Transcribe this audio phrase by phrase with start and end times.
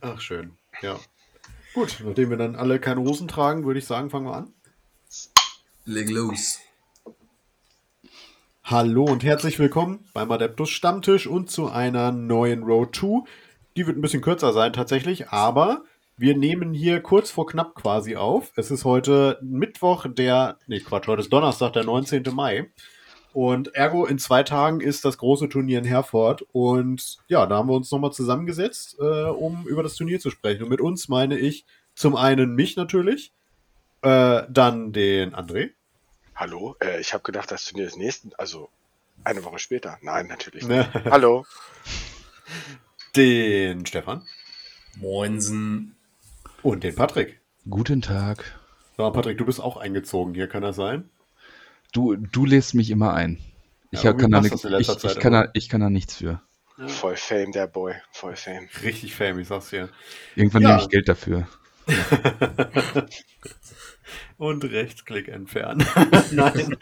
[0.00, 0.52] Ach, schön.
[0.82, 0.98] Ja.
[1.74, 4.52] Gut, nachdem wir dann alle keine Hosen tragen, würde ich sagen, fangen wir an.
[5.84, 6.58] Leg los.
[8.64, 13.22] Hallo und herzlich willkommen beim Adeptus Stammtisch und zu einer neuen Road 2.
[13.76, 15.84] Die wird ein bisschen kürzer sein tatsächlich, aber
[16.16, 18.52] wir nehmen hier kurz vor knapp quasi auf.
[18.56, 22.24] Es ist heute Mittwoch, der, nee Quatsch, heute ist Donnerstag, der 19.
[22.32, 22.70] Mai.
[23.36, 26.46] Und ergo in zwei Tagen ist das große Turnier in Herford.
[26.52, 30.62] Und ja, da haben wir uns nochmal zusammengesetzt, äh, um über das Turnier zu sprechen.
[30.62, 33.34] Und mit uns meine ich zum einen mich natürlich,
[34.00, 35.72] äh, dann den André.
[36.34, 38.70] Hallo, äh, ich habe gedacht, das Turnier ist nächsten, also
[39.22, 39.98] eine Woche später.
[40.00, 40.88] Nein, natürlich nicht.
[41.04, 41.44] Hallo.
[43.14, 44.22] Den Stefan.
[44.96, 45.94] Moinsen.
[46.62, 47.38] Und den Patrick.
[47.68, 48.58] Guten Tag.
[48.96, 51.10] So, Patrick, du bist auch eingezogen hier, kann das sein?
[51.92, 53.38] Du, du lädst mich immer ein.
[53.90, 56.40] Ich, Ja, kann, da nix, ich, ich, Zeit kann da, ich kann da nichts für.
[56.88, 57.94] Voll Fame, der Boy.
[58.10, 58.68] Voll Fame.
[58.82, 59.88] Richtig fame, ich sag's dir.
[60.34, 60.68] Irgendwann Ja.
[60.70, 61.48] nehme ich Geld dafür.
[64.38, 65.84] Und Rechtsklick entfernen.
[66.32, 66.76] Nein.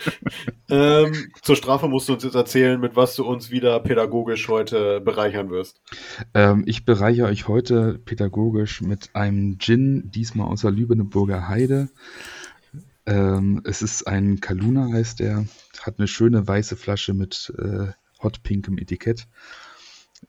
[0.68, 5.00] ähm, zur Strafe musst du uns jetzt erzählen, mit was du uns wieder pädagogisch heute
[5.00, 5.80] bereichern wirst.
[6.34, 11.88] Ähm, ich bereiche euch heute pädagogisch mit einem Gin, diesmal aus der Lübeneburger Heide.
[13.06, 15.46] Ähm, es ist ein Kaluna, heißt der.
[15.80, 17.88] Hat eine schöne weiße Flasche mit äh,
[18.22, 19.26] hotpinkem Etikett.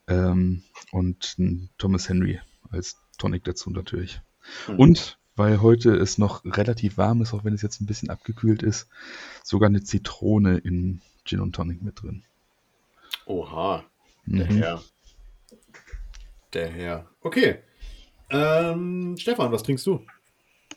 [0.07, 4.21] Ähm, und ein Thomas Henry als Tonic dazu natürlich.
[4.67, 4.79] Mhm.
[4.79, 8.63] Und weil heute es noch relativ warm ist, auch wenn es jetzt ein bisschen abgekühlt
[8.63, 8.87] ist,
[9.43, 12.23] sogar eine Zitrone in Gin und Tonic mit drin.
[13.25, 13.83] Oha,
[14.25, 14.57] der Mhm.
[14.57, 14.83] Herr.
[16.53, 17.09] Der Herr.
[17.21, 17.59] Okay.
[18.29, 20.05] Ähm, Stefan, was trinkst du?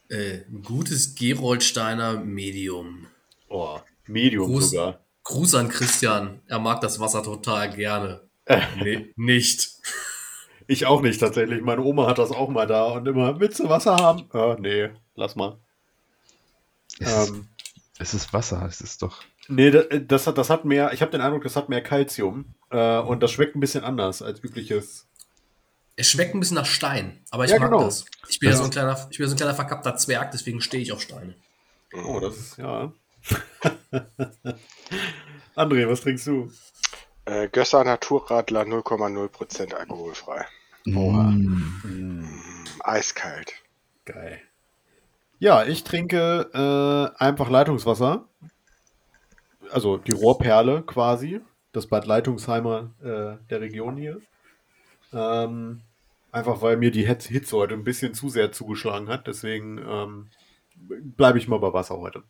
[0.08, 3.06] Äh, ein gutes Geroldsteiner Medium.
[3.48, 5.00] Oh, Medium Gruß, sogar.
[5.24, 6.40] Gruß an Christian.
[6.46, 8.22] Er mag das Wasser total gerne.
[8.82, 9.70] nee, nicht.
[10.66, 11.62] Ich auch nicht tatsächlich.
[11.62, 14.28] Meine Oma hat das auch mal da und immer, willst du Wasser haben?
[14.32, 15.58] Äh, nee, lass mal.
[16.98, 17.48] Es, Ähm,
[17.98, 19.22] es ist Wasser, es ist doch.
[19.48, 22.54] nee, da- das hat, das hat mehr, ich habe den Eindruck, das hat mehr Calcium.
[22.70, 25.07] Äh, und das schmeckt ein bisschen anders als übliches.
[26.00, 27.82] Es schmeckt ein bisschen nach Stein, aber ich Ja, mag genau.
[27.84, 28.04] das.
[28.28, 30.30] Ich bin, ja Das- so ein kleiner, ich bin ja so ein kleiner verkappter Zwerg,
[30.30, 31.34] deswegen stehe ich auf Steine.
[31.92, 32.92] Oh, das ist, ja.
[35.56, 36.50] André, was trinkst du?
[37.24, 40.46] Äh, Gösser Naturradler 0,0% alkoholfrei.
[40.84, 41.80] Mm.
[41.82, 42.28] Mm,
[42.80, 43.52] eiskalt.
[44.04, 44.40] Geil.
[45.40, 46.50] Ja, ich trinke
[47.18, 48.24] äh, einfach Leitungswasser.
[49.70, 51.40] Also die Rohrperle quasi.
[51.72, 54.20] Das Bad Leitungsheimer äh, der Region hier.
[55.12, 55.82] Ähm,
[56.32, 59.26] einfach weil mir die Hitze heute ein bisschen zu sehr zugeschlagen hat.
[59.26, 60.28] Deswegen ähm,
[60.76, 62.22] bleibe ich mal bei Wasser heute.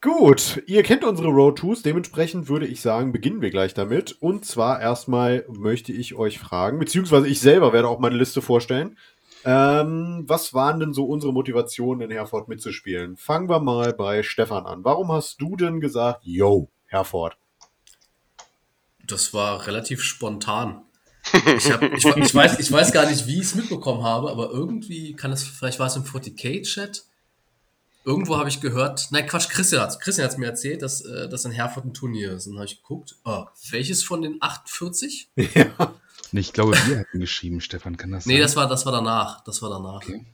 [0.00, 4.10] Gut, ihr kennt unsere Road Tours, dementsprechend würde ich sagen, beginnen wir gleich damit.
[4.20, 8.98] Und zwar erstmal möchte ich euch fragen, beziehungsweise ich selber werde auch meine Liste vorstellen.
[9.44, 13.16] Ähm, was waren denn so unsere Motivationen in Herford mitzuspielen?
[13.16, 14.84] Fangen wir mal bei Stefan an.
[14.84, 17.36] Warum hast du denn gesagt, yo, Herford?
[19.06, 20.82] Das war relativ spontan.
[21.56, 24.50] Ich, hab, ich, ich, weiß, ich weiß gar nicht, wie ich es mitbekommen habe, aber
[24.50, 27.04] irgendwie kann es, vielleicht war es im 40k-Chat.
[28.04, 31.44] Irgendwo habe ich gehört, nein, Quatsch, Christian hat Christian hat's mir erzählt, dass, äh, dass
[31.44, 32.46] in Herford ein Turnier ist.
[32.46, 35.28] Und dann habe ich geguckt, oh, welches von den 48?
[35.54, 35.94] ja.
[36.32, 38.42] Nee, ich glaube, wir hatten geschrieben, Stefan, kann das Nee, sein?
[38.42, 39.44] das war, das war danach.
[39.44, 39.96] Das war danach.
[39.96, 40.24] Okay.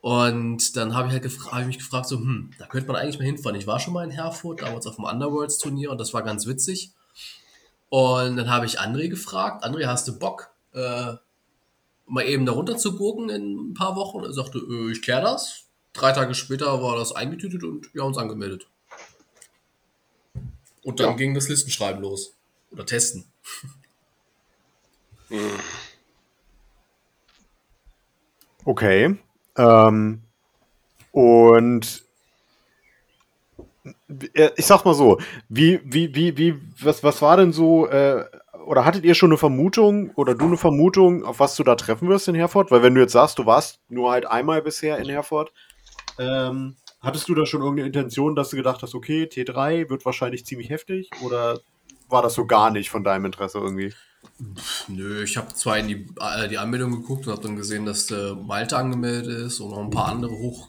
[0.00, 2.96] Und dann habe ich halt gefra hab ich mich gefragt, so, hm, da könnte man
[2.96, 3.58] eigentlich mal hinfahren.
[3.58, 6.92] Ich war schon mal in Herford, damals auf dem Underworlds-Turnier und das war ganz witzig.
[7.96, 11.14] Und dann habe ich André gefragt, André, hast du Bock, äh,
[12.04, 14.18] mal eben da runter zu gurken in ein paar Wochen?
[14.18, 15.64] Und er sagte, äh, ich klär das.
[15.94, 18.68] Drei Tage später war das eingetütet und wir haben uns angemeldet.
[20.82, 21.16] Und dann Ja.
[21.16, 22.34] ging das Listenschreiben los.
[22.70, 23.24] Oder testen.
[28.64, 29.16] Okay.
[29.56, 30.22] Ähm,
[31.12, 32.05] und
[34.08, 35.18] ich sag mal so,
[35.48, 38.24] wie, wie, wie, wie, was, was war denn so, äh,
[38.64, 42.08] oder hattet ihr schon eine Vermutung oder du eine Vermutung, auf was du da treffen
[42.08, 42.70] wirst in Herford?
[42.70, 45.52] Weil wenn du jetzt sagst, du warst nur halt einmal bisher in Herford,
[46.18, 50.44] ähm, hattest du da schon irgendeine Intention, dass du gedacht hast, okay, T3 wird wahrscheinlich
[50.46, 51.60] ziemlich heftig oder
[52.08, 53.92] war das so gar nicht von deinem Interesse irgendwie?
[54.88, 58.10] Nö, ich habe zwar in die, äh, die Anmeldung geguckt und habe dann gesehen, dass
[58.10, 60.68] äh, Malte angemeldet ist und noch ein paar andere hoch-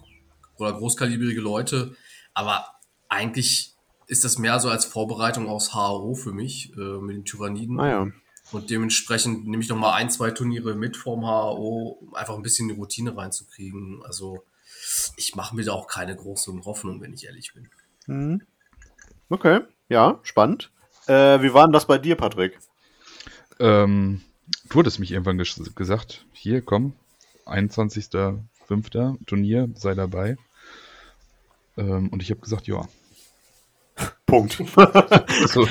[0.58, 1.96] oder großkalibrige Leute.
[2.34, 2.66] Aber
[3.10, 3.74] eigentlich
[4.08, 7.76] ist das mehr so als Vorbereitung aus HRO für mich äh, mit den Tyranniden.
[7.76, 8.08] Naja.
[8.52, 12.44] Und dementsprechend nehme ich noch mal ein, zwei Turniere mit vorm HRO, um einfach ein
[12.44, 14.02] bisschen die Routine reinzukriegen.
[14.06, 14.44] Also
[15.18, 17.70] ich mache mir da auch keine großen Hoffnungen, wenn ich ehrlich bin.
[18.06, 18.42] Mhm.
[19.30, 20.72] Okay, ja, spannend.
[21.08, 22.58] Äh, wie war denn das bei dir, Patrick?
[23.60, 24.22] Ähm,
[24.70, 26.94] Du hattest mich irgendwann ges gesagt, hier, komm,
[27.46, 29.26] 21.05.
[29.26, 30.38] Turnier, sei dabei.
[31.78, 32.88] Ähm, und ich habe gesagt, ja.
[34.28, 34.62] Punkt.
[35.48, 35.68] So,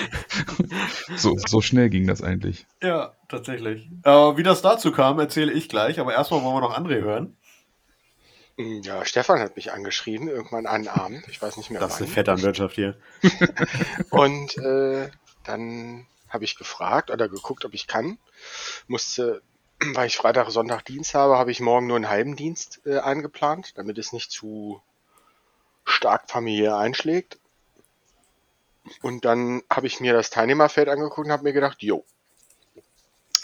[1.17, 2.67] so, so schnell ging das eigentlich.
[2.83, 3.89] ja, tatsächlich.
[4.05, 7.37] Äh, wie das dazu kam, erzähle ich gleich, aber erstmal wollen wir noch André hören.
[8.57, 11.25] Hm, Ja, Stefan hat mich angeschrieben, irgendwann einen Abend.
[11.29, 12.15] Ich weiß nicht mehr Das ist eine wann.
[12.15, 12.97] Vetternwirtschaft hier.
[14.11, 15.11] Und äh,
[15.45, 18.19] dann habe ich gefragt oder geguckt, ob ich kann.
[18.89, 19.43] Musste,
[19.95, 23.77] weil ich Freitag, Sonntag Dienst habe, habe ich morgen nur einen halben Dienst äh, eingeplant,
[23.77, 24.81] damit es nicht zu
[25.85, 27.39] stark familiär einschlägt.
[29.03, 32.05] Und dann habe ich mir das Teilnehmerfeld angeguckt und habe mir gedacht, jo,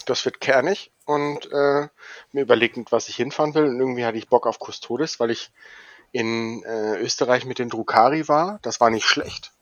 [0.06, 1.88] das wird kernig und äh,
[2.32, 3.64] mir überlegt, was ich hinfahren will.
[3.64, 5.50] Und irgendwie hatte ich Bock auf Custodes, weil ich
[6.12, 8.58] in äh, Österreich mit den Drukari war.
[8.62, 9.52] Das war nicht schlecht.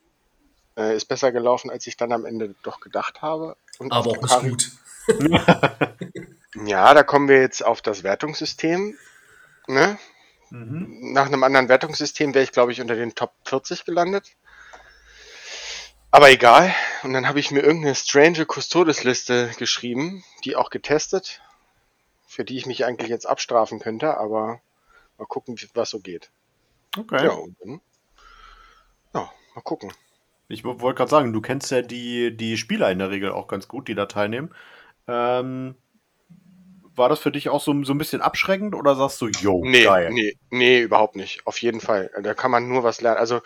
[0.76, 3.56] Äh, ist besser gelaufen, als ich dann am Ende doch gedacht habe.
[3.78, 4.70] Und Aber auch nicht gut.
[6.66, 8.96] Ja, da kommen wir jetzt auf das Wertungssystem.
[9.68, 9.98] Ne?
[10.50, 11.12] Mhm.
[11.12, 14.32] Nach einem anderen Wertungssystem wäre ich, glaube ich, unter den Top 40 gelandet.
[16.10, 16.74] Aber egal.
[17.02, 21.40] Und dann habe ich mir irgendeine strange Custodes-Liste geschrieben, die auch getestet,
[22.26, 24.60] für die ich mich eigentlich jetzt abstrafen könnte, aber
[25.18, 26.30] mal gucken, was so geht.
[26.98, 27.24] Okay.
[27.24, 27.80] Ja, und dann,
[29.14, 29.92] ja, mal gucken.
[30.48, 33.68] Ich wollte gerade sagen, du kennst ja die, die Spieler in der Regel auch ganz
[33.68, 34.52] gut, die da teilnehmen.
[35.06, 35.76] Ähm,
[36.96, 39.84] war das für dich auch so, so ein bisschen abschreckend oder sagst du, yo, Nee,
[39.84, 40.10] geil?
[40.10, 41.46] nee, nee, überhaupt nicht.
[41.46, 42.10] Auf jeden Fall.
[42.20, 43.18] Da kann man nur was lernen.
[43.18, 43.40] Also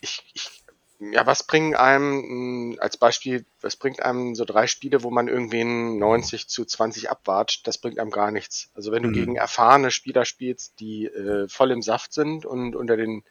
[0.00, 0.63] ich, ich
[1.12, 5.28] ja, was bringen einem, mh, als Beispiel, was bringt einem so drei Spiele, wo man
[5.28, 7.66] irgendwen 90 zu 20 abwatscht?
[7.66, 8.70] Das bringt einem gar nichts.
[8.74, 9.12] Also wenn du Mhm.
[9.12, 13.24] gegen erfahrene Spieler spielst, die äh, voll im Saft sind und unter den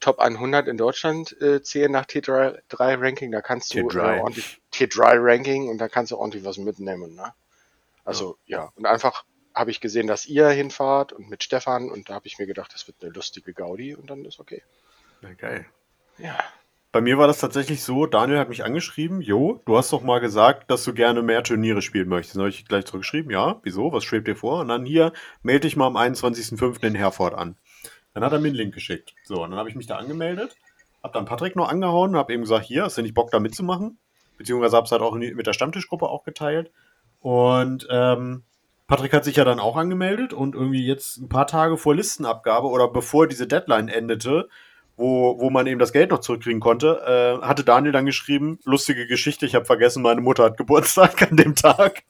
[0.00, 4.12] Top 100 in Deutschland äh, zählen nach T3 3 Ranking, da kannst du äh, T3.
[4.12, 7.14] ordentlich T3 Ranking und da kannst du ordentlich was mitnehmen.
[7.14, 7.34] Ne?
[8.04, 9.24] Also ja, und einfach
[9.54, 12.72] habe ich gesehen, dass ihr hinfahrt und mit Stefan und da habe ich mir gedacht,
[12.74, 14.62] das wird eine lustige Gaudi und dann ist okay.
[15.22, 15.66] Ja, geil.
[16.18, 16.38] Ja.
[16.92, 20.20] Bei mir war das tatsächlich so, Daniel hat mich angeschrieben, jo, du hast doch mal
[20.20, 22.36] gesagt, dass du gerne mehr Turniere spielen möchtest.
[22.36, 24.60] Dann habe ich gleich zurückgeschrieben, ja, wieso, was schwebt dir vor?
[24.60, 26.86] Und dann hier, melde dich mal am 21.05.
[26.86, 27.56] in Herford an.
[28.12, 29.14] Dann hat er mir einen Link geschickt.
[29.24, 30.54] So, und dann habe ich mich da angemeldet,
[31.02, 33.96] habe dann Patrick noch angehauen, habe eben gesagt, hier, hast du nicht Bock da mitzumachen?
[34.36, 36.70] Beziehungsweise habe es halt auch mit der Stammtischgruppe auch geteilt.
[37.20, 38.42] Und ähm,
[38.86, 42.66] Patrick hat sich ja dann auch angemeldet und irgendwie jetzt ein paar Tage vor Listenabgabe
[42.66, 44.50] oder bevor diese Deadline endete,
[44.96, 49.06] wo, wo man eben das Geld noch zurückkriegen konnte, äh, hatte Daniel dann geschrieben, lustige
[49.06, 52.02] Geschichte, ich habe vergessen, meine Mutter hat Geburtstag an dem Tag.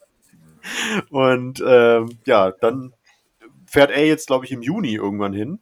[1.11, 2.95] Und ähm, ja, dann
[3.67, 5.61] fährt er jetzt, glaube ich, im Juni irgendwann hin.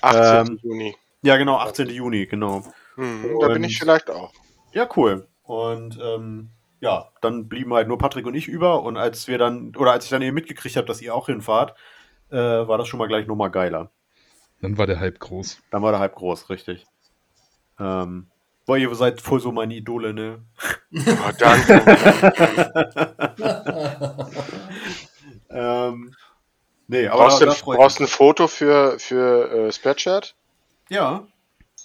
[0.00, 0.46] 18.
[0.46, 0.96] Ähm, Juni.
[1.22, 1.88] Ja, genau, 18.
[1.90, 2.64] Juni, genau.
[2.96, 4.32] Hm, da bin ich vielleicht auch.
[4.72, 5.26] Ja, cool.
[5.42, 6.50] Und ähm,
[6.80, 8.82] ja, dann blieben halt nur Patrick und ich über.
[8.82, 11.76] Und als wir dann, oder als ich dann eben mitgekriegt habe, dass ihr auch hinfahrt,
[12.30, 13.90] äh, war das schon mal gleich nochmal geiler.
[14.62, 15.58] Dann war der Hype groß.
[15.70, 16.86] Dann war der Hype groß, richtig.
[17.78, 18.28] Ähm,
[18.64, 20.42] boah, ihr seid voll so meine Idole, ne?
[20.94, 21.82] Oh, danke.
[25.50, 26.14] ähm,
[26.88, 30.34] nee, aber brauchst da, du da ein, freut brauchst ein Foto für, für äh, Spreadshirt?
[30.88, 31.26] Ja,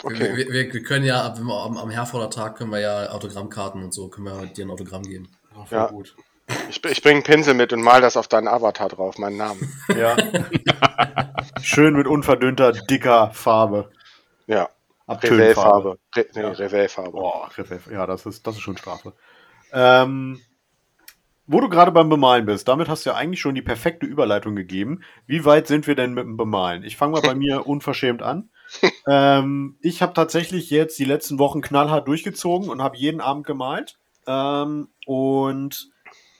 [0.03, 0.37] Okay.
[0.37, 3.83] Wir, wir, wir können ja, wenn wir am, am Herforder Tag können wir ja Autogrammkarten
[3.83, 5.27] und so, können wir dir ein Autogramm geben.
[5.55, 5.87] Ja, voll Ja.
[5.87, 6.15] gut.
[6.69, 9.73] Ich, ich bringe einen Pinsel mit und mal das auf deinen Avatar drauf, meinen Namen.
[9.95, 10.15] Ja.
[11.61, 13.91] Schön mit unverdünnter, dicker Farbe.
[14.47, 14.69] Ja.
[15.09, 15.97] Revell-Farbe.
[16.15, 16.49] Re nee, Ja.
[16.49, 17.11] Revell-Farbe.
[17.11, 19.13] Boah, Griff, ja, das ist, das ist schon Strafe.
[19.71, 20.39] Ähm,
[21.45, 24.55] wo du gerade beim Bemalen bist, damit hast du ja eigentlich schon die perfekte Überleitung
[24.55, 25.01] gegeben.
[25.25, 26.83] Wie weit sind wir denn mit dem Bemalen?
[26.83, 28.49] Ich fange mal bei mir unverschämt an.
[29.07, 33.97] ähm, ich habe tatsächlich jetzt die letzten Wochen knallhart durchgezogen und habe jeden Abend gemalt.
[34.27, 35.89] Ähm, und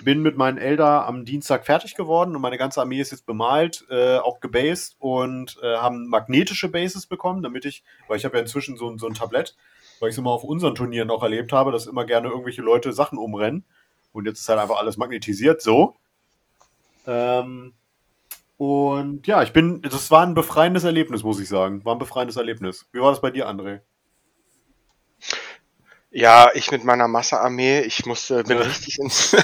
[0.03, 3.85] bin mit meinen Elder am Dienstag fertig geworden und meine ganze Armee ist jetzt bemalt,
[3.89, 8.41] äh, auch gebased und äh, haben magnetische Bases bekommen, damit ich, weil ich habe ja
[8.41, 9.55] inzwischen so, ein- so ein Tablett,
[9.99, 12.93] weil ich es immer auf unseren Turnieren auch erlebt habe, dass immer gerne irgendwelche Leute
[12.93, 13.65] Sachen umrennen.
[14.13, 15.95] Und jetzt ist halt einfach alles magnetisiert, so.
[17.05, 17.73] Ähm,
[18.57, 21.85] und ja, ich bin, das war ein befreiendes Erlebnis, muss ich sagen.
[21.85, 22.87] War ein befreiendes Erlebnis.
[22.91, 23.81] Wie war das bei dir, André?
[26.09, 28.63] Ja, ich mit meiner Massearmee, ich musste, bin Ja.
[28.63, 29.35] richtig ins,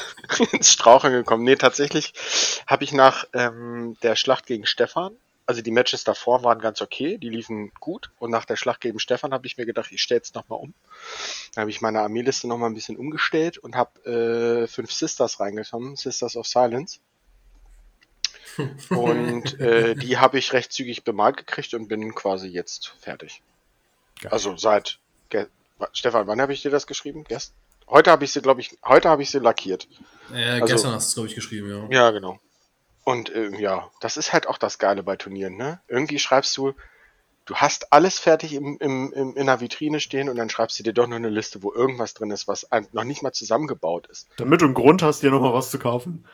[0.51, 1.43] ins Straucheln gekommen.
[1.43, 2.13] Nee, tatsächlich
[2.67, 5.15] habe ich nach ähm, der Schlacht gegen Stefan,
[5.45, 8.11] also die Matches davor waren ganz okay, die liefen gut.
[8.17, 10.73] Und nach der Schlacht gegen Stefan habe ich mir gedacht, ich stelle es nochmal um.
[11.53, 15.95] Da habe ich meine Armeeliste nochmal ein bisschen umgestellt und habe äh, fünf Sisters reingekommen,
[15.95, 16.99] Sisters of Silence.
[18.89, 23.41] Und äh, die habe ich recht zügig bemalt gekriegt und bin quasi jetzt fertig.
[24.21, 24.31] Geil.
[24.31, 24.99] Also seit
[25.93, 27.23] Stefan, wann habe ich dir das geschrieben?
[27.25, 27.53] Gest
[27.87, 29.87] Heute habe ich sie, glaube ich, heute habe ich sie lackiert.
[30.33, 31.87] Ja, Also- gestern hast du es, glaube ich, geschrieben, ja.
[32.05, 32.39] Ja, genau.
[33.03, 35.81] Und äh, ja, das ist halt auch das Geile bei Turnieren, ne?
[35.89, 36.73] Irgendwie schreibst du,
[37.45, 40.83] du hast alles fertig im, im, im, in der Vitrine stehen und dann schreibst du
[40.83, 44.29] dir doch nur eine Liste, wo irgendwas drin ist, was noch nicht mal zusammengebaut ist.
[44.37, 46.25] Damit du einen Grund hast, dir nochmal was zu kaufen.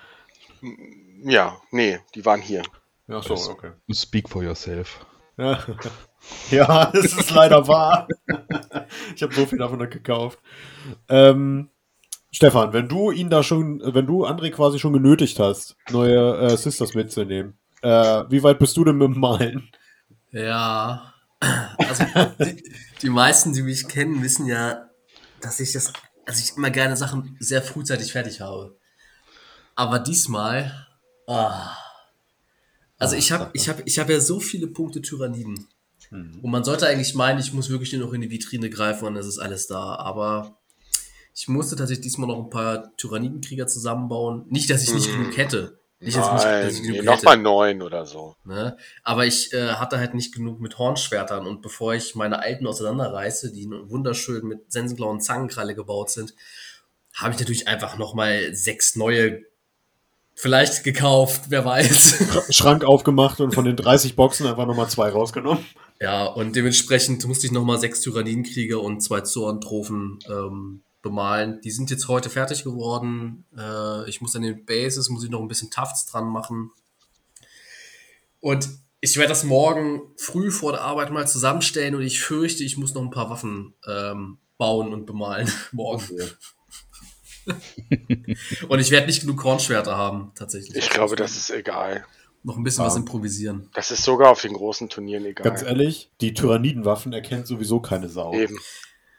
[1.24, 2.62] Ja, nee, die waren hier.
[3.08, 3.72] Ja, so, okay.
[3.92, 5.04] Speak for yourself.
[6.52, 8.08] Ja, es ist leider wahr.
[9.16, 10.40] ich habe so viel davon gekauft.
[11.08, 11.70] Ähm,
[12.32, 16.58] Stefan, wenn du ihn da schon, wenn du André quasi schon genötigt hast, neue äh,
[16.58, 19.72] Sisters mitzunehmen, äh, wie weit bist du denn mit dem Malen?
[20.32, 21.14] Ja,
[21.78, 22.06] also
[22.40, 22.64] die,
[23.02, 24.90] die meisten, die mich kennen, wissen ja,
[25.42, 25.94] dass ich das,
[26.26, 28.78] also ich immer gerne Sachen sehr frühzeitig fertig habe.
[29.76, 30.88] Aber diesmal,
[31.28, 31.76] ah,
[33.00, 35.68] also ich habe, ich habe, ich habe ja so viele Punkte Tyranniden.
[36.12, 39.16] Und man sollte eigentlich meinen, ich muss wirklich nur noch in die Vitrine greifen und
[39.16, 39.96] es ist alles da.
[39.96, 40.58] Aber
[41.36, 44.46] ich musste tatsächlich diesmal noch ein paar Tyrannidenkrieger zusammenbauen.
[44.50, 45.20] Nicht, dass ich nicht Hm.
[45.22, 45.80] genug hätte.
[46.00, 47.26] Nicht, dass ich nicht, dass ich nee, genug noch hätte.
[47.26, 48.36] mal neun oder so.
[48.44, 48.76] Ne?
[49.04, 53.52] Aber ich äh, hatte halt nicht genug mit Hornschwertern und bevor ich meine alten auseinanderreiße,
[53.52, 56.34] die wunderschön mit sensenblauen Zangenkralle gebaut sind,
[57.14, 59.44] habe ich natürlich einfach nochmal sechs neue
[60.40, 62.48] vielleicht gekauft, wer weiß.
[62.56, 65.66] Schrank aufgemacht und von den 30 Boxen einfach nochmal zwei rausgenommen.
[66.00, 71.60] ja, und dementsprechend musste ich nochmal sechs Tyrannidenkrieger und zwei Zoantrophen ähm, bemalen.
[71.62, 73.44] Die sind jetzt heute fertig geworden.
[73.58, 76.72] Äh, ich muss an den Bases, muss ich noch ein bisschen Tufts dran machen.
[78.40, 78.70] Und
[79.02, 82.94] ich werde das morgen früh vor der Arbeit mal zusammenstellen und ich fürchte, ich muss
[82.94, 86.18] noch ein paar Waffen ähm, bauen und bemalen morgen.
[88.70, 90.76] und ich werde nicht genug Kornschwerter haben, tatsächlich.
[90.76, 92.06] Ich glaube, das ist egal.
[92.44, 92.88] noch ein bisschen Ja.
[92.88, 93.70] was improvisieren.
[93.74, 95.44] Das ist sogar auf den großen Turnieren egal.
[95.44, 98.34] Ganz ehrlich, die Tyrannidenwaffen erkennt sowieso keine Sau.
[98.34, 98.58] Eben.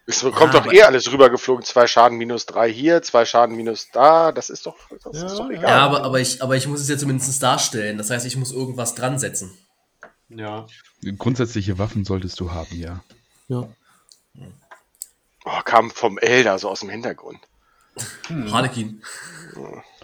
[0.07, 1.65] Es kommt Ja, doch eh alles rübergeflogen.
[1.65, 4.33] Zwei Schaden minus drei hier, zwei Schaden minus da.
[4.33, 5.63] Das ist doch, das Ja, ist doch egal.
[5.63, 7.97] Ja, aber, aber, ich, aber ich muss es ja zumindest darstellen.
[7.99, 9.53] Das heißt, ich muss irgendwas dran setzen.
[10.29, 10.67] Ja.
[11.19, 13.05] Grundsätzliche Waffen solltest du haben, ja.
[13.49, 13.69] ja.
[15.45, 17.39] Oh, kam vom Elder, so aus dem Hintergrund.
[18.31, 18.53] Hm.
[18.53, 19.03] Harlequin.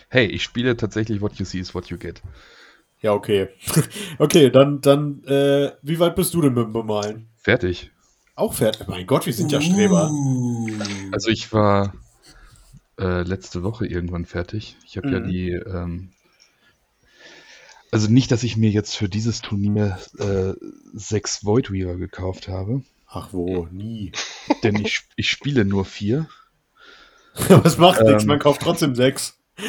[0.08, 2.22] Hey, ich spiele tatsächlich What You See is What You Get.
[3.00, 3.48] Ja, okay.
[4.18, 7.28] okay, dann, dann äh, wie weit bist du denn mit dem Bemalen?
[7.36, 7.90] Fertig.
[8.34, 8.86] Auch fertig.
[8.88, 10.10] Mein Gott, wir sind ja Streber.
[10.10, 10.68] Uh.
[11.12, 11.94] Also ich war
[12.98, 14.76] äh, letzte Woche irgendwann fertig.
[14.84, 15.28] Ich habe ja Mhm.
[15.28, 16.10] die, ähm,
[17.90, 20.52] also nicht, dass ich mir jetzt für dieses Turnier äh,
[20.92, 24.12] sechs Void Weaver gekauft habe, Ach wo, nie.
[24.62, 26.28] denn ich, ich spiele nur vier.
[27.48, 28.28] Was macht nichts, Ähm.
[28.28, 29.38] man kauft trotzdem sechs.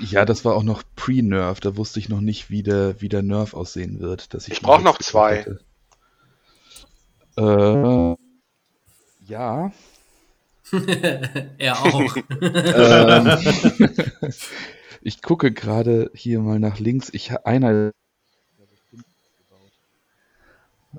[0.00, 3.22] Ja, das war auch noch Pre-Nerf, da wusste ich noch nicht, wie der, wie der
[3.22, 4.32] Nerf aussehen wird.
[4.32, 5.44] Dass ich Ich die brauch sechs noch zwei.
[7.36, 8.14] Äh,
[9.26, 9.70] ja.
[11.58, 12.16] er auch.
[12.40, 13.38] ähm,
[15.02, 17.10] ich gucke gerade hier mal nach links.
[17.12, 17.92] Ich einer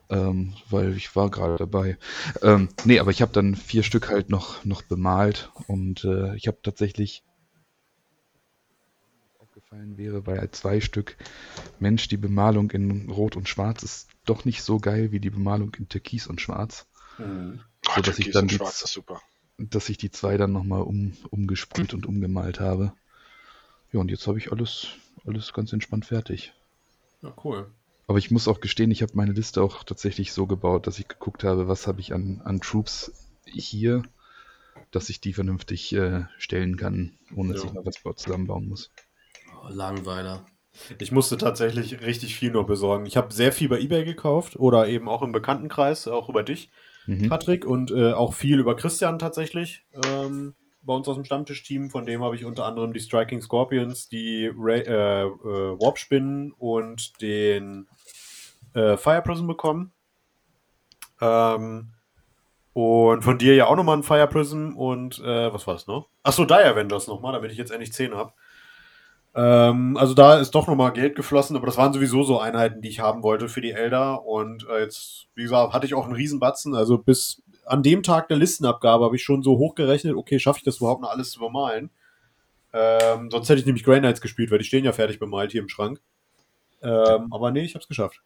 [0.09, 1.97] ähm, weil ich war gerade dabei.
[2.41, 6.47] Ähm, nee, aber ich habe dann vier Stück halt noch, noch bemalt und äh, ich
[6.47, 7.23] habe tatsächlich
[9.39, 11.17] aufgefallen wäre bei zwei Stück
[11.79, 15.73] Mensch, die Bemalung in Rot und Schwarz ist doch nicht so geil wie die Bemalung
[15.75, 16.85] in Türkis und Schwarz,
[17.17, 17.61] Mhm.
[17.87, 19.21] Oh, So, dass ich Türkis dann und die- Schwarz ist super.
[19.57, 22.93] dass ich die zwei dann nochmal um, umgesprüht und umgemalt habe.
[23.91, 24.87] Ja, und jetzt habe ich alles,
[25.25, 26.53] alles ganz entspannt fertig.
[27.23, 27.71] Ja, cool.
[28.07, 31.09] Aber ich muss auch gestehen, ich habe meine Liste auch tatsächlich so gebaut, dass ich
[31.09, 33.11] geguckt habe, was habe ich an, an Troops
[33.45, 34.03] hier,
[34.91, 37.69] dass ich die vernünftig äh, stellen kann, ohne dass Ja.
[37.69, 38.89] ich noch was zusammenbauen muss.
[39.61, 40.45] Oh, Langweiler.
[40.99, 43.05] Ich musste tatsächlich richtig viel nur besorgen.
[43.05, 46.69] Ich habe sehr viel bei eBay gekauft oder eben auch im Bekanntenkreis, auch über dich,
[47.07, 47.29] Mhm.
[47.29, 49.85] Patrick, und äh, auch viel über Christian tatsächlich.
[49.93, 54.07] Ähm, bei uns aus dem Stammtischteam, von dem habe ich unter anderem die Striking Scorpions,
[54.09, 57.87] die Ra äh, äh, Warp Spinnen und den
[58.77, 59.91] äh, Fire Prism bekommen.
[61.19, 61.93] Ähm,
[62.74, 66.10] und von dir ja auch nochmal ein Fire Prism und äh, was war das noch?
[66.22, 68.34] Achso, Die Avengers nochmal, damit ich jetzt endlich 10 habe.
[69.34, 72.89] Ähm, also da ist doch nochmal Geld geflossen, aber das waren sowieso so Einheiten, die
[72.89, 74.24] ich haben wollte für die Elder.
[74.25, 76.75] Und äh, jetzt, wie gesagt, hatte ich auch einen Riesenbatzen.
[76.75, 80.63] Also bis an dem Tag der Listenabgabe habe ich schon so hochgerechnet, okay, schaffe ich
[80.63, 81.89] das überhaupt noch alles zu bemalen?
[82.74, 85.62] Ähm, sonst hätte ich nämlich Grey Knights gespielt, weil die stehen ja fertig bemalt hier
[85.62, 86.00] im Schrank.
[86.84, 88.22] Ähm, aber nee, ich habe es geschafft.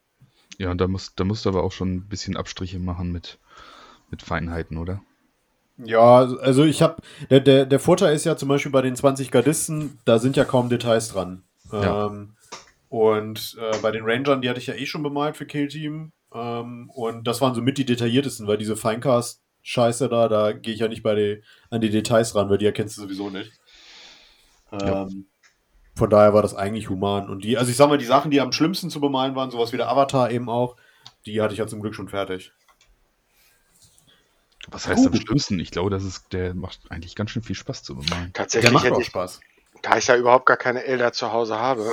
[0.61, 3.39] Ja, da, muss, da musst du aber auch schon ein bisschen Abstriche machen mit,
[4.11, 5.01] mit Feinheiten, oder?
[5.77, 7.01] Ja, also ich habe,
[7.31, 10.45] der, der, der Vorteil ist ja zum Beispiel bei den 20 Gardisten, da sind ja
[10.45, 11.41] kaum Details dran.
[11.71, 12.05] Ja.
[12.05, 12.35] Ähm,
[12.89, 16.11] und äh, bei den Rangern, die hatte ich ja eh schon bemalt für Kill Team.
[16.31, 20.75] Ähm, und das waren so mit die detailliertesten, weil diese Finecast Scheiße da, da gehe
[20.75, 23.51] ich ja nicht bei die, an die Details ran, weil die erkennst du sowieso nicht.
[24.71, 25.07] Ja.
[25.95, 27.29] Von daher war das eigentlich human.
[27.29, 29.73] Und die, also ich sag mal, die Sachen, die am schlimmsten zu bemalen waren, sowas
[29.73, 30.77] wie der Avatar eben auch,
[31.25, 32.53] die hatte ich ja zum Glück schon fertig.
[34.69, 35.23] Was heißt am Gut.
[35.23, 35.59] schlimmsten?
[35.59, 38.27] Ich glaube, das ist, der macht eigentlich ganz schön viel Spaß zu bemalen.
[38.27, 39.41] Der Tatsächlich macht hätte auch ich, Spaß.
[39.81, 41.85] da ich ja überhaupt gar keine Elder zu Hause habe,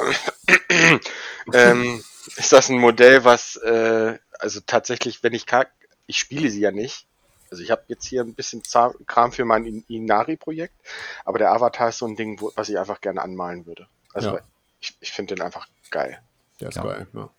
[1.53, 2.03] ähm,
[2.37, 5.47] ist das ein Modell, was, äh, also tatsächlich, wenn ich
[6.07, 7.08] ich spiele sie ja nicht.
[7.51, 8.63] Also ich habe jetzt hier ein bisschen
[9.07, 10.75] Kram für mein In- Inari-Projekt,
[11.25, 13.87] aber der Avatar ist so ein Ding, wo, was ich einfach gerne anmalen würde.
[14.13, 14.41] Also Ja.
[14.81, 16.19] ich, ich finde den einfach geil.
[16.61, 16.83] Der ist Ja.
[16.83, 17.31] geil, ja.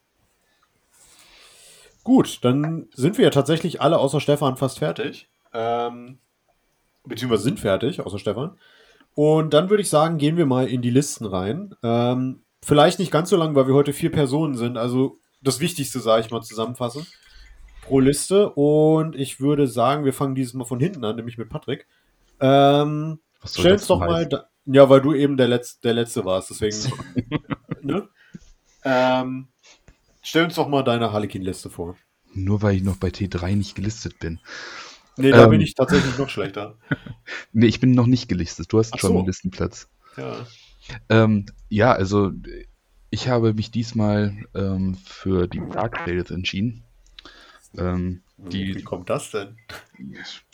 [2.04, 5.28] Gut, dann sind wir ja tatsächlich alle außer Stefan fast fertig.
[5.54, 6.18] Ähm,
[7.06, 8.58] beziehungsweise sind fertig, außer Stefan.
[9.16, 11.76] Und dann würde ich sagen, gehen wir mal in die Listen rein.
[11.84, 14.78] Ähm, vielleicht nicht ganz so lang, weil wir heute vier Personen sind.
[14.78, 17.06] Also das Wichtigste, sage ich mal, zusammenfassen.
[17.82, 18.50] Pro Liste.
[18.54, 21.88] Und ich würde sagen, wir fangen dieses Mal von hinten an, nämlich mit Patrick.
[22.40, 24.28] Ähm, Stell uns doch mal.
[24.28, 26.78] Da, ja, weil du eben der, Letz-, der Letzte warst, deswegen.
[27.82, 28.08] ne?
[28.84, 29.48] ähm,
[30.22, 31.96] stell uns doch mal deine Harlequin-Liste vor.
[32.34, 34.40] Nur weil ich noch bei T3 nicht gelistet bin.
[35.18, 35.50] Nee, da Ähm.
[35.50, 36.78] bin ich tatsächlich noch schlechter.
[37.52, 38.72] Nee, ich bin noch nicht gelistet.
[38.72, 39.18] Du hast Ach schon so.
[39.20, 39.88] einen Listenplatz.
[40.18, 40.48] Ja.
[41.10, 42.32] Ähm, ja, also
[43.12, 46.84] ich habe mich diesmal ähm, für die Dark Tales entschieden.
[47.78, 49.58] Ähm, Wie die, kommt das denn?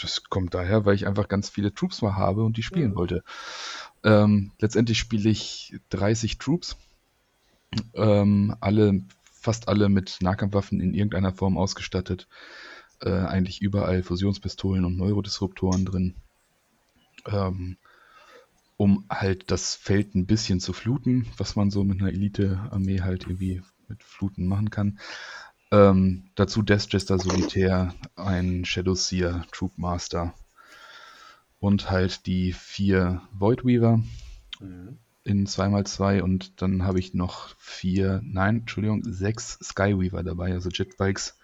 [0.02, 2.96] das kommt daher, weil ich einfach ganz viele Troops mal habe und die spielen Ja.
[2.96, 3.24] wollte.
[4.04, 6.78] Ähm, letztendlich spiele ich 30 Troops.
[7.94, 9.02] Ähm, alle,
[9.42, 12.28] fast alle mit Nahkampfwaffen in irgendeiner Form ausgestattet.
[13.02, 16.16] Äh, eigentlich überall Fusionspistolen und Neurodisruptoren drin.
[17.28, 17.78] Ähm,
[18.78, 23.24] um halt das Feld ein bisschen zu fluten, was man so mit einer Elite-Armee halt
[23.24, 25.00] irgendwie mit Fluten machen kann.
[25.72, 30.34] Ähm, dazu Deathjester Solitär, ein Shadowseer Troop Master
[31.60, 34.02] und halt die vier Voidweaver
[34.60, 34.98] Mhm.
[35.24, 41.36] in 2x2 und dann habe ich noch vier, nein, Entschuldigung, sechs Skyweaver dabei, also Jetbikes.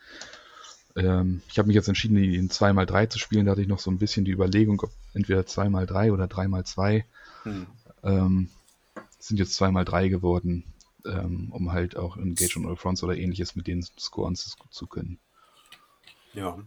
[0.95, 3.45] Ähm, ich habe mich jetzt entschieden, die in 2x3 zu spielen.
[3.45, 7.03] Da hatte ich noch so ein bisschen die Überlegung, ob entweder 2x3 oder 3x2.
[7.43, 7.67] Hm.
[8.03, 8.49] Ähm,
[9.19, 10.63] sind jetzt 2x3 geworden,
[11.05, 14.87] ähm, um halt auch Engage on All Fronts oder ähnliches mit denen scoren zu, zu
[14.87, 15.19] können.
[16.33, 16.59] Ja.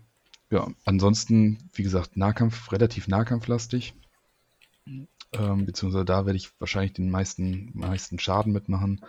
[0.50, 3.94] Ja, ansonsten, wie gesagt, Nahkampf, relativ nahkampflastig.
[4.86, 9.00] Ähm, beziehungsweise da werde ich wahrscheinlich den meisten, meisten Schaden mitmachen.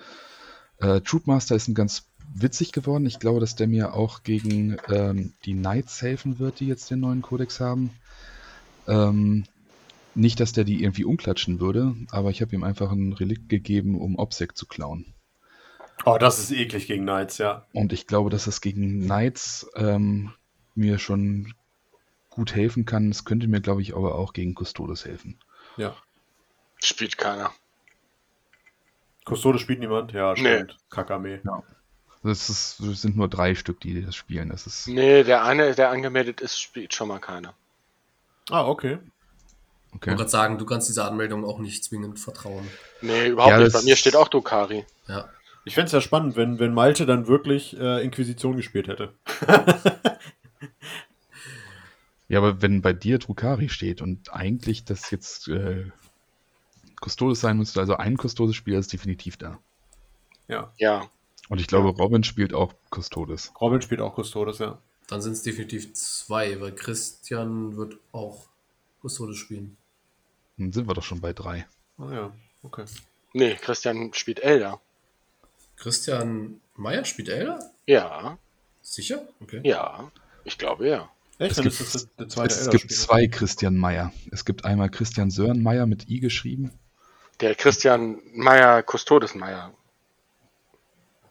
[0.77, 3.05] Äh, Troopmaster ist ein ganz witzig geworden.
[3.05, 7.01] Ich glaube, dass der mir auch gegen ähm, die Knights helfen wird, die jetzt den
[7.01, 7.91] neuen Kodex haben.
[8.87, 9.45] Ähm,
[10.15, 13.99] nicht, dass der die irgendwie umklatschen würde, aber ich habe ihm einfach ein Relikt gegeben,
[13.99, 15.14] um Obsec zu klauen.
[16.03, 17.65] Oh, das ist eklig gegen Knights, ja.
[17.73, 20.33] Und ich glaube, dass das gegen Knights ähm,
[20.75, 21.53] mir schon
[22.29, 23.09] gut helfen kann.
[23.09, 25.39] Es könnte mir, glaube ich, aber auch gegen Custodes helfen.
[25.77, 25.95] Ja.
[26.83, 27.51] Spielt keiner.
[29.27, 30.11] Custodes spielt niemand?
[30.11, 30.39] Ja, Nee.
[30.57, 30.77] stimmt.
[30.89, 31.39] Kackarmee.
[32.23, 34.49] Das, ist, das sind nur drei Stück, die das spielen.
[34.49, 37.53] Das ist Nee, der eine, der angemeldet ist, spielt schon mal keiner.
[38.49, 38.99] Ah, okay.
[39.89, 40.07] Ich okay.
[40.11, 42.67] wollte gerade sagen, du kannst dieser Anmeldung auch nicht zwingend vertrauen.
[43.01, 43.73] Nee, überhaupt Ja, nicht.
[43.73, 44.85] Bei mir steht auch Drukari.
[45.07, 45.29] Ja.
[45.65, 49.13] Ich fände es ja spannend, wenn, wenn Malte dann wirklich äh, Inquisition gespielt hätte.
[52.27, 55.85] Ja, aber wenn bei dir Drukari steht und eigentlich das jetzt äh,
[57.01, 59.59] Custodes sein müsste, also ein Custodes-Spieler ist definitiv da.
[60.47, 60.73] Ja.
[60.77, 61.09] Ja.
[61.49, 63.53] Und ich glaube, Robin spielt auch Custodes.
[63.61, 64.79] Robin spielt auch Custodes, ja.
[65.07, 68.47] Dann sind es definitiv zwei, weil Christian wird auch
[69.03, 69.77] Custodes spielen.
[70.57, 71.67] Dann sind wir doch schon bei drei.
[71.99, 72.85] Ah ja, okay.
[73.33, 74.81] Nee, Christian spielt Elder.
[75.77, 77.59] Christian Meyer spielt Elder?
[77.85, 78.37] Ja,
[78.85, 79.27] Sicher?
[79.41, 79.61] Okay.
[79.63, 80.11] ja.
[80.43, 81.09] Ich glaube ja.
[81.39, 81.57] Echt?
[81.57, 84.13] Es gibt, ist das der, der zweite es gibt zwei Christian Meyer.
[84.31, 86.71] Es gibt einmal Christian Sören Meyer mit I geschrieben.
[87.41, 89.73] Der Christian Meyer, Custodes Meyer.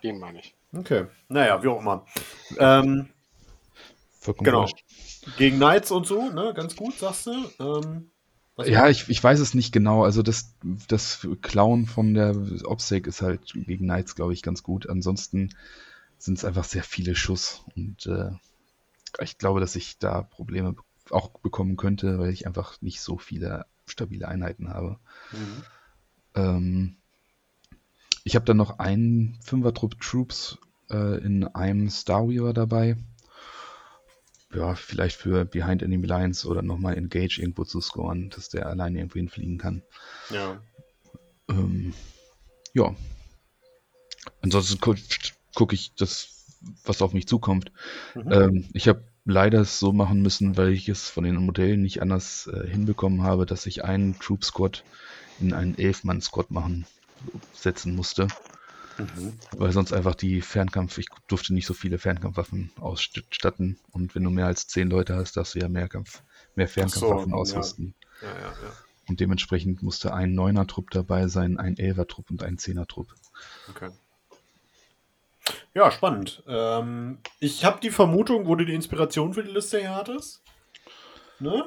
[0.03, 0.55] Den meine ich.
[0.73, 1.07] Okay.
[1.29, 2.05] Naja, wie auch immer.
[2.59, 3.09] Ähm,
[4.39, 4.69] genau.
[5.39, 6.53] Gegen Knights und so, ne?
[6.55, 7.33] Ganz gut, sagst du.
[7.61, 8.11] Ähm,
[8.57, 10.05] was- Ja, ich, ich weiß es nicht genau.
[10.05, 10.55] Also das,
[10.89, 14.89] das Klauen von der Obsec ist halt gegen Knights, glaube ich, ganz gut.
[14.89, 15.51] Ansonsten
[16.19, 17.65] sind es einfach sehr viele Schuss.
[17.77, 18.31] Und äh,
[19.21, 20.75] ich glaube, dass ich da Probleme
[21.11, 24.99] auch bekommen könnte, weil ich einfach nicht so viele stabile Einheiten habe.
[25.33, 25.65] Mhm.
[26.35, 26.97] Ähm,
[28.25, 30.59] ich habe dann noch einen Fünfer-Trupp Troops
[30.91, 32.97] äh, in einem Starweaver dabei.
[34.55, 38.99] Ja, vielleicht für Behind Enemy Lines oder nochmal Engage irgendwo zu scoren, dass der alleine
[38.99, 39.83] irgendwo hinfliegen kann.
[40.31, 40.61] Ja.
[41.49, 41.93] Ähm,
[42.73, 42.95] ja.
[44.43, 45.01] Ansonsten gucke
[45.55, 46.47] guck ich das,
[46.85, 47.73] was auf mich zukommt.
[48.15, 48.33] Mhm.
[48.33, 52.03] Ähm, ich habe leider es so machen müssen, weil ich es von den Modellen nicht
[52.03, 54.85] anders äh, hinbekommen habe, dass ich einen Troop Squad
[55.41, 56.87] in einen Elf-Mann-Squad machen
[57.55, 58.29] setzen musste.
[58.99, 59.35] Mhm.
[59.57, 63.79] Weil sonst einfach die Fernkampf, ich durfte nicht so viele Fernkampfwaffen ausstatten.
[63.91, 66.23] Und wenn du mehr als zehn Leute hast, darfst du ja mehr, Kampf,
[66.55, 67.95] mehr Fernkampfwaffen so, ausrüsten.
[68.23, 68.29] Ja.
[68.29, 68.55] Ja, ja,
[69.09, 73.09] und dementsprechend musste ein Neuner-Trupp dabei sein, ein Elfer-Trupp und ein Zehner-Trupp.
[73.71, 73.91] Okay.
[75.75, 76.43] Ja, spannend.
[76.47, 80.43] Ähm, ich habe die Vermutung, wo du die Inspiration für die Liste her hattest.
[81.39, 81.65] Ne?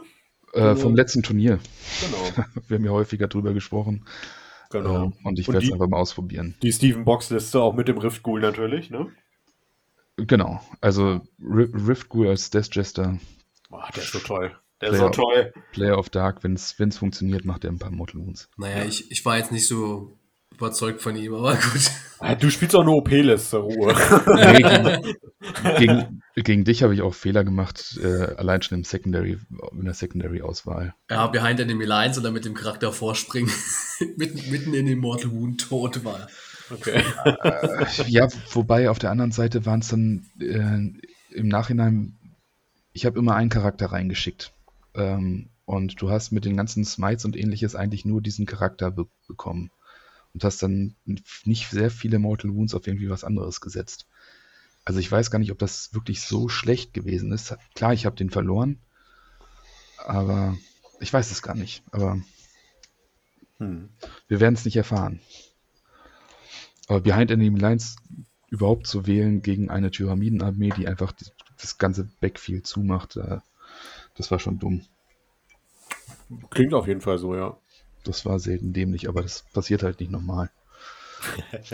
[0.54, 1.60] Äh, vom letzten Turnier.
[2.02, 2.46] Genau.
[2.68, 4.06] Wir haben ja häufiger drüber gesprochen.
[4.70, 5.14] Genau.
[5.24, 6.56] Und ich werde es einfach mal ausprobieren.
[6.62, 9.12] Die Steven Box Liste auch mit dem Rift Ghoul natürlich, ne?
[10.18, 10.62] Genau.
[10.82, 13.20] Also Rift Ghoul als Death Jester.
[13.70, 14.56] Boah, der ist so toll.
[14.82, 15.54] Der Player, ist so toll.
[15.72, 18.50] Player of Dark, wenn es funktioniert, macht er ein paar Mortal Wounds.
[18.58, 20.18] Naja, ich, ich war jetzt nicht so
[20.58, 22.42] überzeugt von ihm, aber gut.
[22.42, 23.94] Du spielst auch eine OP-Liste, Ruhe.
[24.36, 25.16] Nee, gegen,
[25.78, 29.38] gegen, gegen, dich habe ich auch Fehler gemacht, äh, allein schon im Secondary,
[29.72, 30.96] in der Secondary-Auswahl.
[31.10, 33.52] Ja, Behind Enemy Lines und dann mit dem Charakter vorspringen,
[34.18, 36.28] mitten, mitten in den Mortal Wound tot war.
[36.72, 37.04] Okay.
[37.24, 42.18] Äh, ja, wobei auf der anderen Seite waren es dann äh, im Nachhinein,
[42.94, 44.52] ich habe immer einen Charakter reingeschickt.
[44.96, 49.06] Ähm, und du hast mit den ganzen Smites und ähnliches eigentlich nur diesen Charakter be
[49.28, 49.70] bekommen
[50.34, 50.96] und hast dann
[51.46, 54.08] nicht sehr viele Mortal Wounds auf irgendwie was anderes gesetzt.
[54.86, 57.56] Also ich weiß gar nicht, ob das wirklich so schlecht gewesen ist.
[57.76, 58.80] Klar, ich habe den verloren,
[60.06, 60.58] aber
[61.00, 61.84] ich weiß es gar nicht.
[61.92, 62.22] Aber
[63.58, 63.90] hm.
[64.28, 65.20] wir werden es nicht erfahren.
[66.88, 67.98] Aber Behind Enemy Lines
[68.50, 71.14] überhaupt zu wählen gegen eine Tyramidenarmee, die einfach
[71.60, 73.20] das ganze Backfield zumacht,
[74.16, 74.86] das war schon dumm.
[76.50, 77.58] Klingt auf jeden Fall so, ja.
[78.08, 80.50] Das war selten dämlich, aber das passiert halt nicht nochmal.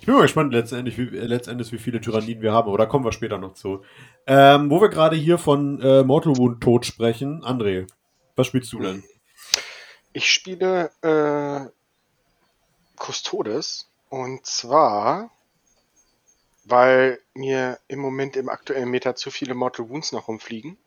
[0.00, 3.04] ich bin mal gespannt letztendlich, wie, letztendlich, wie viele Tyranniden wir haben, aber da kommen
[3.04, 3.84] wir später noch zu.
[4.26, 7.86] Ähm, wo wir gerade hier von äh, Mortal Wound Tod sprechen, André,
[8.34, 9.04] was spielst du denn?
[10.14, 11.68] Ich spiele äh,
[12.98, 15.30] Custodes und zwar,
[16.64, 20.78] weil mir im Moment im aktuellen Meta zu viele Mortal Wounds noch rumfliegen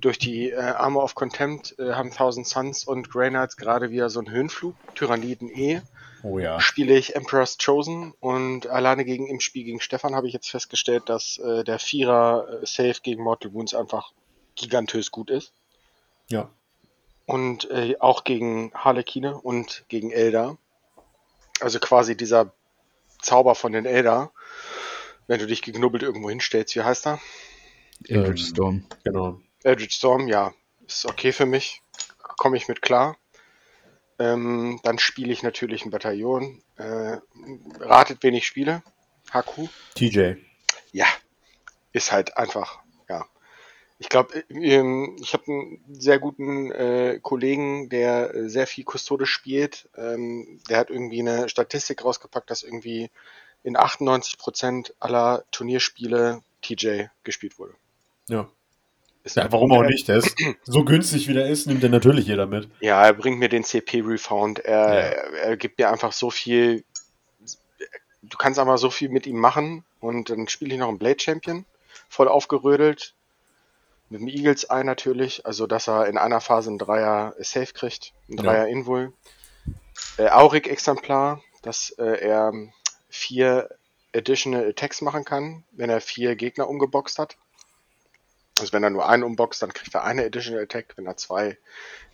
[0.00, 4.10] durch die äh, Armor of Contempt äh, haben Thousand Suns und Grey Knights gerade wieder
[4.10, 4.74] so einen Höhenflug.
[4.94, 5.80] Tyranniden E.
[6.22, 6.60] Oh ja.
[6.60, 11.08] Spiele ich Emperor's Chosen und alleine gegen im Spiel gegen Stefan habe ich jetzt festgestellt,
[11.08, 14.12] dass äh, der Vierer äh, Safe gegen Mortal Wounds einfach
[14.54, 15.52] gigantös gut ist.
[16.28, 16.50] Ja.
[17.26, 20.56] Und äh, auch gegen Harlekine und gegen Elder.
[21.60, 22.52] Also quasi dieser
[23.20, 24.32] Zauber von den Elder.
[25.26, 27.20] Wenn du dich geknubbelt irgendwo hinstellst, wie heißt er?
[28.08, 28.86] Eldritch Storm.
[29.04, 29.40] Genau.
[29.66, 30.54] Eldritch Storm, ja,
[30.86, 31.82] ist okay für mich.
[32.18, 33.16] Komme ich mit klar.
[34.18, 36.62] Ähm, dann spiele ich natürlich ein Bataillon.
[36.76, 37.18] Äh,
[37.80, 38.84] ratet, wen ich spiele?
[39.32, 39.66] Haku?
[39.96, 40.34] TJ.
[40.92, 41.06] Ja,
[41.92, 43.26] ist halt einfach, ja.
[43.98, 49.88] Ich glaube, ähm, ich habe einen sehr guten äh, Kollegen, der sehr viel Kustode spielt.
[49.96, 53.10] Ähm, der hat irgendwie eine Statistik rausgepackt, dass irgendwie
[53.64, 57.74] in 98% aller Turnierspiele TJ gespielt wurde.
[58.28, 58.48] Ja.
[59.34, 60.08] Ja, warum auch nicht?
[60.08, 62.68] Der ist so günstig wie der ist, nimmt er natürlich jeder mit.
[62.80, 64.60] Ja, er bringt mir den CP-Refound.
[64.60, 65.38] Er, ja.
[65.42, 66.84] er, gibt mir einfach so viel.
[68.22, 69.84] Du kannst einfach so viel mit ihm machen.
[70.00, 71.64] Und dann spiele ich noch einen Blade Champion.
[72.08, 73.14] Voll aufgerödelt.
[74.08, 75.44] Mit dem Eagles Eye natürlich.
[75.46, 78.12] Also, dass er in einer Phase einen Dreier Safe kriegt.
[78.28, 78.72] Ein Dreier ja.
[78.72, 79.12] Invul.
[80.18, 82.52] Äh, Aurik Exemplar, dass äh, er
[83.08, 83.68] vier
[84.14, 87.36] Additional Attacks machen kann, wenn er vier Gegner umgeboxt hat.
[88.58, 91.58] Also wenn er nur einen umboxt, dann kriegt er eine Additional Attack, wenn er zwei,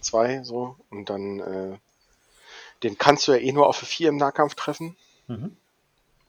[0.00, 0.76] zwei so.
[0.90, 1.78] Und dann, äh,
[2.82, 4.96] den kannst du ja eh nur auf 4 im Nahkampf treffen.
[5.28, 5.56] Mhm.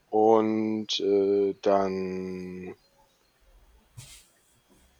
[0.09, 2.75] Und äh, dann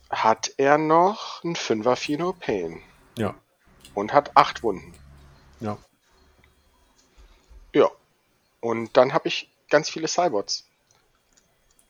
[0.09, 2.81] hat er noch einen 5er Fino Pain.
[3.17, 3.35] Ja.
[3.93, 4.93] Und hat acht Wunden.
[5.59, 5.77] Ja.
[7.73, 7.89] Ja.
[8.59, 10.65] Und dann habe ich ganz viele Cybots.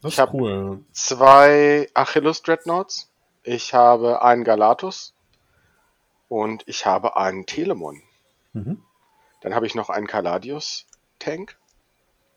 [0.01, 0.83] Das ich ist cool.
[0.91, 3.09] Zwei Achilles Dreadnoughts.
[3.43, 5.13] Ich habe einen Galatus
[6.29, 8.01] und ich habe einen Telemon.
[8.53, 8.81] Mhm.
[9.41, 11.57] Dann habe ich noch einen Kaladius-Tank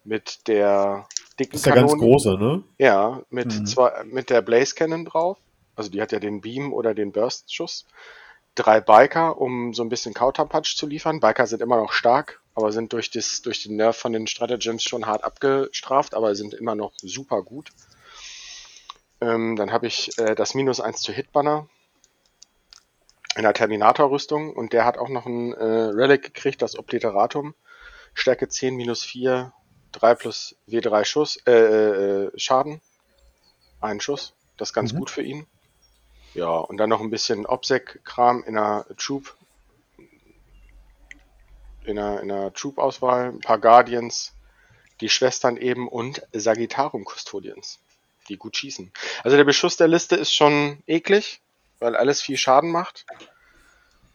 [0.05, 1.07] mit der
[1.39, 2.65] dicken Das ist der ganz große, ne?
[2.79, 3.67] Ja, mit, mhm.
[3.67, 5.39] zwei, mit der Blaze Cannon drauf.
[5.77, 7.87] Also die hat ja den Beam oder den Burst-Schuss.
[8.55, 11.21] Drei Biker, um so ein bisschen Counterpunch zu liefern.
[11.21, 14.83] Biker sind immer noch stark, aber sind durch, das, durch den Nerv von den Stratagems
[14.83, 17.71] schon hart abgestraft, aber sind immer noch super gut.
[19.21, 21.69] Ähm, dann habe ich äh, das Minus 1 zu Hitbanner
[23.37, 27.55] in der Terminator-Rüstung und der hat auch noch ein äh, Relic gekriegt, das Obliteratum.
[28.15, 29.53] Stärke 10, minus 4,
[29.93, 32.81] 3 plus W3 Schuss, äh, äh, Schaden.
[33.81, 34.33] Ein Schuss.
[34.57, 34.99] Das ist ganz Mhm.
[34.99, 35.47] gut für ihn.
[36.33, 39.37] Ja, und dann noch ein bisschen Obsec-Kram in der Troop.
[41.85, 43.29] In der, in der Troop-Auswahl.
[43.29, 44.33] Ein paar Guardians,
[45.01, 47.79] die Schwestern eben und Sagittarium Custodians,
[48.27, 48.93] die gut schießen.
[49.25, 51.41] Also der Beschuss der Liste ist schon eklig,
[51.79, 53.07] weil alles viel Schaden macht.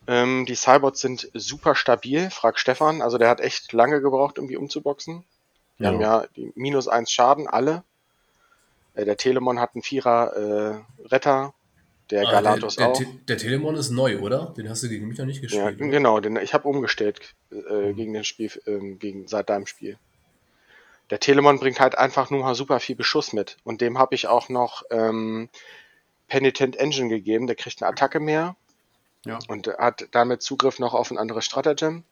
[0.07, 3.01] Ähm, die Cybots sind super stabil, frag Stefan.
[3.01, 5.23] Also der hat echt lange gebraucht, um die umzuboxen.
[5.77, 7.83] Wir haben ja die minus eins Schaden, alle.
[8.93, 11.53] Äh, der Telemon hat einen Vierer äh, Retter,
[12.09, 12.97] der Ah, Galatos der, der, auch.
[12.99, 14.53] Te- der Telemon ist neu, oder?
[14.57, 15.81] Den hast du gegen mich noch nicht Ja, gespielt.
[15.81, 15.89] oder?
[15.89, 19.97] genau, den, ich habe umgestellt äh, gegen den Spiel, ähm, gegen seit deinem Spiel.
[21.11, 23.57] Der Telemon bringt halt einfach nur mal super viel Beschuss mit.
[23.63, 25.49] Und dem habe ich auch noch ähm,
[26.27, 28.55] Penitent Engine gegeben, der kriegt eine Attacke mehr
[29.25, 29.37] Ja.
[29.49, 32.03] und hat damit Zugriff noch auf ein anderes Stratagem.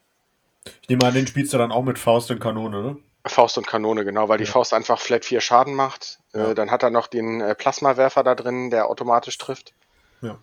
[0.82, 2.96] Ich nehme an, den spielst du dann auch mit Faust und Kanone, ne?
[3.26, 4.50] Faust und Kanone, genau, weil die Ja.
[4.50, 6.20] Faust einfach flat 4 Schaden macht.
[6.34, 6.50] Ja.
[6.50, 9.72] Äh, dann hat er noch den äh, Plasmawerfer da drin, der automatisch trifft.
[10.20, 10.38] Ja.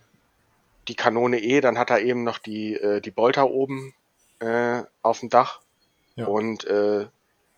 [0.87, 3.93] Die Kanone eh, dann hat er eben noch die, äh, die Bolter oben
[4.39, 5.59] äh, auf dem Dach.
[6.15, 6.25] Ja.
[6.25, 7.05] Und äh,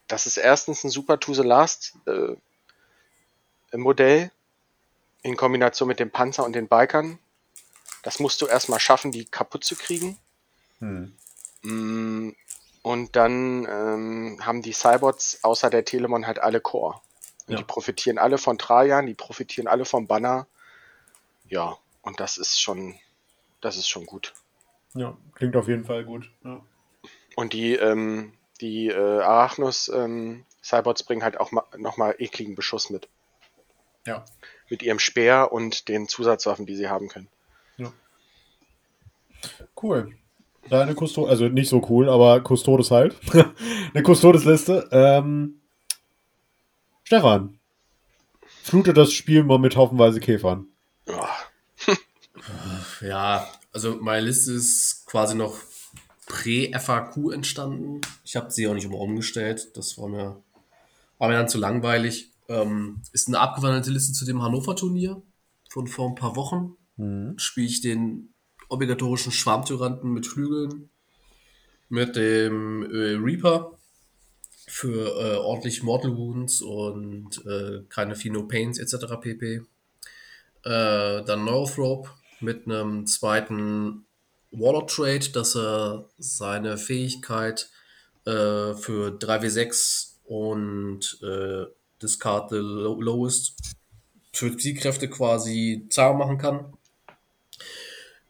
[0.10, 2.36] das ist erstens ein super To the Last äh,
[3.78, 4.32] Modell
[5.22, 7.20] in Kombination mit dem Panzer und den Bikern.
[8.04, 10.18] Das musst du erstmal schaffen, die kaputt zu kriegen.
[10.80, 11.14] Hm.
[11.64, 12.32] Mm,
[12.82, 17.00] Und dann ähm, haben die Cybots außer der Telemon halt alle Core.
[17.48, 17.58] Und Ja.
[17.58, 20.48] die profitieren alle von Trajan, die profitieren alle vom Banner.
[21.50, 22.96] Ja, und das ist schon,
[23.60, 24.34] das ist schon gut.
[24.94, 26.32] Ja, klingt auf jeden Fall gut.
[26.44, 26.62] Ja.
[27.36, 32.90] Und die, ähm, die äh, Arachnus ähm, Cybots bringen halt auch ma nochmal ekligen Beschuss
[32.90, 33.08] mit.
[34.06, 34.26] Ja.
[34.70, 37.28] Mit ihrem Speer und den Zusatzwaffen, die sie haben können.
[39.82, 40.14] Cool.
[40.70, 43.16] Deine Custodes, also nicht so cool, aber Custodes halt.
[43.94, 44.90] Eine Custodes-Liste.
[44.92, 45.62] Ähm,
[47.04, 47.60] Stefan,
[48.62, 50.68] flute das Spiel mal mit haufenweise Käfern.
[51.08, 51.30] Ja,
[53.02, 55.56] Ja, also meine Liste ist quasi noch
[56.30, 58.00] prä-FAQ entstanden.
[58.24, 59.76] Ich habe sie auch nicht immer umgestellt.
[59.76, 60.42] Das war mir,
[61.18, 62.32] war mir dann zu langweilig.
[62.48, 65.22] Ähm, ist eine abgewandelte Liste zu dem Hannover-Turnier
[65.70, 66.76] von vor ein paar Wochen.
[67.38, 68.34] Spiele ich den
[68.68, 70.90] obligatorischen Schwarmtyranten mit Flügeln,
[71.88, 73.78] mit dem äh, Reaper
[74.68, 79.16] für äh, ordentlich Mortal Wounds und äh, keine Fino Pains etc.
[79.20, 79.56] pp.
[79.56, 79.64] Äh,
[81.24, 82.10] dann Neurothrope
[82.42, 84.06] mit einem zweiten
[84.52, 87.70] Warlord Trade, dass er seine Fähigkeit
[88.26, 91.66] äh, für 3w6 und äh,
[92.02, 93.56] Discard the low Lowest
[94.32, 96.74] für Zielkräfte quasi zahl machen kann.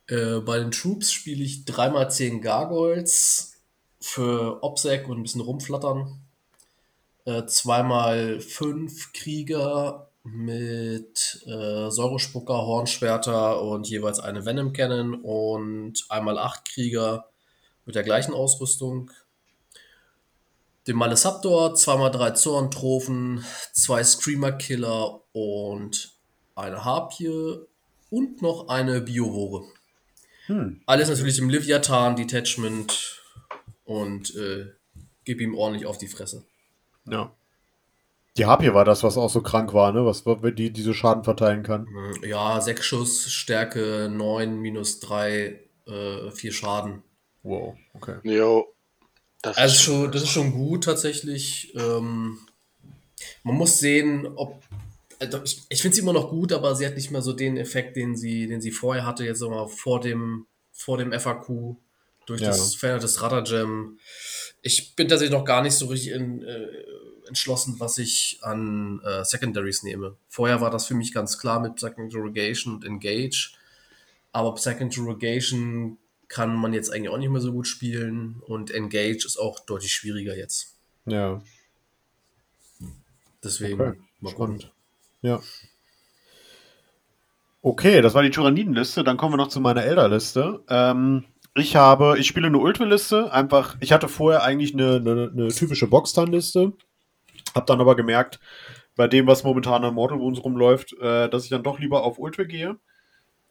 [0.08, 3.54] Äh, bei den Troops spiele ich 3x10 Gargoyles
[4.00, 6.20] für Obsec und ein bisschen rumflattern.
[7.26, 16.66] Äh, 2x5 Krieger mit äh, Säurespucker, Hornschwerter und jeweils eine Venom Cannon und einmal 8
[16.66, 17.30] Krieger
[17.86, 19.12] mit der gleichen Ausrüstung.
[20.88, 26.14] Den Malesaptor, 2x3 Zorntrophen, zwei Screamer Killer und
[26.56, 27.58] eine Harpie
[28.10, 29.66] und noch eine Biowore.
[30.48, 30.82] Hm.
[30.86, 33.22] Alles natürlich im Leviathan Detachment
[33.86, 34.68] und äh,
[35.26, 36.44] gib ihm ordentlich auf die Fresse.
[37.06, 37.36] Ja.
[38.40, 40.06] Die Harpie war das, was auch so krank war, ne?
[40.06, 40.24] Was
[40.56, 41.88] die diese Schaden verteilen kann.
[42.24, 47.04] Ja, 6 Schuss, Stärke 9, minus 3, äh, 4 Schaden.
[47.44, 48.16] Wow, okay.
[48.24, 48.74] jo.
[49.42, 51.74] Das Also schon, das ist schon gut tatsächlich.
[51.76, 52.40] Ähm,
[53.44, 54.64] man muss sehen, ob.
[55.20, 57.58] Also ich ich finde sie immer noch gut, aber sie hat nicht mehr so den
[57.58, 61.76] Effekt, den sie, den sie vorher hatte, jetzt nochmal vor dem, vor dem FAQ,
[62.26, 62.48] durch Ja.
[62.48, 64.00] das verändertes Radar-Gem.
[64.62, 66.68] Ich bin tatsächlich noch gar nicht so richtig in, äh,
[67.30, 70.18] entschlossen, was ich an äh, Secondaries nehme.
[70.28, 73.54] Vorher war das für mich ganz klar mit Second Interrogation und Engage.
[74.34, 79.26] Aber Second Interrogation kann man jetzt eigentlich auch nicht mehr so gut spielen und Engage
[79.26, 80.76] ist auch deutlich schwieriger jetzt.
[81.06, 81.42] Ja,
[83.44, 84.00] Deswegen okay.
[84.20, 84.60] mal gucken.
[84.60, 84.74] Spannend.
[85.22, 85.40] Ja.
[87.62, 89.04] Okay, das war die Tyrannidenliste.
[89.04, 90.64] Dann kommen wir noch zu meiner Elder-Liste.
[90.70, 93.32] Ähm, ich habe, ich spiele eine Ultra-Liste.
[93.34, 96.74] Einfach, ich hatte vorher eigentlich eine, eine, eine typische Boxtan-Liste.
[97.56, 98.40] Hab dann aber gemerkt,
[98.96, 102.20] bei dem, was momentan an Mortal Wounds rumläuft, äh, dass ich dann doch lieber auf
[102.20, 102.78] Ultra gehe.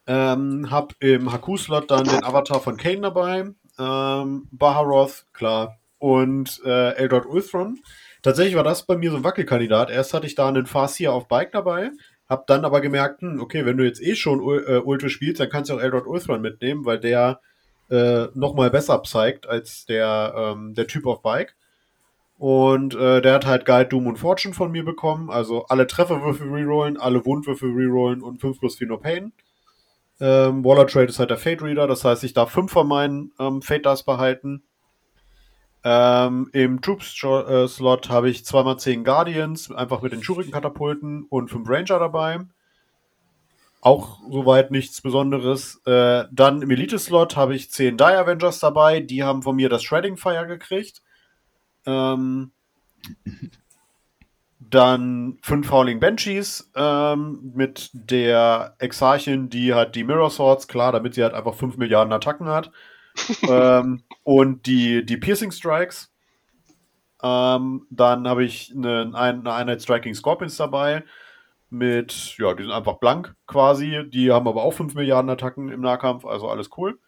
[0.06, 3.50] Ähm, hab im Haku-Slot dann den Avatar von Kane dabei.
[3.78, 5.78] Ähm, Baharoth, klar.
[5.98, 7.78] Und äh, Eldor Ulthron.
[8.22, 9.90] Tatsächlich war das bei mir so ein Wackelkandidat.
[9.90, 11.90] Erst hatte ich da einen Farseer auf Bike dabei,
[12.28, 15.40] hab dann aber gemerkt, hm, okay, wenn du jetzt eh schon Ul- äh, Ultra spielst,
[15.40, 17.40] dann kannst du auch Eldor Ulthron mitnehmen, weil der
[17.90, 21.56] äh, nochmal besser zeigt als der, ähm, der Typ auf Bike.
[22.38, 25.28] Und äh, der hat halt Guide, Doom und Fortune von mir bekommen.
[25.28, 29.32] Also alle Trefferwürfel rerollen, alle Wundwürfel rerollen und 5 plus 4 No Pain.
[30.20, 33.32] Ähm, Waller Trade ist halt der Fate Reader, das heißt, ich darf 5 von meinen
[33.38, 34.62] ähm, Fate Dice behalten.
[35.84, 41.98] Ähm, Im Troops-Slot äh, habe ich 2x10 Guardians, einfach mit den Shuriken-Katapulten und 5 Ranger
[42.00, 42.40] dabei.
[43.80, 45.80] Auch soweit nichts Besonderes.
[45.86, 49.84] Äh, dann im Elite-Slot habe ich 10 Die Avengers dabei, die haben von mir das
[49.84, 51.02] Shredding Fire gekriegt.
[51.88, 52.52] Ähm,
[54.60, 61.14] dann 5 Howling Banshees ähm, mit der Exarchin, die hat die Mirror Swords, klar, damit
[61.14, 62.70] sie halt einfach 5 Milliarden Attacken hat.
[63.48, 66.12] ähm, und die, die Piercing Strikes.
[67.22, 71.04] Ähm, dann habe ich eine, eine Einheit Striking Scorpions dabei.
[71.70, 74.04] Mit, ja, die sind einfach blank quasi.
[74.08, 76.98] Die haben aber auch 5 Milliarden Attacken im Nahkampf, also alles cool.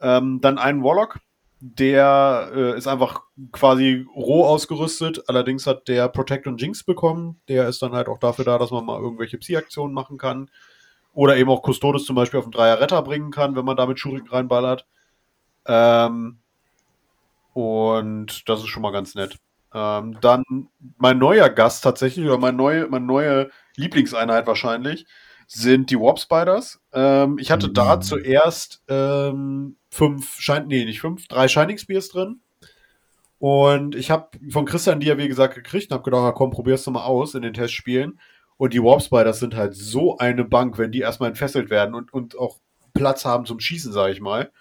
[0.00, 1.20] Ähm, dann einen Warlock.
[1.64, 3.22] Der äh, ist einfach
[3.52, 5.22] quasi roh ausgerüstet.
[5.28, 7.40] Allerdings hat der Protect und Jinx bekommen.
[7.46, 10.50] Der ist dann halt auch dafür da, dass man mal irgendwelche Psi-Aktionen machen kann.
[11.14, 14.00] Oder eben auch Custodes zum Beispiel auf einen Dreier Retter bringen kann, wenn man damit
[14.00, 14.86] Schuriken reinballert.
[15.66, 16.38] Ähm,
[17.52, 19.36] und das ist schon mal ganz nett.
[19.72, 20.42] Ähm, dann
[20.98, 25.06] mein neuer Gast tatsächlich, oder mein neue, meine neue Lieblingseinheit wahrscheinlich,
[25.46, 26.80] sind die Warp Spiders.
[26.92, 27.74] Ähm, ich hatte mhm.
[27.74, 32.40] da zuerst ähm, fünf, Schein nee, nicht fünf, drei Shining Spears drin.
[33.38, 36.84] Und ich habe von Christian die ja, wie gesagt, gekriegt und habe gedacht, komm, probier's
[36.84, 38.20] doch mal aus in den Testspielen.
[38.56, 42.12] Und die Warp Spiders sind halt so eine Bank, wenn die erstmal entfesselt werden und,
[42.12, 42.58] und auch
[42.94, 44.52] Platz haben zum Schießen, sage ich mal.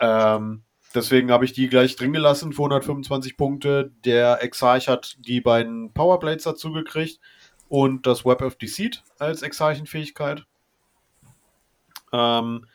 [0.00, 0.62] Ähm,
[0.94, 3.92] deswegen habe ich die gleich drin gelassen für 125 Punkte.
[4.04, 7.20] Der Exarch hat die beiden Powerblades dazu gekriegt
[7.68, 10.44] und das Web of Deceit als Exarchenfähigkeit.
[12.12, 12.66] Ähm,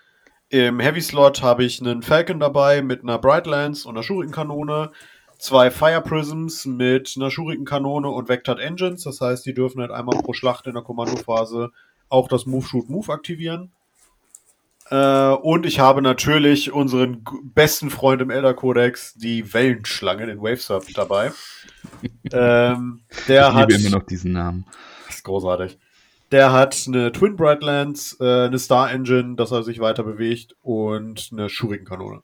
[0.49, 4.91] Im Heavy Slot habe ich einen Falcon dabei mit einer Brightlands und einer Shuriken-Kanone.
[5.39, 9.03] Zwei Fire Prisms mit einer Shuriken-Kanone und Vectored Engines.
[9.03, 11.71] Das heißt, die dürfen halt einmal pro Schlacht in der Kommandophase
[12.09, 13.71] auch das Move Shoot Move aktivieren.
[14.89, 20.87] Äh, und ich habe natürlich unseren besten Freund im Elder Codex, die Wellenschlange, den Wavesurf,
[20.93, 21.31] dabei.
[22.31, 24.65] ähm, der ich liebe hat, immer noch diesen Namen.
[25.07, 25.77] Das ist großartig.
[26.31, 31.29] Der hat eine Twin Brightlands, äh, eine Star Engine, dass er sich weiter bewegt und
[31.31, 32.23] eine Shuriken-Kanone.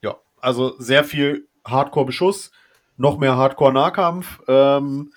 [0.00, 2.50] Ja, also sehr viel Hardcore-Beschuss,
[2.96, 4.40] noch mehr Hardcore-Nahkampf.
[4.48, 5.12] Ähm,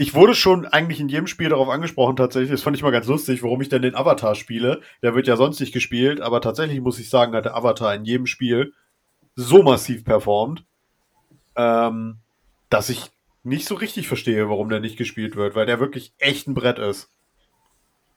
[0.00, 2.50] ich wurde schon eigentlich in jedem Spiel darauf angesprochen, tatsächlich.
[2.50, 4.80] Das fand ich mal ganz lustig, warum ich denn den Avatar spiele.
[5.02, 8.06] Der wird ja sonst nicht gespielt, aber tatsächlich muss ich sagen, hat der Avatar in
[8.06, 8.72] jedem Spiel
[9.36, 10.64] so massiv performt,
[11.54, 12.16] ähm,
[12.70, 13.10] dass ich
[13.42, 16.78] nicht so richtig verstehe, warum der nicht gespielt wird, weil der wirklich echt ein Brett
[16.78, 17.10] ist.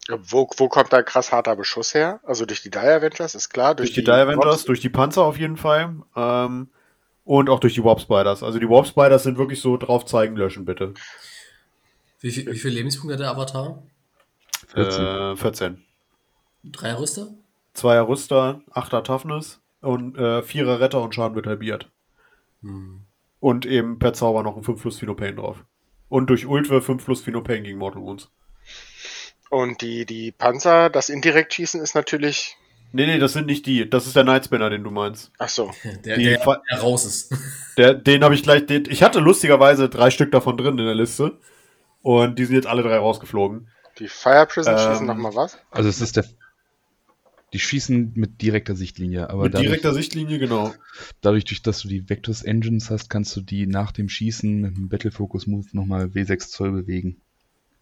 [0.07, 2.21] Wo, wo kommt da krass harter Beschuss her?
[2.23, 3.75] Also durch die Dire Avengers, ist klar.
[3.75, 5.95] Durch, durch die, die Dire Avengers, durch die Panzer auf jeden Fall.
[6.15, 6.69] Ähm,
[7.25, 8.41] und auch durch die Warp Spiders.
[8.41, 10.93] Also die Warp Spiders sind wirklich so drauf zeigen, löschen bitte.
[12.23, 13.83] Wie, viel, wie viele Lebenspunkte hat der Avatar?
[14.73, 15.05] 14.
[15.05, 15.83] Äh, 14.
[16.63, 17.33] Dreier Rüster?
[17.73, 21.89] Zweier Rüster, Achter Toughness und äh, Vierer Retter und Schaden wird halbiert.
[22.61, 23.01] Hm.
[23.41, 25.65] Und eben per Zauber noch ein 5 plus Phenopain drauf.
[26.07, 28.29] Und durch Ultwe 5 plus Phenopain gegen Mortal Wounds.
[29.49, 32.55] Und die, die Panzer, das Indirekt-Schießen ist natürlich.
[32.93, 33.89] Nee, nee, das sind nicht die.
[33.89, 35.29] Das ist der Nightspinner, den du meinst.
[35.39, 35.71] Ach so.
[36.05, 36.37] Der, der,
[36.71, 37.35] der raus ist.
[37.77, 38.65] Der, den habe ich gleich.
[38.65, 41.37] Den, ich hatte lustigerweise drei Stück davon drin in der Liste.
[42.03, 43.69] Und die sind jetzt alle drei rausgeflogen.
[43.97, 45.57] Die Fire Prison ähm, schießen nochmal was?
[45.71, 46.25] Also es ist der.
[47.53, 50.73] Die schießen mit direkter Sichtlinie, aber mit dadurch, direkter Sichtlinie, genau.
[51.21, 54.89] Dadurch, dass du die Vectors Engines hast, kannst du die nach dem Schießen mit dem
[54.89, 57.21] Battle Focus Move nochmal W6 Zoll bewegen.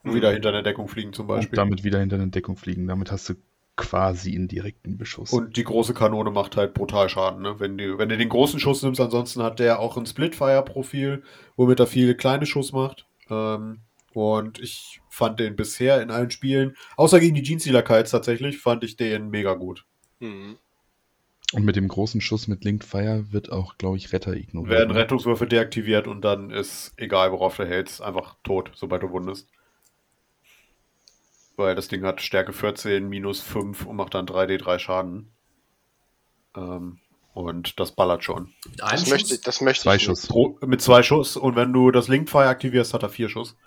[0.03, 1.51] Und wieder hinter eine Deckung fliegen zum Beispiel.
[1.51, 2.87] Und damit wieder hinter eine Deckung fliegen.
[2.87, 3.35] Damit hast du
[3.77, 5.31] quasi einen direkten Beschuss.
[5.31, 7.55] Und die große Kanone macht halt brutal Schaden, ne?
[7.59, 11.23] Wenn du, wenn du den großen Schuss nimmst, ansonsten hat der auch ein Splitfire-Profil,
[11.55, 13.07] womit er viele kleine Schuss macht.
[13.29, 13.79] Ähm,
[14.13, 18.83] und ich fand den bisher in allen Spielen, außer gegen die Jeans Kites tatsächlich, fand
[18.83, 19.85] ich den mega gut.
[20.19, 20.57] Mhm.
[21.53, 24.71] Und mit dem großen Schuss mit Linked Fire wird auch, glaube ich, Retter ignoriert.
[24.71, 24.99] Werden ne?
[24.99, 29.49] Rettungswürfe deaktiviert und dann ist, egal worauf du hältst, einfach tot, sobald du wundest.
[31.57, 35.31] Weil das Ding hat Stärke 14, minus 5 und macht dann 3d3 Schaden.
[36.55, 36.99] Ähm,
[37.33, 38.53] und das ballert schon.
[38.69, 39.09] Mit einem das Schuss?
[39.09, 40.27] Möchte, das möchte zwei Schuss.
[40.27, 41.35] Pro, mit zwei Schuss.
[41.35, 43.57] Und wenn du das Linked Fire aktivierst, hat er vier Schuss.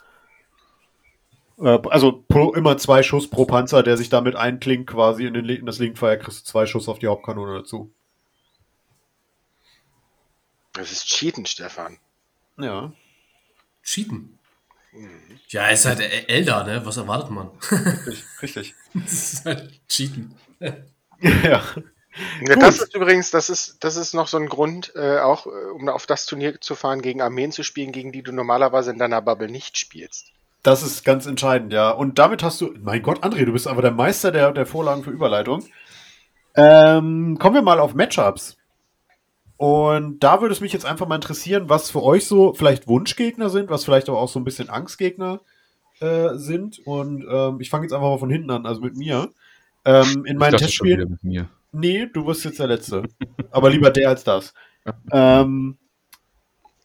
[1.58, 5.48] Äh, also pro, immer zwei Schuss pro Panzer, der sich damit einklingt, quasi in, den,
[5.48, 7.92] in das Linkfire, kriegst du zwei Schuss auf die Hauptkanone dazu.
[10.72, 11.98] Das ist Cheaten, Stefan.
[12.58, 12.92] Ja.
[13.82, 14.38] Cheaten.
[14.92, 15.40] Mhm.
[15.48, 16.84] Ja, ist halt Elder, ne?
[16.84, 17.50] Was erwartet man?
[18.06, 18.24] Richtig.
[18.42, 18.74] richtig.
[18.94, 20.34] das ist halt Cheaten.
[21.20, 21.62] ja.
[22.42, 22.62] Ja, Gut.
[22.62, 25.88] das ist übrigens, das ist, das ist noch so ein Grund, äh, auch äh, um
[25.88, 29.20] auf das Turnier zu fahren, gegen Armeen zu spielen, gegen die du normalerweise in deiner
[29.20, 30.33] Bubble nicht spielst.
[30.64, 31.90] Das ist ganz entscheidend, ja.
[31.90, 35.04] Und damit hast du, mein Gott, André, du bist einfach der Meister der, der Vorlagen
[35.04, 35.62] für Überleitung.
[36.56, 38.56] Ähm, kommen wir mal auf Matchups.
[39.58, 43.50] Und da würde es mich jetzt einfach mal interessieren, was für euch so vielleicht Wunschgegner
[43.50, 45.42] sind, was vielleicht aber auch so ein bisschen Angstgegner
[46.00, 46.78] äh, sind.
[46.86, 49.28] Und ähm, ich fange jetzt einfach mal von hinten an, also mit mir.
[49.84, 51.10] Ähm, in meinen Testspielen.
[51.10, 51.48] mit mir.
[51.72, 53.02] Nee, du wirst jetzt der Letzte.
[53.50, 54.54] Aber lieber der als das.
[55.12, 55.78] Ähm,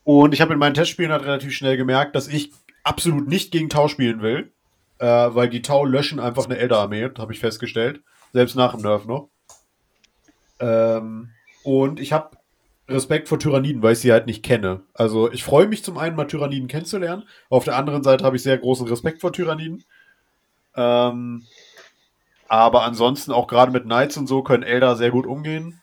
[0.06, 2.54] und ich habe in meinen Testspielen halt relativ schnell gemerkt, dass ich
[2.90, 4.52] absolut nicht gegen Tau spielen will.
[4.98, 8.02] Äh, weil die Tau löschen einfach eine Elder-Armee, habe ich festgestellt.
[8.34, 9.30] Selbst nach dem Nerf noch.
[10.60, 11.30] Ähm,
[11.64, 12.32] und ich habe
[12.90, 14.82] Respekt vor Tyranniden, weil ich sie halt nicht kenne.
[14.94, 17.24] Also ich freue mich zum einen mal Tyranniden kennenzulernen.
[17.50, 19.84] Auf der anderen Seite habe ich sehr großen Respekt vor Tyranniden.
[20.76, 21.46] Ähm,
[22.48, 25.82] aber ansonsten auch gerade mit Knights und so können Elder sehr gut umgehen.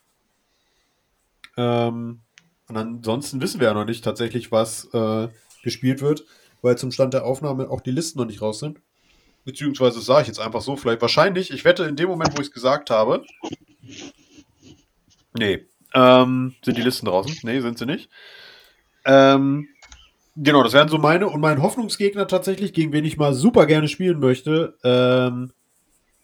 [1.56, 2.20] Ähm,
[2.68, 5.28] und ansonsten wissen wir ja noch nicht tatsächlich, was äh,
[5.62, 6.24] gespielt wird,
[6.66, 8.80] weil zum Stand der Aufnahme auch die Listen noch nicht raus sind.
[9.44, 11.52] Beziehungsweise sage ich jetzt einfach so, vielleicht wahrscheinlich.
[11.52, 13.24] Ich wette, in dem Moment, wo ich es gesagt habe.
[15.38, 15.64] Nee.
[15.94, 17.38] Ähm, sind die Listen draußen?
[17.44, 18.10] Nee, sind sie nicht.
[19.04, 19.68] Ähm,
[20.34, 23.86] genau, das wären so meine und mein Hoffnungsgegner tatsächlich, gegen wen ich mal super gerne
[23.86, 25.52] spielen möchte, ähm,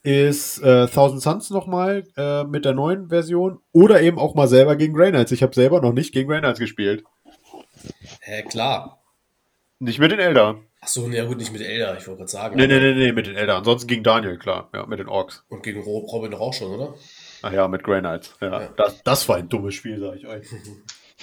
[0.02, 4.74] ist äh, Thousand Suns nochmal äh, mit der neuen Version oder eben auch mal selber
[4.74, 5.30] gegen Grey Knights.
[5.30, 7.04] Ich habe selber noch nicht gegen Grey Knights gespielt.
[8.20, 9.01] Hä, klar.
[9.82, 10.60] Nicht mit den Elder.
[10.80, 12.56] Achso, ja gut, nicht mit Elder, ich wollte gerade sagen.
[12.56, 13.56] Nee, nee, nee, nee, mit den Elder.
[13.56, 14.68] Ansonsten gegen Daniel, klar.
[14.72, 15.42] Ja, mit den Orks.
[15.48, 16.94] Und gegen Ro- Robin doch auch schon, oder?
[17.42, 18.36] Ach ja, mit Grey Knights.
[18.40, 18.68] Ja, Ja.
[18.76, 20.46] Das, das war ein dummes Spiel, sag ich euch.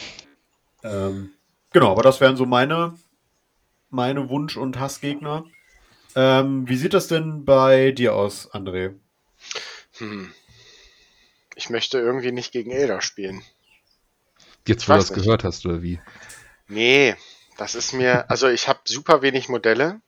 [0.83, 1.31] ähm,
[1.71, 2.95] genau, aber das wären so meine,
[3.89, 5.45] meine Wunsch- und Hassgegner.
[6.17, 8.95] Ähm, wie sieht das denn bei dir aus, André?
[9.99, 10.33] Hm.
[11.55, 13.41] Ich möchte irgendwie nicht gegen Elder spielen.
[14.67, 15.23] Jetzt, wo du das nicht.
[15.23, 15.99] gehört hast, oder wie?
[16.67, 17.15] Nee,
[17.59, 19.99] das ist mir, also ich habe super wenig Modelle.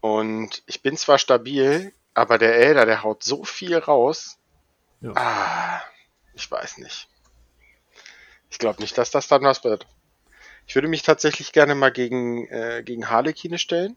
[0.00, 4.38] Und ich bin zwar stabil, aber der Elder, der haut so viel raus.
[5.00, 5.12] Ja.
[5.14, 5.82] Ah,
[6.34, 7.08] ich weiß nicht.
[8.50, 9.86] Ich glaube nicht, dass das dann was wird.
[10.66, 13.96] Ich würde mich tatsächlich gerne mal gegen, äh, gegen Harlekine stellen.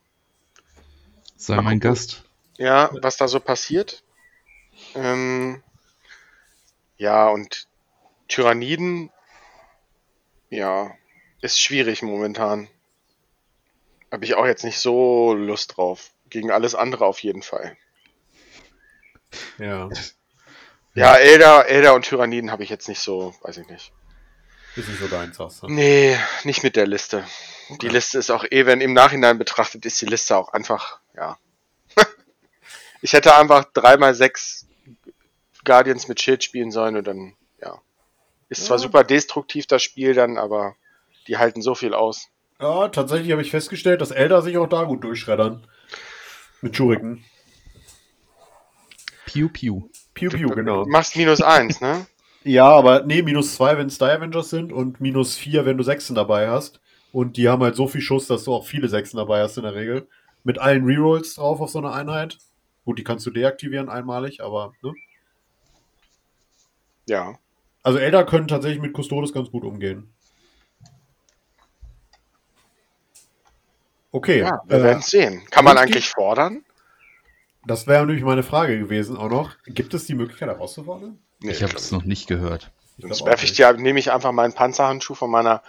[1.36, 2.24] Sei mein Gast.
[2.57, 4.03] Ja, was da so passiert.
[4.95, 5.62] Ähm,
[6.97, 7.68] ja, und
[8.30, 9.12] Tyranniden,
[10.49, 10.95] ja,
[11.42, 12.70] ist schwierig momentan.
[14.12, 16.12] Habe ich auch jetzt nicht so Lust drauf.
[16.30, 17.76] Gegen alles andere auf jeden Fall.
[19.58, 19.89] Ja,
[20.94, 23.94] Ja, Elder, Elder und Tyranniden habe ich jetzt nicht so, weiß ich nicht.
[24.76, 25.68] ist nicht so deins, sagst du.
[25.68, 27.26] Nee, nicht mit der Liste.
[27.82, 31.38] Die Liste ist auch eh, wenn im Nachhinein betrachtet, ist die Liste auch einfach, ja.
[33.02, 34.68] ich hätte einfach dreimal sechs
[35.64, 37.82] Guardians mit Schild spielen sollen und dann, ja.
[38.50, 38.84] Ist zwar Ja.
[38.84, 40.76] super destruktiv das Spiel dann, aber
[41.28, 42.30] die halten so viel aus.
[42.59, 45.65] Ja, tatsächlich habe ich festgestellt, dass Elder sich auch da gut durchschreddern.
[46.61, 47.24] Mit Schuriken.
[49.26, 49.89] Piu, piu.
[50.13, 50.84] Piu, piu, genau.
[50.84, 52.05] Du machst minus eins, ne?
[52.43, 55.84] Ja, aber nee, minus zwei, wenn es Die Avengers sind und minus vier, wenn du
[55.84, 56.82] Sechsen dabei hast.
[57.11, 59.63] Und die haben halt so viel Schuss, dass du auch viele Sechsen dabei hast in
[59.63, 60.07] der Regel.
[60.43, 62.39] Mit allen Rerolls drauf auf so einer Einheit.
[62.84, 64.93] Gut, die kannst du deaktivieren einmalig, aber, ne?
[67.07, 67.38] Ja.
[67.84, 70.11] Also Elder können tatsächlich mit Custodes ganz gut umgehen.
[74.12, 74.39] Okay.
[74.39, 75.43] Ja, wir äh, werden sehen.
[75.49, 76.64] Kann man eigentlich fordern?
[77.66, 79.55] das wäre nämlich meine Frage gewesen auch noch.
[79.66, 81.20] Gibt es die Möglichkeit herauszufordern?
[81.39, 82.72] Nee, Ich habe es noch nicht gehört.
[82.97, 85.62] Sonst glaub werfe ich dir, nehme ich einfach meinen Panzerhandschuh von meiner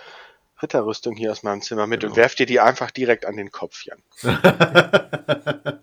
[0.63, 2.13] Ritterrüstung hier aus meinem Zimmer mit Genau.
[2.13, 4.03] und werf dir die einfach direkt an den Kopf, Jan.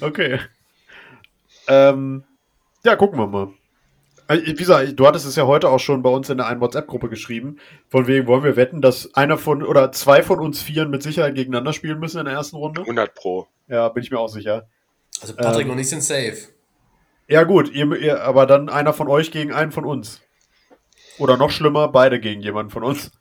[0.00, 0.40] okay.
[1.68, 2.24] Ähm,
[2.84, 3.52] ja, gucken wir mal.
[4.28, 7.08] Wie gesagt, du hattest es ja heute auch schon bei uns in der einen WhatsApp-Gruppe
[7.10, 7.58] geschrieben.
[7.88, 11.34] Von wegen wollen wir wetten, dass einer von oder zwei von uns Vieren mit Sicherheit
[11.34, 12.80] gegeneinander spielen müssen in der ersten Runde.
[12.82, 13.46] 100 Pro.
[13.68, 14.66] Ja, bin ich mir auch sicher.
[15.20, 15.72] Also Patrick Ähm.
[15.72, 16.36] und ich sind safe.
[17.28, 20.20] Ja, gut, ihr, ihr, aber dann einer von euch gegen einen von uns.
[21.18, 23.12] Oder noch schlimmer, beide gegen jemanden von uns.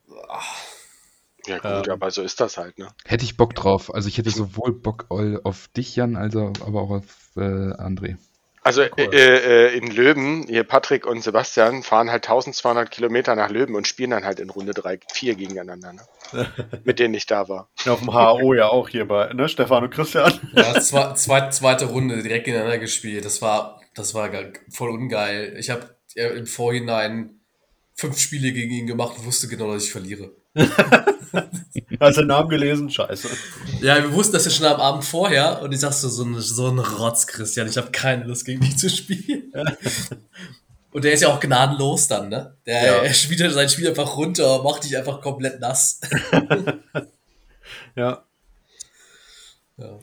[1.46, 1.94] Ja gut, Ähm.
[1.94, 2.88] aber so ist das halt, ne?
[3.06, 3.94] Hätte ich Bock drauf.
[3.94, 8.16] Also ich hätte sowohl Bock auf dich, Jan, als auch, aber auch auf äh, André.
[8.64, 9.14] Also Cool.
[9.14, 13.88] äh, äh, in Löben, hier Patrick und Sebastian fahren halt 1200 Kilometer nach Löben und
[13.88, 16.02] spielen dann halt in Runde 3, 4 gegeneinander, ne?
[16.84, 17.70] Mit denen ich da war.
[17.84, 20.34] Ja, auf dem HO ja auch hier bei, ne, Stefan und Christian.
[20.54, 23.26] Ja, zwei, zwei, zweite Runde direkt gegeneinander gespielt.
[23.26, 24.30] Das war, das war
[24.70, 25.56] voll ungeil.
[25.60, 27.42] Ich habe im Vorhinein
[27.96, 30.32] fünf Spiele gegen ihn gemacht und wusste genau, dass ich verliere.
[32.00, 32.90] Hast du den Namen gelesen?
[32.90, 33.28] Scheiße.
[33.82, 36.40] Ja, wir wussten das ja schon am Abend vorher und ich sagte so, so, ein-
[36.40, 39.52] so ein Rotz, Christian, ich habe keine Lust gegen dich zu spielen.
[40.92, 42.56] Und der ist ja auch gnadenlos dann, ne?
[42.68, 42.94] Der Ja.
[43.02, 46.00] er spielt sein Spiel einfach runter, macht dich einfach komplett nass.
[47.96, 48.24] Ja.
[49.78, 50.00] Ja.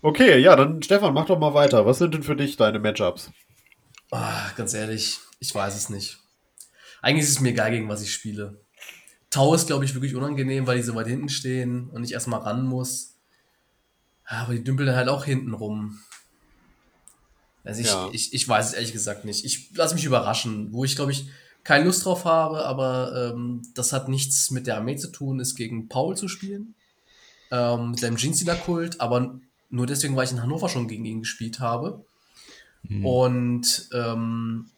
[0.00, 1.84] Okay, ja, dann Stefan, mach doch mal weiter.
[1.84, 3.30] Was sind denn für dich deine Matchups?
[4.10, 6.16] Ah, ganz ehrlich, ich weiß es nicht.
[7.02, 8.58] Eigentlich ist es mir egal, gegen was ich spiele.
[9.30, 12.40] Tau ist, glaube ich, wirklich unangenehm, weil die so weit hinten stehen und ich erstmal
[12.40, 13.14] ran muss.
[14.24, 16.00] Aber die dümpeln dann halt auch hinten rum.
[17.64, 18.08] Also ich, Ja.
[18.12, 19.44] ich, ich weiß es ehrlich gesagt nicht.
[19.44, 20.72] Ich lasse mich überraschen.
[20.72, 21.26] Wo ich, glaube ich,
[21.62, 25.56] keine Lust drauf habe, aber ähm, das hat nichts mit der Armee zu tun, ist
[25.56, 26.74] gegen Paul zu spielen.
[27.50, 31.60] Ähm, mit seinem Jeansdealer-Kult, aber nur deswegen, weil ich in Hannover schon gegen ihn gespielt
[31.60, 32.04] habe.
[32.86, 33.04] Hm.
[33.04, 34.70] Und ähm,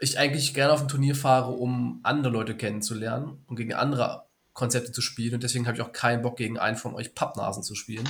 [0.00, 4.92] ich eigentlich gerne auf ein Turnier fahre, um andere Leute kennenzulernen und gegen andere Konzepte
[4.92, 5.34] zu spielen.
[5.34, 8.08] Und deswegen habe ich auch keinen Bock, gegen einen von euch Pappnasen zu spielen,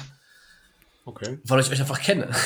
[1.05, 1.39] Okay.
[1.45, 2.30] weil ich euch einfach kenne.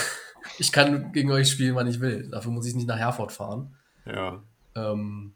[0.58, 2.28] Ich kann gegen euch spielen, wann ich will.
[2.30, 3.76] Dafür muss ich nicht nach Herford fahren.
[4.06, 4.42] Ja.
[4.74, 5.34] Ähm,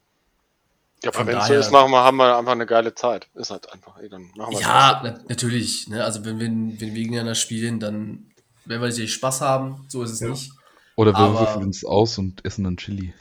[1.03, 3.29] Ja, aber Von wenn es so ist, machen wir, haben wir einfach eine geile Zeit.
[3.35, 5.89] Ist halt einfach, ey, dann machen wir ja, na, natürlich.
[5.89, 6.03] Ne?
[6.03, 8.31] Also wenn wir, wenn wir gegeneinander spielen, dann
[8.65, 9.85] werden wir sicherlich Spaß haben.
[9.89, 10.29] So ist es Ja.
[10.29, 10.53] nicht.
[10.97, 13.13] Oder wir aber- würfeln uns aus und essen dann Chili.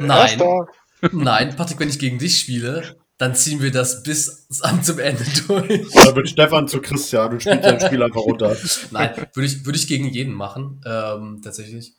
[0.00, 0.40] Nein.
[1.12, 4.48] Nein, Patrick, wenn ich gegen dich spiele, dann ziehen wir das bis
[4.82, 5.94] zum Ende durch.
[5.94, 8.56] Oder wird Stefan zu Christian und spielt sein Spiel einfach runter.
[8.90, 11.92] Nein, würde ich, würde ich gegen jeden machen, ähm, tatsächlich.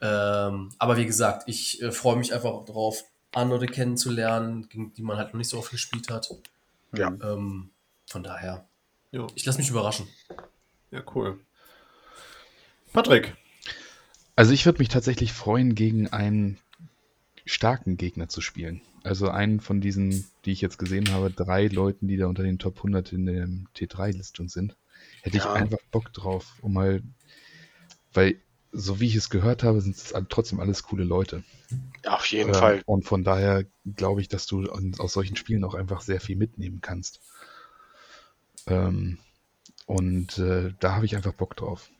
[0.00, 3.02] Ähm, aber wie gesagt, ich äh, freue mich einfach darauf,
[3.34, 6.30] andere kennenzulernen, gegen die man halt noch nicht so oft gespielt hat.
[6.96, 7.08] Ja.
[7.08, 7.70] Ähm,
[8.06, 8.66] von daher,
[9.10, 10.08] Ja, ich lasse mich überraschen.
[10.90, 11.38] ja cool.
[12.92, 13.36] Patrick.
[14.38, 16.58] Also ich würde mich tatsächlich freuen, gegen einen
[17.44, 18.82] starken Gegner zu spielen.
[19.02, 22.60] Also einen von diesen, die ich jetzt gesehen habe, drei Leuten, die da unter den
[22.60, 24.76] Top 100 in der T3-Listung sind.
[25.22, 25.54] Hätte ich Ja.
[25.54, 27.02] einfach Bock drauf, um mal,
[28.14, 28.36] weil
[28.70, 31.42] so wie ich es gehört habe, sind es trotzdem alles coole Leute.
[32.04, 32.82] Ja, auf jeden Ähm, Fall.
[32.86, 33.64] Und von daher
[33.96, 37.20] glaube ich, dass du aus solchen Spielen auch einfach sehr viel mitnehmen kannst.
[38.68, 39.18] Ähm,
[39.86, 41.90] und äh, da habe ich einfach Bock drauf.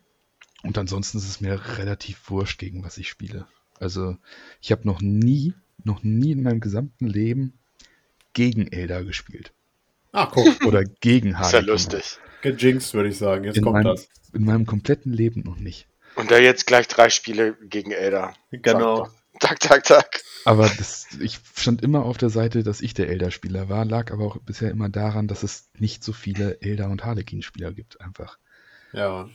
[0.62, 3.46] Und ansonsten ist es mir relativ wurscht, gegen was ich spiele.
[3.78, 4.16] Also
[4.60, 5.54] ich habe noch nie,
[5.84, 7.52] noch nie in meinem gesamten Leben
[8.32, 9.52] gegen Elder gespielt.
[10.12, 10.46] Ah, guck.
[10.66, 12.18] Oder gegen Ist ja lustig.
[12.42, 13.44] Gejinxt, würde ich sagen.
[13.44, 14.08] Jetzt In kommt meinem, das.
[14.32, 15.86] in meinem kompletten Leben noch nicht.
[16.14, 18.34] Und da jetzt gleich drei Spiele gegen Elder.
[18.50, 19.08] Genau.
[19.38, 20.20] Tak, tak, tak.
[20.44, 24.24] Aber das, ich stand immer auf der Seite, dass ich der Elder-Spieler war, lag aber
[24.24, 28.38] auch bisher immer daran, dass es nicht so viele Elder- und Harlequin-Spieler gibt, einfach.
[28.92, 29.28] Ja.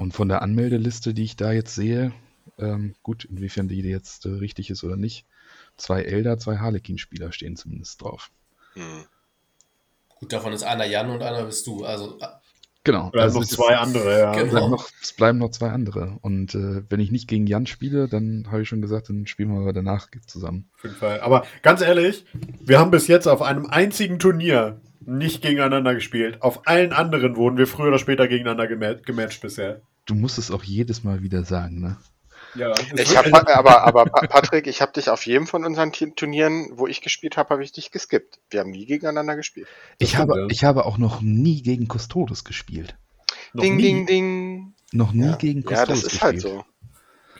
[0.00, 2.14] Und von der Anmeldeliste, die ich da jetzt sehe,
[2.58, 5.26] ähm, gut, inwiefern die jetzt äh, richtig ist oder nicht,
[5.76, 8.30] zwei Elder, zwei Harlequin-Spieler stehen zumindest drauf.
[8.72, 9.04] Hm.
[10.08, 11.84] Gut, davon ist einer Jan und einer bist du.
[11.84, 12.28] Also, äh,
[12.82, 13.08] Genau.
[13.08, 14.32] Oder also noch es- zwei andere, ja.
[14.32, 14.46] Genau.
[14.46, 16.16] Es bleiben, noch, es bleiben noch zwei andere.
[16.22, 19.52] Und äh, wenn ich nicht gegen Jan spiele, dann habe ich schon gesagt, dann spielen
[19.52, 20.70] wir aber danach zusammen.
[20.78, 21.20] Auf jeden Fall.
[21.20, 22.24] Aber ganz ehrlich,
[22.58, 26.40] wir haben bis jetzt auf einem einzigen Turnier nicht gegeneinander gespielt.
[26.40, 29.82] Auf allen anderen wurden wir früher oder später gegeneinander gemat gematcht bisher.
[30.10, 31.96] Du musst es auch jedes Mal wieder sagen, ne?
[32.56, 36.68] Ja, Ich hab, aber, aber Pa- Patrick, ich habe dich auf jedem von unseren Turnieren,
[36.72, 38.40] wo ich gespielt habe, habe ich dich geskippt.
[38.50, 39.68] Wir haben nie gegeneinander gespielt.
[40.00, 40.46] Das Ich habe, ja.
[40.50, 42.96] ich habe auch noch nie gegen Custodes gespielt.
[43.52, 43.82] Noch ding, nie.
[43.82, 44.74] ding, ding.
[44.92, 46.54] Noch nie Ja, gegen ja Custodes das ist halt gespielt.
[46.56, 46.64] so.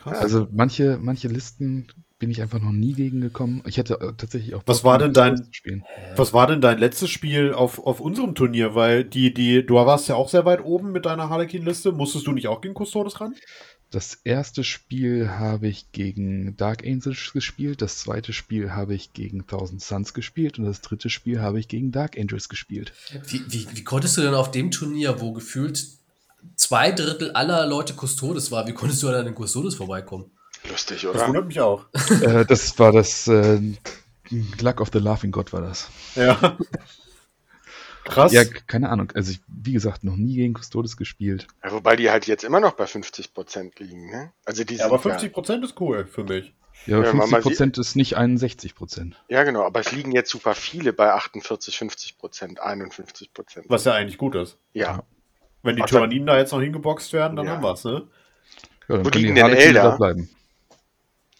[0.03, 0.19] Krass.
[0.19, 1.87] Also manche, manche Listen
[2.21, 3.63] bin ich einfach noch nie gegen gekommen.
[3.65, 4.61] Ich hätte äh, tatsächlich auch.
[4.67, 5.83] Was war denn dein- Spielen.
[6.15, 8.75] Was war denn dein letztes Spiel auf, auf unserem Turnier?
[8.75, 11.91] Weil die, die, du warst ja auch sehr weit oben mit deiner Harlequin-Liste.
[11.91, 13.33] Musstest du nicht auch gegen Custodes ran?
[13.89, 19.47] Das erste Spiel habe ich gegen Dark Angels gespielt, das zweite Spiel habe ich gegen
[19.47, 22.93] Thousand Suns gespielt und das dritte Spiel habe ich gegen Dark Angels gespielt.
[23.25, 25.85] wie, wie, wie konntest du denn auf dem Turnier, wo gefühlt
[26.55, 30.31] zwei Drittel aller Leute Custodes war, wie konntest du an den Custodes vorbeikommen?
[30.69, 31.27] Lustig, Das oder?
[31.27, 31.85] wundert mich auch.
[32.21, 33.59] äh, das war das äh,
[34.61, 35.89] Luck of the Laughing God war das.
[36.15, 36.57] Ja.
[38.03, 38.31] Krass.
[38.33, 39.11] Ja, keine Ahnung.
[39.13, 41.47] Also ich, wie gesagt, noch nie gegen Custodes gespielt.
[41.63, 44.31] Ja, wobei die halt jetzt immer noch bei 50% liegen, ne?
[44.43, 46.53] Also die Ja, aber sind 50% ist cool für mich.
[46.87, 49.13] Ja, Ja, man- man 50% ist nicht 61%.
[49.27, 53.65] Ja, ja, genau, aber es liegen jetzt super viele bei 48, 50%, 51%.
[53.67, 54.57] Was ja eigentlich gut ist.
[54.73, 55.03] Ja.
[55.61, 57.51] Wenn die Tyranniden da jetzt noch hingeboxt werden, dann Ja.
[57.53, 57.91] haben wir's, ne?
[58.87, 59.83] Ja, dann Wo können liegen die denn Elder?
[59.83, 60.29] da bleiben.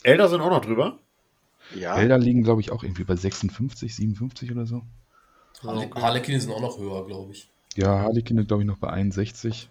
[0.04, 1.00] Elder sind auch noch drüber.
[1.76, 1.96] Ja.
[1.98, 4.84] Elder liegen, glaube ich, auch irgendwie bei 56, 57 oder so.
[5.64, 6.02] Harle okay.
[6.02, 7.50] Harlequin sind auch noch höher, glaube ich.
[7.76, 9.70] Ja, Harlequin, glaube ich, noch bei 61.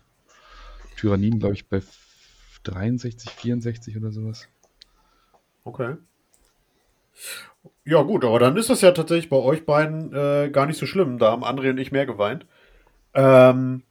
[0.96, 1.82] Tyranniden, glaube ich, bei
[2.64, 4.48] 63, 64 oder sowas.
[5.64, 5.96] Okay.
[7.84, 10.86] Ja, gut, aber dann ist das ja tatsächlich bei euch beiden äh, gar nicht so
[10.86, 11.18] schlimm.
[11.18, 12.46] Da haben André und ich mehr geweint.
[13.14, 13.82] Ähm,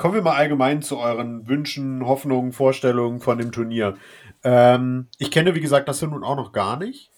[0.00, 3.98] kommen wir mal allgemein zu euren Wünschen, Hoffnungen, Vorstellungen von dem Turnier.
[4.42, 7.10] Ähm, ich kenne, wie gesagt, das ja nun auch noch gar nicht.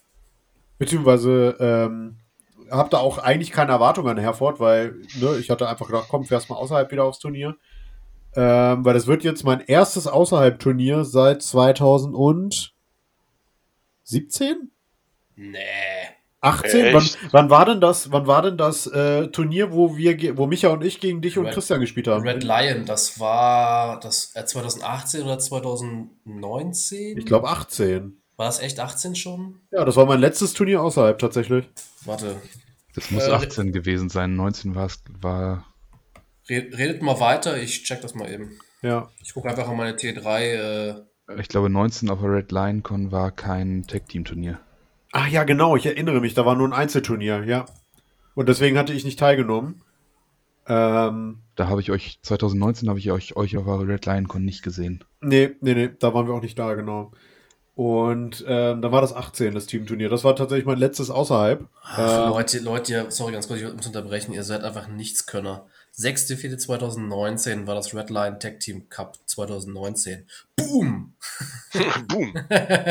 [0.79, 2.17] Beziehungsweise ähm,
[2.73, 6.25] habe da auch eigentlich keine Erwartungen an Herford, weil ne, ich hatte einfach gedacht, komm,
[6.25, 7.55] fährst mal außerhalb wieder aufs Turnier.
[8.35, 12.73] Ähm, weil das wird jetzt mein erstes Außerhalb-Turnier seit 2017?
[15.37, 15.59] Nee.
[16.43, 16.93] 18?
[16.95, 20.69] Wann, wann war denn das, wann war denn das äh, Turnier, wo wir, wo Micha
[20.69, 22.27] und ich gegen dich und Red- Christian gespielt haben?
[22.27, 27.19] Red Lion, das war das äh, 2018 oder 2019?
[27.19, 28.19] Ich glaube 18.
[28.37, 29.61] War das echt 18 schon?
[29.71, 31.69] Ja, das war mein letztes Turnier außerhalb tatsächlich.
[32.05, 32.41] Warte.
[32.95, 34.35] Das muss Äh, 18 gewesen sein.
[34.37, 35.67] 19 war es, war.
[36.49, 38.59] Red, redet mal weiter, ich check das mal eben.
[38.83, 39.11] Ja.
[39.23, 40.41] Ich gucke einfach an meine T3.
[40.41, 44.59] Äh, Ich glaube, 19 auf der Red Lion Con war kein Tag-Team-Turnier.
[45.13, 47.67] Ach ja, genau, ich erinnere mich, da war nur ein Einzelturnier, ja.
[48.35, 49.83] Und deswegen hatte ich nicht teilgenommen.
[50.67, 54.45] Ähm, Da habe ich euch, 2019 habe ich euch, euch auf der Red Lion Con
[54.45, 55.05] nicht gesehen.
[55.21, 57.13] nee, nee, nee, da waren wir auch nicht da, genau.
[57.75, 60.09] Und ähm, dann war das 18, das Teamturnier.
[60.11, 61.67] Das war tatsächlich mein letztes außerhalb.
[61.83, 65.67] ach, Ähm, Leute, Leute, sorry ganz kurz, ich muss unterbrechen, ihr seid einfach Nichtskönner.
[65.99, 70.27] 6.4.2019 war das Redline Tag Team Cup 2019.
[70.57, 71.15] Boom!
[72.09, 72.35] Boom.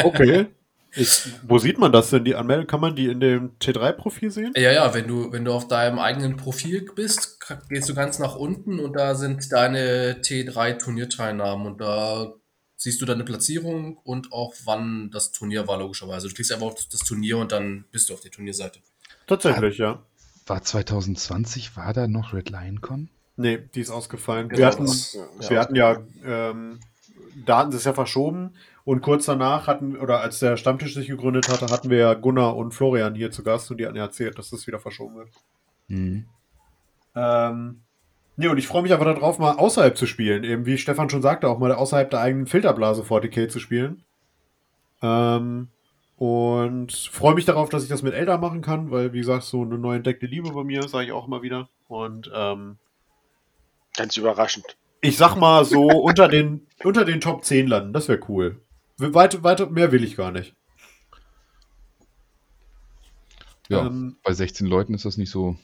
[0.04, 0.48] Okay.
[0.94, 2.68] Ich, wo sieht man das denn, die Anmeldung?
[2.68, 4.54] Kann man die in dem T3-Profil sehen?
[4.58, 7.40] Ja, ja, wenn du, wenn du auf deinem eigenen Profil bist,
[7.70, 12.34] gehst du ganz nach unten und da sind deine T3-Turnierteilnahmen und da
[12.76, 16.28] siehst du deine Platzierung und auch wann das Turnier war, logischerweise.
[16.28, 18.80] Du klickst einfach auf das Turnier und dann bist du auf der Turnierseite.
[19.28, 20.02] Tatsächlich, ja.
[20.48, 23.10] War 2020, war da noch Red Lion Con?
[23.38, 24.50] Nee, die ist ausgefallen.
[24.50, 26.80] Genau, wir hatten, das- ja, wir hatten ja, ähm,
[27.36, 28.54] da hatten sie es ja verschoben
[28.84, 32.56] und kurz danach hatten, oder als der Stammtisch sich gegründet hatte, hatten wir ja Gunnar
[32.56, 35.30] und Florian hier zu Gast und die hatten ja erzählt, dass das wieder verschoben wird.
[35.88, 36.26] Mhm.
[37.16, 37.82] Ähm,
[38.38, 40.44] nee, und ich freue mich einfach darauf, mal außerhalb zu spielen.
[40.44, 44.04] Eben wie Stefan schon sagte, auch mal außerhalb der eigenen Filterblase 40k zu spielen.
[45.02, 45.70] Ähm,
[46.18, 49.64] und freue mich darauf, dass ich das mit Elda machen kann, weil, wie gesagt, so
[49.64, 51.68] eine neu entdeckte Liebe bei mir, sage ich auch immer wieder.
[51.88, 52.78] Und ähm,
[53.96, 54.78] Ganz überraschend.
[55.02, 58.62] Ich sag mal so unter den, unter den Top 10 landen, das wäre cool.
[58.98, 60.56] Weiter, weiter, mehr will ich gar nicht.
[63.68, 65.56] Ja, Ähm, bei 16 Leuten ist das nicht so.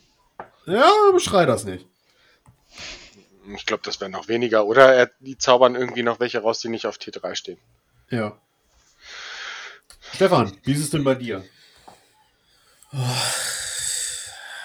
[0.66, 1.86] ja, beschrei das nicht.
[3.56, 4.66] Ich glaube, das wären noch weniger.
[4.66, 7.60] Oder er, die zaubern irgendwie noch welche raus, die nicht auf T3 stehen.
[8.10, 8.38] Ja.
[10.14, 11.44] Stefan, wie ist es denn bei dir?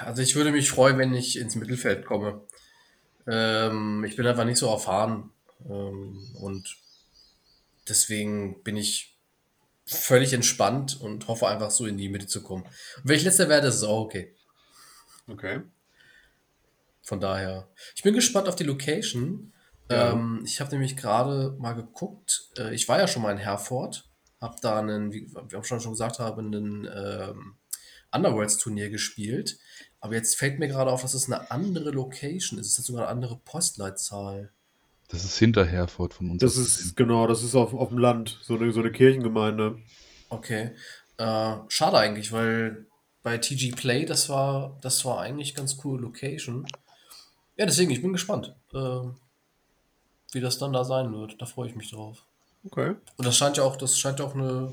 [0.00, 2.40] Also ich würde mich freuen, wenn ich ins Mittelfeld komme.
[3.26, 5.30] Ähm, ich bin einfach nicht so erfahren
[5.68, 6.76] ähm, und
[7.88, 9.18] deswegen bin ich
[9.84, 12.64] völlig entspannt und hoffe einfach so in die Mitte zu kommen.
[12.64, 14.34] Und wenn ich letzter werde, ist es auch okay.
[15.28, 15.62] Okay.
[17.02, 17.68] Von daher.
[17.94, 19.52] Ich bin gespannt auf die Location.
[19.90, 20.12] Ja.
[20.12, 22.50] Ähm, ich habe nämlich gerade mal geguckt.
[22.56, 24.08] Äh, ich war ja schon mal in Herford.
[24.40, 27.54] Habe da einen, wie wir schon gesagt haben, einen ähm,
[28.12, 29.58] Underworlds-Turnier gespielt.
[30.02, 32.66] Aber jetzt fällt mir gerade auf, dass es eine andere Location ist.
[32.66, 34.50] Es hat sogar eine andere Postleitzahl.
[35.08, 36.40] Das ist hinter Herford von uns.
[36.40, 39.78] Das ist, genau, das ist auf, auf dem Land, so eine, so eine Kirchengemeinde.
[40.28, 40.72] Okay.
[41.18, 42.86] Äh, schade eigentlich, weil
[43.22, 46.66] bei TG Play, das war, das war eigentlich ganz coole Location.
[47.56, 49.00] Ja, deswegen, ich bin gespannt, äh,
[50.32, 51.40] wie das dann da sein wird.
[51.40, 52.26] Da freue ich mich drauf.
[52.64, 52.96] Okay.
[53.16, 54.72] Und das scheint ja auch, das scheint ja auch eine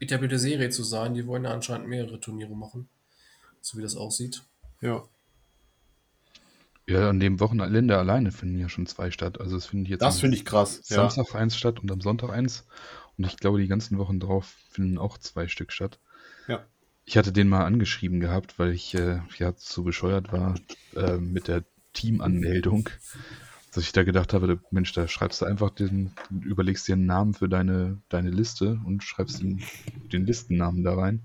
[0.00, 1.14] etablierte Serie zu sein.
[1.14, 2.90] Die wollen ja anscheinend mehrere Turniere machen.
[3.64, 4.42] So wie das aussieht.
[4.82, 5.04] Ja.
[6.86, 9.40] Ja, an dem Wochenende alleine finden ja schon zwei statt.
[9.40, 10.82] Also es findet jetzt Das finde ich krass.
[10.90, 10.96] Ja.
[11.08, 12.66] Samstag eins statt und am Sonntag eins.
[13.16, 15.98] Und ich glaube, die ganzen Wochen drauf finden auch zwei Stück statt.
[16.46, 16.66] Ja.
[17.06, 20.56] Ich hatte den mal angeschrieben gehabt, weil ich äh, ja so bescheuert war
[20.94, 22.90] äh, mit der Teamanmeldung,
[23.72, 27.32] dass ich da gedacht habe, Mensch, da schreibst du einfach den, überlegst dir einen Namen
[27.32, 29.62] für deine, deine Liste und schreibst den,
[30.12, 31.22] den Listennamen da rein.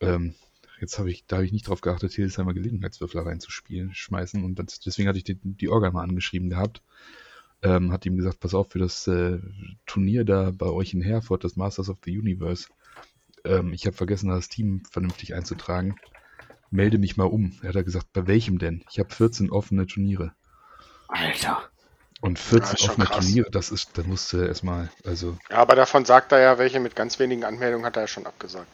[0.00, 0.34] Ähm,
[0.82, 4.80] jetzt habe ich, da habe ich nicht drauf geachtet, Hildesheimer Gelegenheitswürfel reinzuspielen, schmeißen und das,
[4.80, 6.82] deswegen hatte ich die, die Orga mal angeschrieben gehabt.
[7.62, 9.38] Ähm, hat ihm gesagt, pass auf für das äh,
[9.86, 12.66] Turnier da bei euch in Herford, das Masters of the Universe.
[13.44, 15.94] Ähm, ich habe vergessen, das Team vernünftig einzutragen.
[16.70, 17.56] Melde mich mal um.
[17.62, 18.84] Er hat er gesagt, bei welchem denn?
[18.90, 20.32] Ich habe 14 offene Turniere.
[21.06, 21.62] Alter.
[22.20, 23.24] Und Ja, 14 ist schon offene krass.
[23.24, 26.80] Turniere, das ist, da musst du erstmal, also, Ja, aber davon sagt er ja, welche
[26.80, 28.66] mit ganz wenigen Anmeldungen hat er ja schon abgesagt.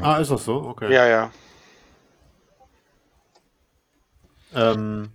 [0.00, 0.62] Ah, ist das so?
[0.62, 0.92] Okay.
[0.92, 1.32] Ja, ja.
[4.54, 5.10] Ähm,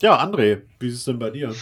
[0.00, 1.54] ja, André, wie ist es denn bei dir?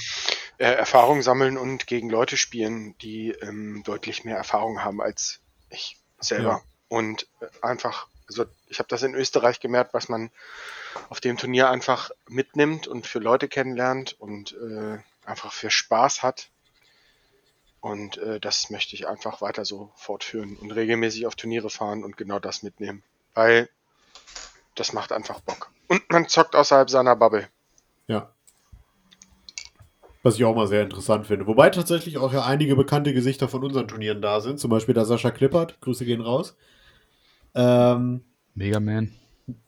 [0.58, 5.40] Äh, Erfahrung sammeln und gegen Leute spielen, die ähm, deutlich mehr Erfahrung haben als
[5.70, 6.62] Ich selber.
[6.88, 10.30] Und äh, einfach, also ich habe das in Österreich gemerkt, was man
[11.10, 16.50] auf dem Turnier einfach mitnimmt und für Leute kennenlernt und äh, einfach für Spaß hat.
[17.80, 22.16] Und äh, das möchte ich einfach weiter so fortführen und regelmäßig auf Turniere fahren und
[22.16, 23.02] genau das mitnehmen.
[23.34, 23.68] Weil
[24.74, 25.70] das macht einfach Bock.
[25.88, 27.48] Und man zockt außerhalb seiner Bubble.
[28.08, 28.30] Ja.
[30.22, 31.46] Was ich auch mal sehr interessant finde.
[31.46, 34.58] Wobei tatsächlich auch ja einige bekannte Gesichter von unseren Turnieren da sind.
[34.58, 35.80] Zum Beispiel der Sascha Klippert.
[35.80, 36.56] Grüße gehen raus.
[37.54, 38.24] Ähm,
[38.54, 39.12] Mega Man.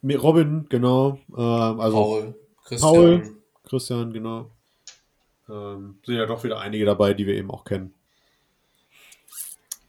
[0.03, 1.17] Robin, genau.
[1.29, 2.35] Ähm, also Paul,
[2.65, 2.93] Christian.
[2.93, 3.35] Paul.
[3.67, 4.51] Christian, genau.
[5.49, 7.93] Ähm, sind ja doch wieder einige dabei, die wir eben auch kennen.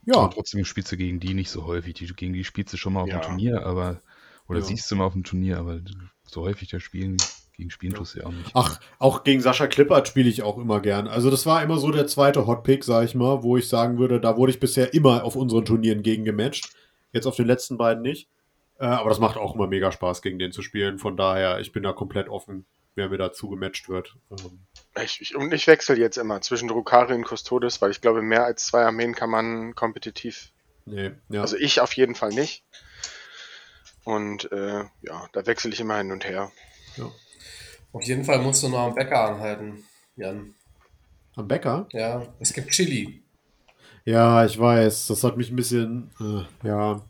[0.05, 0.15] Ja.
[0.17, 1.93] Und trotzdem spielst du gegen die nicht so häufig.
[1.93, 3.19] Die, gegen die spielst du schon mal auf Ja.
[3.19, 4.01] dem Turnier, aber
[4.49, 4.65] oder Ja.
[4.65, 5.79] siehst du mal auf dem Turnier, aber
[6.23, 7.17] so häufig da spielen,
[7.55, 8.51] gegen spielen tust du ja auch nicht.
[8.53, 11.07] Ach, auch gegen Sascha Klippert spiele ich auch immer gern.
[11.07, 14.19] Also das war immer so der zweite Hotpick, sag ich mal, wo ich sagen würde,
[14.19, 16.73] da wurde ich bisher immer auf unseren Turnieren gegen gematcht.
[17.13, 18.27] Jetzt auf den letzten beiden nicht.
[18.79, 20.97] Äh, aber das macht auch immer mega Spaß, gegen den zu spielen.
[20.97, 22.65] Von daher, ich bin da komplett offen,
[22.95, 24.15] wer mir dazu gematcht wird.
[24.31, 24.59] Ähm,
[25.03, 28.45] Ich, ich, und ich wechsle jetzt immer zwischen Drukari und Custodes, weil ich glaube, mehr
[28.45, 30.51] als zwei Armeen kann man kompetitiv.
[30.85, 31.41] nee, ja.
[31.41, 32.63] Also ich auf jeden Fall nicht.
[34.03, 36.51] Und äh, ja, da wechsle ich immer hin und her.
[37.93, 39.83] Auf jeden Fall musst du noch am Bäcker anhalten,
[40.15, 40.55] Jan.
[41.35, 41.87] Am Bäcker?
[41.91, 43.23] Ja, es gibt Chili.
[44.05, 45.07] Ja, ich weiß.
[45.07, 46.11] Das hat mich ein bisschen.
[46.19, 47.01] Äh, ja.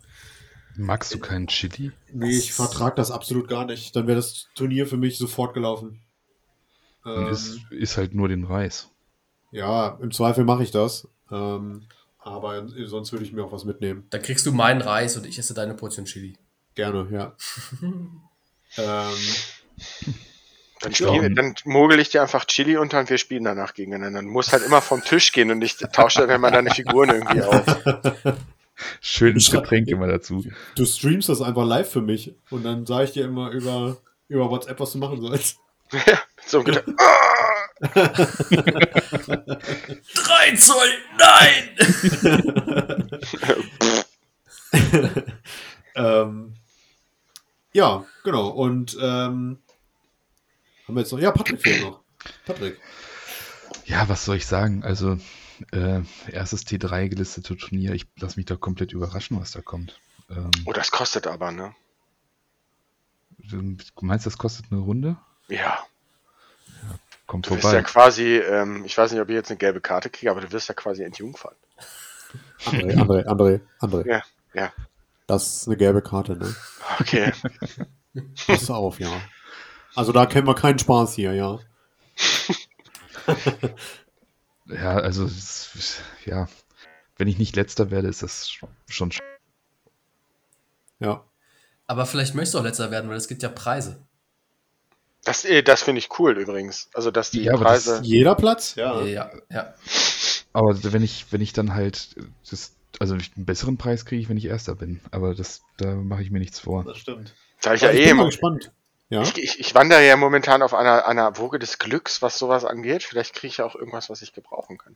[0.75, 1.91] Magst du keinen Chili?
[2.11, 3.95] Nee, ich vertrag das absolut gar nicht.
[3.95, 6.01] Dann wäre das Turnier für mich sofort gelaufen.
[7.03, 8.89] Und Ähm, ist, ist halt nur den Reis.
[9.51, 11.07] ja, im Zweifel mache ich das.
[11.31, 11.83] Ähm,
[12.19, 14.07] aber sonst würde ich mir auch was mitnehmen.
[14.09, 16.37] Da kriegst du meinen Reis und ich esse deine Portion Chili.
[16.75, 17.35] Gerne, ja.
[18.77, 19.17] ähm,
[20.81, 24.19] Dann, spiel, dann mogel ich dir einfach Chili unter und wir spielen danach gegeneinander.
[24.19, 27.41] Dann muss halt immer vom Tisch gehen und ich tausche dann immer deine Figuren irgendwie
[27.43, 27.65] auf.
[29.01, 30.43] Schönes Getränk immer dazu.
[30.75, 33.97] du streamst das einfach live für mich und dann sage ich dir immer über,
[34.27, 35.57] über WhatsApp, was du machen sollst.
[35.91, 36.95] Ja, so Gedanken.
[40.15, 41.69] Drei Zoll, nein!
[45.95, 46.53] ähm,
[47.73, 48.47] ja, genau.
[48.49, 49.59] Und ähm,
[50.87, 51.19] haben wir jetzt noch.
[51.19, 52.01] Ja, Patrick fehlt noch.
[52.45, 52.79] Patrick.
[53.85, 54.83] Ja, was soll ich sagen?
[54.83, 55.17] Also,
[55.71, 56.01] äh,
[56.31, 57.93] erstes T3 gelistete Turnier.
[57.93, 59.99] Ich lasse mich da komplett überraschen, was da kommt.
[60.29, 61.73] Ähm, Oh, das kostet aber, ne?
[63.37, 65.17] du meinst, das kostet eine Runde?
[65.49, 65.79] Ja.
[67.27, 67.77] Kommt Du wirst vorbei.
[67.77, 70.51] ja quasi, ähm, ich weiß nicht, ob ich jetzt eine gelbe Karte kriege, aber du
[70.51, 71.55] wirst ja quasi entjungfern.
[72.65, 74.07] André, André, André, André.
[74.07, 74.23] Ja,
[74.53, 74.71] ja.
[75.27, 76.55] Das ist eine gelbe Karte, ne?
[76.99, 77.31] Okay.
[78.47, 79.11] Pass auf, ja.
[79.95, 81.59] Also da kennen wir keinen Spaß hier, ja.
[84.65, 85.29] Ja, also,
[86.25, 86.47] ja,
[87.17, 88.49] wenn ich nicht letzter werde, ist das
[88.87, 89.11] schon.
[89.11, 89.21] sch-
[90.99, 91.23] Ja.
[91.85, 94.01] Aber vielleicht möchtest du auch letzter werden, weil es gibt ja Preise.
[95.25, 96.89] Das, äh, das finde ich cool übrigens.
[96.93, 98.01] Also, dass die Ja, aber das- Preise.
[98.03, 98.75] Jeder Platz?
[98.75, 99.31] Ja, ja.
[99.49, 99.73] ja.
[100.53, 102.15] Aber wenn ich, wenn ich dann halt,
[102.49, 105.01] das, also einen besseren Preis kriege ich, wenn ich Erster bin.
[105.11, 106.83] Aber das, da mache ich mir nichts vor.
[106.83, 107.33] Das stimmt.
[107.59, 108.29] Sag ich Ja, ja ich eh bin mal immer.
[108.29, 108.71] gespannt.
[109.13, 109.21] Ja.
[109.21, 113.03] Ich, ich, ich wandere ja momentan auf einer, einer Woge des Glücks, was sowas angeht.
[113.03, 114.95] Vielleicht kriege ich ja auch irgendwas, was ich gebrauchen kann.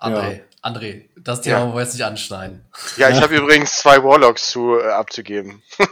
[0.00, 1.62] André, André, das Thema Ja.
[1.64, 2.64] wollen wir jetzt nicht anschneiden.
[2.96, 5.62] Ja, ich habe übrigens zwei Warlocks zu äh, abzugeben.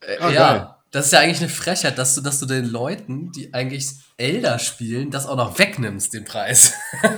[0.00, 0.74] Äh, Ah, ja, geil.
[0.92, 4.60] das ist ja eigentlich eine Frechheit, dass du, dass du den Leuten, die eigentlich Elder
[4.60, 6.72] spielen, das auch noch wegnimmst, den Preis.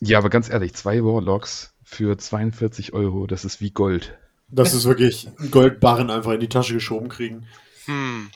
[0.00, 4.16] Ja, aber ganz ehrlich, zwei Warlocks für 42 Euro, das ist wie Gold.
[4.48, 7.46] Das ist wirklich Goldbarren einfach in die Tasche geschoben kriegen.
[7.86, 8.30] Hm.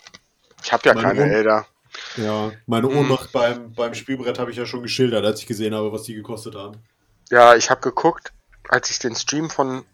[0.62, 1.66] Ich habe ja Mein keine Elder.
[2.16, 2.98] Ja, meine Hm.
[2.98, 6.14] Ohnmacht beim, beim Spielbrett habe ich ja schon geschildert, als ich gesehen habe, was die
[6.14, 6.76] gekostet haben.
[7.30, 8.32] Ja, ich habe geguckt,
[8.68, 9.84] als ich den Stream von,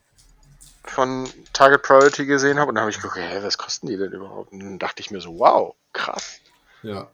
[0.85, 4.13] von Target Priority gesehen habe, und dann habe ich geguckt, hä, was kosten die denn
[4.13, 4.53] überhaupt?
[4.53, 6.41] Und dann dachte ich mir so, wow, krass.
[6.83, 7.09] Ja.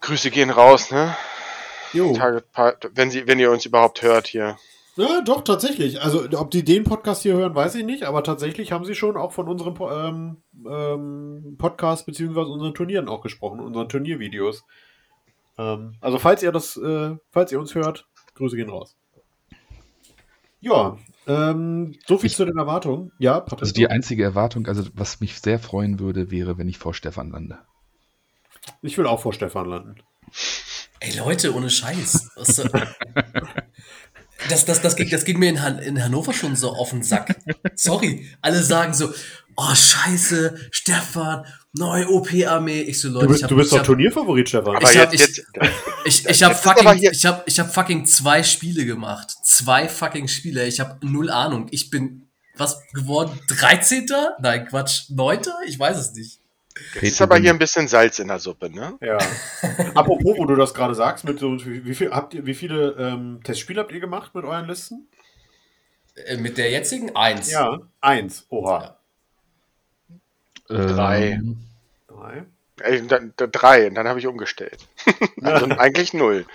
[0.00, 1.16] Grüße gehen raus, ne?
[1.92, 2.14] Jo.
[2.14, 2.44] Target,
[2.92, 4.58] wenn, sie, wenn ihr uns überhaupt hört hier.
[4.96, 6.02] Ja, doch, tatsächlich.
[6.02, 9.16] Also, ob die den Podcast hier hören, weiß ich nicht, aber tatsächlich haben sie schon
[9.16, 10.36] auch von unserem ähm,
[10.68, 14.64] ähm, Podcast beziehungsweise unseren Turnieren auch gesprochen, unseren Turniervideos.
[15.58, 18.96] Ähm, also, falls ihr das, äh, falls ihr uns hört, Grüße gehen raus.
[20.60, 23.12] Ja, ähm, so viel Ich- zu den Erwartungen.
[23.18, 23.62] Ja, Patrick.
[23.62, 27.30] Also die einzige Erwartung, also was mich sehr freuen würde, wäre, wenn ich vor Stefan
[27.30, 27.58] lande.
[28.82, 29.94] ich will auch vor Stefan landen.
[31.00, 32.30] Ey Leute, ohne Scheiß.
[34.48, 37.02] Das, das, das, ging, das ging mir in, Han in Hannover schon so auf den
[37.02, 37.36] Sack.
[37.74, 38.26] Sorry.
[38.40, 39.12] Alle sagen so,
[39.56, 42.80] oh scheiße, Stefan, neue OP-Armee.
[42.82, 44.76] Ich so, Leute, Du bist, ich hab, du bist doch hab, Turnierfavorit, Stefan.
[44.76, 45.42] Aber Ich hab- ich- jetzt,
[46.04, 49.34] ich, ich hab fucking, ich hab, ich hab fucking zwei Spiele gemacht.
[49.44, 50.66] Zwei fucking Spiele.
[50.66, 51.66] Ich hab null Ahnung.
[51.70, 52.26] Ich bin,
[52.56, 53.38] was geworden?
[53.48, 54.06] 13.
[54.40, 55.10] Nein, Quatsch.
[55.10, 55.40] 9.
[55.66, 56.39] Ich weiß es nicht.
[56.94, 58.96] Jetzt ist aber hier ein bisschen Salz in der Suppe, ne?
[59.00, 59.18] Ja.
[59.94, 63.40] Apropos, wo du das gerade sagst, mit so, wie, viel, habt ihr, wie viele ähm,
[63.42, 65.08] Testspiele habt ihr gemacht mit euren Listen?
[66.26, 67.14] Äh, Mit der jetzigen?
[67.14, 67.50] Eins.
[67.50, 68.46] Ja, eins.
[68.50, 68.96] Oha.
[70.68, 71.32] Drei.
[71.32, 71.58] Ähm,
[72.08, 72.44] Drei.
[72.80, 74.86] Äh, dann, dann drei, und dann habe ich umgestellt.
[75.42, 76.46] also eigentlich null.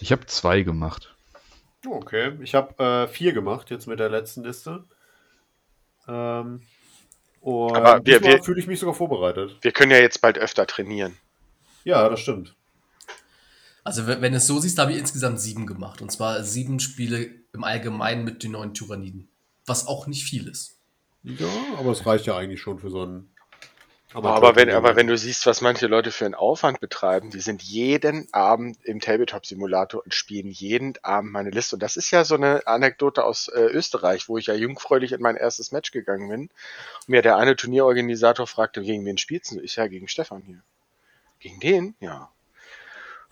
[0.00, 1.14] Ich habe zwei gemacht.
[1.86, 4.84] Okay, ich habe äh, vier gemacht jetzt mit der letzten Liste.
[6.08, 6.62] Ähm,
[7.42, 9.58] und Aber wir- wir- fühle ich mich sogar vorbereitet.
[9.60, 11.16] Wir können ja jetzt bald öfter trainieren.
[11.84, 12.54] Ja, das stimmt.
[13.84, 16.00] Also wenn wenn du es so siehst, habe ich insgesamt sieben gemacht.
[16.00, 19.28] Und zwar sieben Spiele im Allgemeinen mit den neuen Tyranniden.
[19.66, 20.78] Was auch nicht viel ist.
[21.24, 23.31] Ja, aber es reicht ja eigentlich schon für so einen.
[24.14, 27.62] Aber wenn, aber wenn du siehst, was manche Leute für einen Aufwand betreiben, die sind
[27.62, 31.76] jeden Abend im Tabletop-Simulator und spielen jeden Abend meine Liste.
[31.76, 35.22] Und das ist ja so eine Anekdote aus äh, Österreich, wo ich ja jungfräulich in
[35.22, 36.40] mein erstes Match gegangen bin.
[36.42, 39.60] Und mir der eine Turnierorganisator fragte, gegen wen spielst du?
[39.60, 40.62] Ich ja, gegen Stefan hier.
[41.40, 41.94] Gegen den?
[42.00, 42.30] Ja.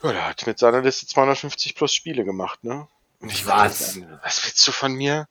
[0.03, 2.89] Ja, der hat mit seiner Liste 250 plus Spiele gemacht, ne?
[3.21, 3.97] Und ich war Was?
[3.97, 5.29] jetzt, was willst du von mir?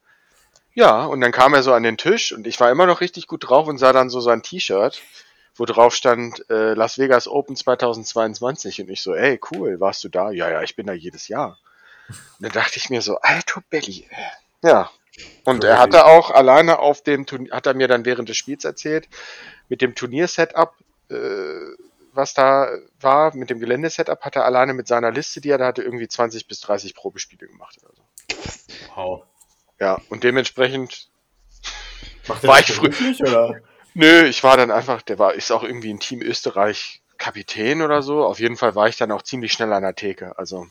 [0.76, 3.26] Ja, und dann kam er so an den Tisch und ich war immer noch richtig
[3.26, 5.02] gut drauf und sah dann so sein T-Shirt,
[5.60, 10.10] wo drauf stand äh, Las Vegas Open 2022 und ich so, ey, cool, warst du
[10.10, 10.32] da?
[10.32, 11.58] Ja, ja, ich bin da jedes Jahr.
[12.08, 14.08] Und dann dachte ich mir so, alter Belly.
[14.64, 14.90] Ja.
[15.44, 15.82] Und er Crazy.
[15.82, 19.10] hatte auch alleine auf dem Turnier, hat er mir dann während des Spiels erzählt,
[19.68, 20.74] mit dem Turnier-Setup,
[21.10, 21.16] äh,
[22.14, 22.70] was da
[23.02, 26.08] war, mit dem Geländesetup, hat er alleine mit seiner Liste, die er da hatte, irgendwie
[26.08, 27.78] 20 bis 30 Probespiele gemacht.
[27.84, 28.04] Oder so.
[28.96, 29.24] Wow.
[29.80, 31.10] Ja, und dementsprechend
[32.28, 33.60] Macht War ich das frü- beruflich, oder?
[33.94, 38.02] Nö, ich war dann einfach, der war, ist auch irgendwie in Team Österreich Kapitän oder
[38.02, 38.24] so.
[38.24, 40.38] Auf jeden Fall war ich dann auch ziemlich schnell an der Theke.
[40.38, 40.68] Also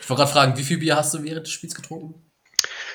[0.00, 2.14] Ich wollte gerade fragen, wie viel Bier hast du während des Spiels getrunken?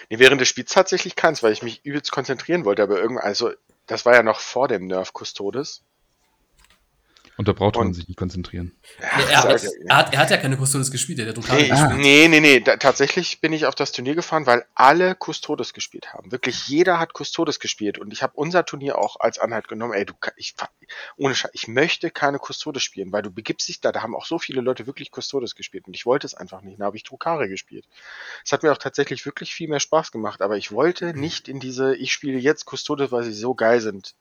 [0.09, 2.83] nee, während des Spiels tatsächlich keins, weil ich mich übelst konzentrieren wollte.
[2.83, 3.51] Aber irgendwann, also
[3.88, 5.81] das war ja noch vor dem Nerf Custodes.
[7.38, 8.71] Und da braucht man sich nicht konzentrieren.
[8.99, 11.61] Nee, er, hat, ja, er, hat, er hat ja keine Custodes gespielt, er hat Druckare
[11.61, 11.97] Nee, gespielt.
[11.97, 12.59] nee, nee, nee.
[12.61, 16.31] Da, tatsächlich bin ich auf das Turnier gefahren, weil alle Custodes gespielt haben.
[16.31, 17.97] Wirklich jeder hat Custodes gespielt.
[17.97, 19.93] Und ich habe unser Turnier auch als Anhalt genommen.
[19.93, 20.55] Ey, du, ich,
[21.17, 23.91] ohne Scheiß, ich möchte keine Custodes spielen, weil du begibst dich da.
[23.91, 25.88] Da haben auch so viele Leute wirklich Custodes gespielt.
[25.88, 26.79] Und ich wollte es einfach nicht.
[26.79, 27.86] Da habe ich Drukare gespielt.
[28.45, 30.41] Es hat mir auch tatsächlich wirklich viel mehr Spaß gemacht.
[30.41, 34.15] Aber ich wollte nicht in diese, ich spiele jetzt Custodes, weil sie so geil sind.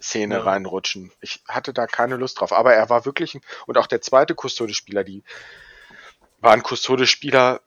[0.00, 0.42] Szene Ja.
[0.42, 1.12] reinrutschen.
[1.20, 2.52] Ich hatte da keine Lust drauf.
[2.52, 5.22] Aber er war wirklich, ein- und auch der zweite Custode-Spieler, die
[6.40, 7.60] waren Custode-Spieler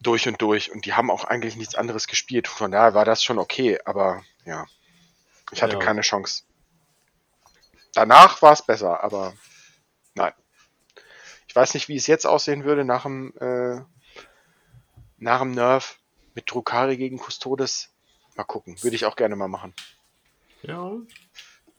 [0.00, 2.48] durch und durch und die haben auch eigentlich nichts anderes gespielt.
[2.48, 4.66] Von daher war das schon okay, aber ja,
[5.52, 5.78] ich hatte Ja.
[5.80, 6.44] keine Chance.
[7.94, 9.34] Danach war es besser, aber
[10.14, 10.32] nein.
[11.48, 13.80] Ich weiß nicht, wie es jetzt aussehen würde nach dem, äh,
[15.18, 15.98] nach dem Nerf
[16.34, 17.88] mit Drukari gegen Custodes.
[18.34, 19.74] Mal gucken, würde ich auch gerne mal machen.
[20.62, 20.92] Ja.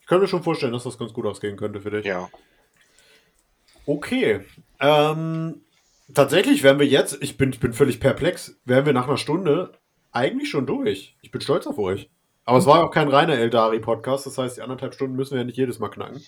[0.08, 2.06] Ich kann mir schon vorstellen, dass das ganz gut ausgehen könnte für dich.
[2.06, 2.30] Ja.
[3.86, 4.40] Okay.
[4.80, 5.60] Ähm,
[6.14, 9.74] tatsächlich wären wir jetzt, ich bin, ich bin völlig perplex, wären wir nach einer Stunde
[10.14, 11.18] eigentlich schon durch.
[11.22, 12.10] Ich bin stolz auf euch.
[12.46, 15.44] Aber es war auch kein reiner Eldari-Podcast, das heißt, die anderthalb Stunden müssen wir ja
[15.44, 16.24] nicht jedes Mal knacken.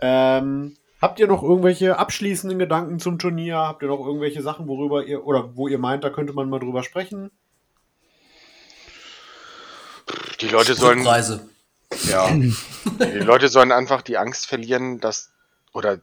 [0.00, 3.58] Ähm, habt ihr noch irgendwelche abschließenden Gedanken zum Turnier?
[3.58, 6.58] Habt ihr noch irgendwelche Sachen, worüber ihr, oder wo ihr meint, da könnte man mal
[6.58, 7.30] drüber sprechen?
[10.40, 11.06] Die Leute sollen.
[12.08, 12.30] Ja.
[12.30, 15.32] Die Leute sollen einfach die Angst verlieren, dass,
[15.72, 16.00] oder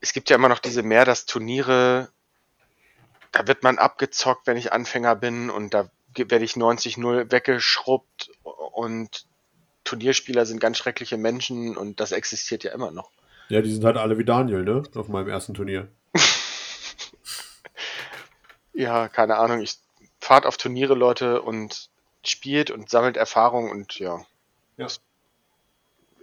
[0.00, 2.08] es gibt ja immer noch diese mehr, dass Turniere,
[3.32, 9.26] da wird man abgezockt, wenn ich Anfänger bin und da werde ich 90-0 weggeschrubbt und
[9.84, 13.10] Turnierspieler sind ganz schreckliche Menschen und das existiert ja immer noch.
[13.48, 14.82] Ja, die sind halt alle wie Daniel, ne?
[14.94, 15.88] Auf meinem ersten Turnier.
[18.72, 19.76] Ja, keine Ahnung, ich
[20.20, 21.90] fahrt auf Turniere, Leute, und
[22.24, 24.24] spielt und sammelt Erfahrung und ja.
[24.80, 24.86] Ja.
[24.86, 25.00] Das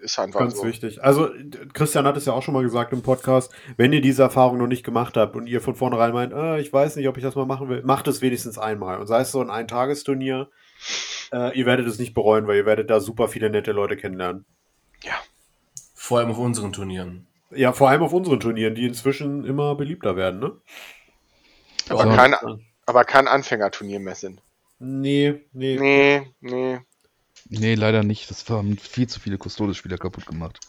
[0.01, 0.65] Ist einfach Ganz so.
[0.65, 1.03] wichtig.
[1.03, 1.29] Also,
[1.73, 4.67] Christian hat es ja auch schon mal gesagt im Podcast, wenn ihr diese Erfahrung noch
[4.67, 7.35] nicht gemacht habt und ihr von vornherein meint, äh, ich weiß nicht, ob ich das
[7.35, 8.99] mal machen will, macht es wenigstens einmal.
[8.99, 10.49] Und sei es so ein Eintagesturnier,
[11.33, 14.45] äh, ihr werdet es nicht bereuen, weil ihr werdet da super viele nette Leute kennenlernen.
[15.03, 15.15] Ja.
[15.95, 17.25] Vor allem auf unseren Turnieren.
[17.51, 20.51] Ja, vor allem auf unseren Turnieren, die inzwischen immer beliebter werden, ne?
[21.89, 22.09] Aber, So.
[22.09, 22.35] kein,
[22.85, 24.41] aber kein Anfängerturnier mehr sind.
[24.79, 25.77] Nee, nee.
[25.79, 26.79] Nee, nee.
[27.49, 28.29] Nee, leider nicht.
[28.29, 30.59] Das haben viel zu viele Custodes-Spieler kaputt gemacht.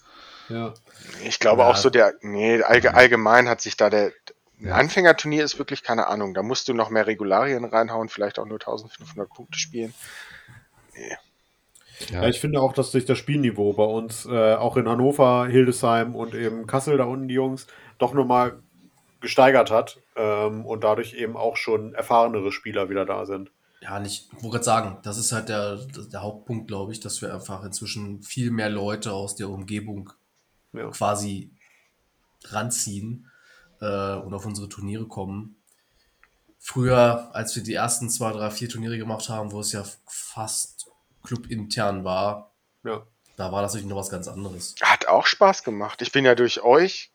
[0.49, 0.75] Ja.
[1.25, 1.69] Ich glaube Ja.
[1.69, 4.13] auch so der, nee, allge, allgemein hat sich da der,
[4.61, 6.35] ein Anfängerturnier ist wirklich keine Ahnung.
[6.35, 9.95] Da musst du noch mehr Regularien reinhauen, vielleicht auch nur 1500 Punkte spielen.
[12.11, 12.23] Ja.
[12.23, 12.29] ja.
[12.29, 16.35] ich finde auch, dass sich das Spielniveau bei uns, äh, auch in Hannover, Hildesheim und
[16.35, 17.69] eben Kassel, da unten die Jungs,
[17.99, 18.59] doch nochmal
[19.21, 23.51] gesteigert hat ähm, und dadurch eben auch schon erfahrenere Spieler wieder da sind.
[23.89, 27.33] Ja, ich wollte gerade sagen, das ist halt der, der Hauptpunkt, glaube ich, dass wir
[27.33, 30.13] einfach inzwischen viel mehr Leute aus der Umgebung
[30.75, 30.91] ja.
[30.91, 31.51] quasi
[32.45, 33.31] ranziehen
[33.81, 35.57] äh, und auf unsere Turniere kommen.
[36.59, 40.91] Früher, als wir die ersten zwei, drei, vier Turniere gemacht haben, wo es ja fast
[41.23, 42.53] clubintern war,
[42.85, 43.07] ja.
[43.39, 44.75] da war das natürlich noch was ganz anderes.
[44.83, 46.03] Hat auch Spaß gemacht.
[46.03, 47.11] Ich bin ja durch euch,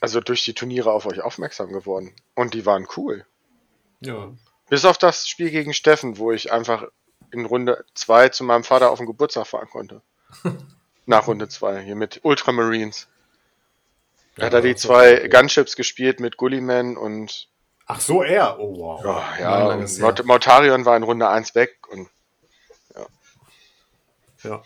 [0.00, 2.14] also durch die Turniere auf euch aufmerksam geworden.
[2.36, 3.26] Und die waren cool.
[3.98, 4.32] Ja.
[4.68, 6.84] Bis auf das Spiel gegen Steffen, wo ich einfach
[7.30, 10.02] in Runde 2 zu meinem Vater auf den Geburtstag fahren konnte.
[11.06, 13.08] Nach Runde 2, hier mit Ultramarines.
[14.36, 17.48] Ja, hat er die zwei Gunships gespielt mit Gulliman und.
[17.86, 18.58] Ach so, er?
[18.58, 19.04] Oh, wow.
[19.38, 22.08] Ja, ja Mort Mortarion war in Runde 1 weg und.
[22.94, 23.06] Ja.
[24.42, 24.62] Ja.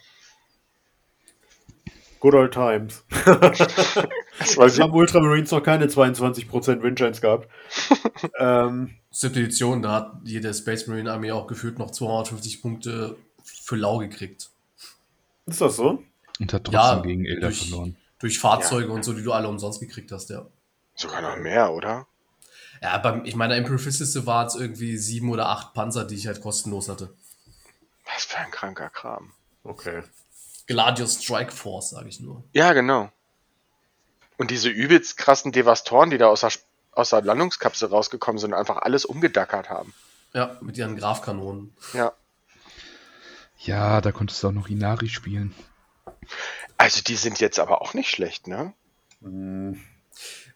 [2.21, 3.05] Good old times.
[4.57, 7.49] Weil wir haben Ultramarines noch keine 22% Windchance gehabt.
[8.39, 13.77] ähm, Siebte Edition, da hat jede Space Marine Armee auch gefühlt noch 250 Punkte für
[13.77, 14.51] lau gekriegt.
[15.47, 16.03] Ist das so?
[16.39, 17.97] Und hat trotzdem ja, gegen Elder durch, verloren.
[18.19, 18.93] Durch Fahrzeuge ja.
[18.93, 20.47] und so, die du alle umsonst gekriegt hast, ja.
[20.95, 22.07] Sogar noch mehr, oder?
[22.83, 26.27] Ja, beim, ich meine, Imperial Fistliste war es irgendwie sieben oder acht Panzer, die ich
[26.27, 27.15] halt kostenlos hatte.
[28.05, 29.33] Was für ein kranker Kram.
[29.65, 30.03] Okay.
[30.67, 32.45] Gladius Strike Force, sage ich nur.
[32.53, 33.11] Ja, genau.
[34.39, 36.53] Und diese übelst krassen Devastoren, die da aus der,
[36.93, 39.93] aus der Landungskapsel rausgekommen sind, einfach alles umgedackert haben.
[40.33, 41.75] Ja, mit ihren Grafkanonen.
[41.93, 42.13] Ja.
[43.59, 45.55] Ja, da konntest du auch noch Inari spielen.
[46.77, 48.73] Also die sind jetzt aber auch nicht schlecht, ne?
[49.21, 49.81] Mhm.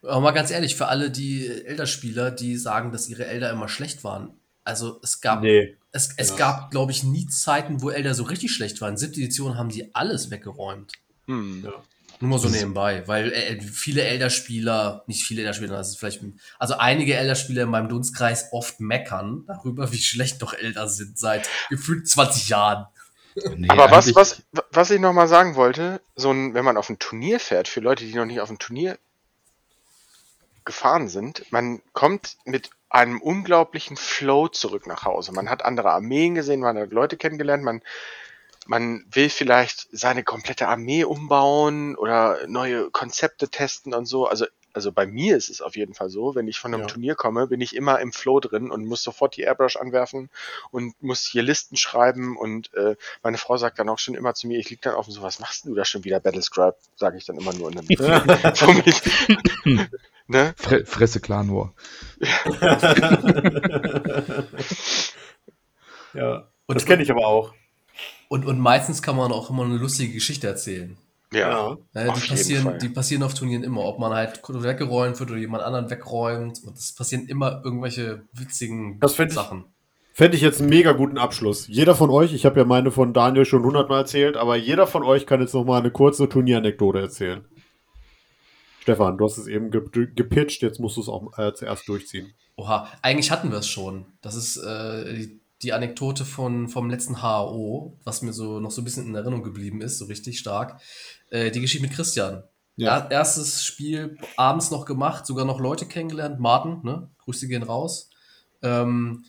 [0.01, 4.05] Aber mal ganz ehrlich, für alle die Elderspieler, die sagen, dass ihre Elder immer schlecht
[4.05, 4.33] waren.
[4.63, 5.75] Also es gab, nee.
[5.91, 6.35] es, es ja.
[6.37, 8.95] gab, glaube ich, nie Zeiten, wo Elder so richtig schlecht waren.
[8.95, 10.93] Siebte Edition haben die alles weggeräumt.
[11.27, 11.63] Hm.
[11.65, 11.83] Ja.
[12.19, 16.21] Nur mal so nebenbei, weil äh, viele Elderspieler, nicht viele Elderspieler, das ist vielleicht,
[16.57, 21.49] also einige Elderspieler in meinem Dunstkreis oft meckern darüber, wie schlecht doch Elder sind seit
[21.69, 22.85] gefühlt 20 Jahren.
[23.55, 26.89] Nee, Aber was, was, was ich noch mal sagen wollte, so ein, wenn man auf
[26.89, 28.97] ein Turnier fährt, für Leute, die noch nicht auf ein Turnier
[30.65, 35.31] gefahren sind, man kommt mit einem unglaublichen Flow zurück nach Hause.
[35.31, 37.81] Man hat andere Armeen gesehen, man hat Leute kennengelernt, man,
[38.67, 44.27] man will vielleicht seine komplette Armee umbauen oder neue Konzepte testen und so.
[44.27, 46.87] Also also bei mir ist es auf jeden Fall so, wenn ich von einem ja.
[46.87, 50.31] Turnier komme, bin ich immer im Flow drin und muss sofort die Airbrush anwerfen
[50.71, 54.47] und muss hier Listen schreiben und äh, meine Frau sagt dann auch schon immer zu
[54.47, 57.17] mir, ich lieg dann auf und so, was machst du da schon wieder, Battlescribe, sage
[57.17, 58.55] ich dann immer nur in der Mitte.
[58.55, 58.99] Für mich.
[60.27, 60.55] ne?
[60.57, 61.75] Fre Fresse klar nur.
[66.13, 67.53] ja, und das kenne ich aber auch.
[68.33, 70.97] Und, und meistens kann man auch immer eine lustige Geschichte erzählen.
[71.31, 71.77] Ja.
[71.93, 75.63] ja die, passieren, die passieren auf Turnieren immer, ob man halt weggeräumt wird oder jemand
[75.63, 76.63] anderen wegräumt.
[76.65, 79.65] Und es passieren immer irgendwelche witzigen das Sachen.
[80.13, 81.67] Fände ich jetzt einen mega guten Abschluss.
[81.67, 85.03] Jeder von euch, ich habe ja meine von Daniel schon hundertmal erzählt, aber jeder von
[85.03, 87.45] euch kann jetzt noch mal eine kurze Turnieranekdote erzählen.
[88.79, 92.33] Stefan, du hast es eben ge gepitcht, jetzt musst du es auch äh, zuerst durchziehen.
[92.55, 94.05] Oha, eigentlich hatten wir es schon.
[94.23, 98.81] Das ist äh, die, die, Anekdote von, vom letzten HO, was mir so noch so
[98.81, 100.79] ein bisschen in Erinnerung geblieben ist, so richtig stark.
[101.29, 102.43] Äh, die Geschichte mit Christian.
[102.75, 102.97] Ja.
[102.97, 106.39] Er, erstes Spiel abends noch gemacht, sogar noch Leute kennengelernt.
[106.39, 107.09] Martin, ne?
[107.19, 108.09] Grüße gehen raus.
[108.61, 109.25] Ähm,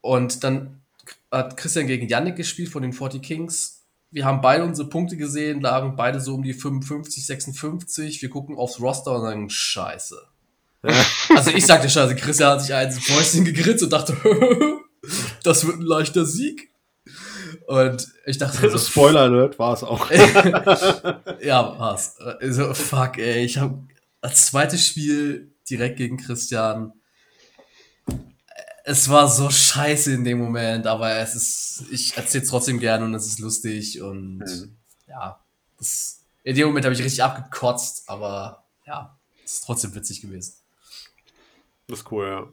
[0.00, 0.82] und dann
[1.30, 3.84] hat Christian gegen Yannick gespielt von den 40 Kings.
[4.10, 8.20] Wir haben beide unsere Punkte gesehen, lagen beide so um die 55, 56.
[8.20, 10.20] Wir gucken aufs Roster und sagen, scheiße.
[11.34, 14.14] also ich sagte scheiße, Christian hat sich eins Fäustchen gegritzt und dachte,
[15.42, 16.70] das wird ein leichter Sieg.
[17.66, 20.10] Und ich dachte so, Spoiler Alert war es auch.
[21.40, 22.16] ja, war's.
[22.42, 23.86] So, fuck, ey, ich habe
[24.20, 26.92] als zweites Spiel direkt gegen Christian.
[28.84, 33.04] Es war so scheiße in dem Moment, aber es ist, ich erzähle es trotzdem gerne
[33.04, 34.76] und es ist lustig und mhm.
[35.06, 35.40] ja,
[35.78, 40.54] das, in dem Moment habe ich richtig abgekotzt, aber ja, es ist trotzdem witzig gewesen.
[41.86, 42.52] Das ist cool, ja.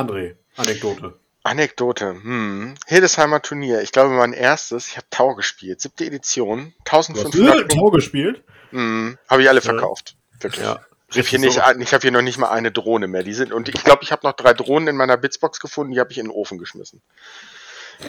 [0.00, 1.18] André, Anekdote.
[1.44, 2.08] Anekdote.
[2.08, 2.74] Hm.
[2.86, 3.82] Hildesheimer Turnier.
[3.82, 4.88] Ich glaube, mein erstes.
[4.88, 5.80] Ich habe Tau gespielt.
[5.80, 6.74] Siebte Edition.
[6.86, 7.70] 1500.
[7.70, 8.42] Tau gespielt?
[8.70, 9.18] Hm.
[9.28, 10.16] Habe ich alle verkauft.
[10.40, 10.64] Wirklich.
[10.64, 10.80] Ja.
[11.10, 13.22] Ich habe hier, nicht, ich hab hier noch nicht mal eine Drohne mehr.
[13.22, 16.00] Die sind, und ich glaube, ich habe noch drei Drohnen in meiner Bitsbox gefunden, die
[16.00, 17.02] habe ich in den Ofen geschmissen.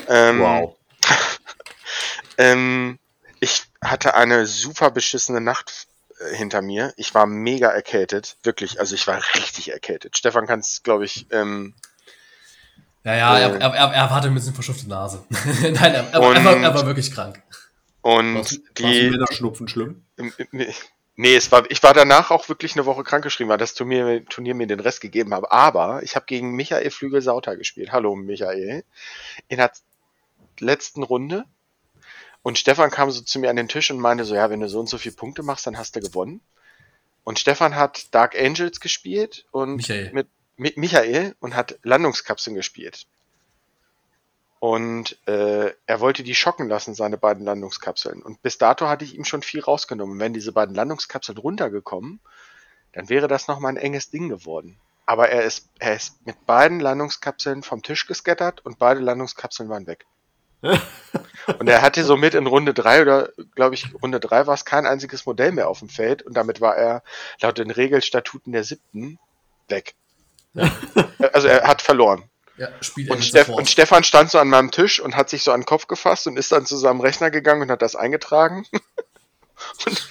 [0.08, 0.76] Ähm, wow.
[2.40, 2.98] ähm,
[3.42, 5.88] ich hatte eine super beschissene Nacht
[6.20, 6.94] äh, hinter mir.
[6.98, 8.38] Ich war mega erkältet.
[8.42, 10.18] Wirklich, also ich war richtig erkältet.
[10.18, 11.76] Stefan kann es, glaube ich, ähm,
[13.06, 15.24] ja, ja, äh, er, er, er, hatte ein bisschen verschuffte Nase.
[15.30, 17.42] Nein, er, er, er, war, er, war, wirklich krank.
[18.02, 18.62] Und Was, die.
[18.74, 20.04] die Männerschnupfen schlimm?
[21.18, 24.54] Nee, es war, ich war danach auch wirklich eine Woche krankgeschrieben, weil das Turnier, Turnier
[24.54, 25.50] mir den Rest gegeben hat.
[25.50, 27.92] Aber ich habe gegen Michael Flügel-Sauter gespielt.
[27.94, 28.84] Hallo Michael.
[29.48, 29.72] In der
[30.60, 31.46] letzten Runde.
[32.42, 34.68] Und Stefan kam so zu mir an den Tisch und meinte so, ja, wenn du
[34.68, 36.42] so und so viele Punkte machst, dann hast du gewonnen.
[37.24, 40.12] Und Stefan hat Dark Angels gespielt und Michael.
[40.14, 40.28] mit,
[40.58, 43.06] mit Michael und hat Landungskapseln gespielt.
[44.60, 48.22] Und äh, er wollte die schocken lassen, seine beiden Landungskapseln.
[48.22, 50.20] Und bis dato hatte ich ihm schon viel rausgenommen.
[50.20, 52.20] Wenn diese beiden Landungskapseln runtergekommen,
[52.94, 54.78] dann wäre das nochmal ein enges Ding geworden.
[55.06, 59.86] Aber er ist, er ist mit beiden Landungskapseln vom Tisch gescattert und beide Landungskapseln waren
[59.86, 60.06] weg.
[61.60, 64.88] und er hatte somit in Runde drei oder, glaube ich, Runde drei war es kein
[64.88, 67.04] einziges Modell mehr auf dem Feld und damit war er
[67.40, 69.20] laut den Regelstatuten der siebten
[69.68, 69.94] weg.
[71.34, 72.24] Also er hat verloren.
[72.58, 75.52] Ja, spielt Und, Steff und Stefan stand so an meinem Tisch und hat sich so
[75.52, 78.66] an den Kopf gefasst und ist dann zu seinem Rechner gegangen und hat das eingetragen.
[79.86, 80.10] und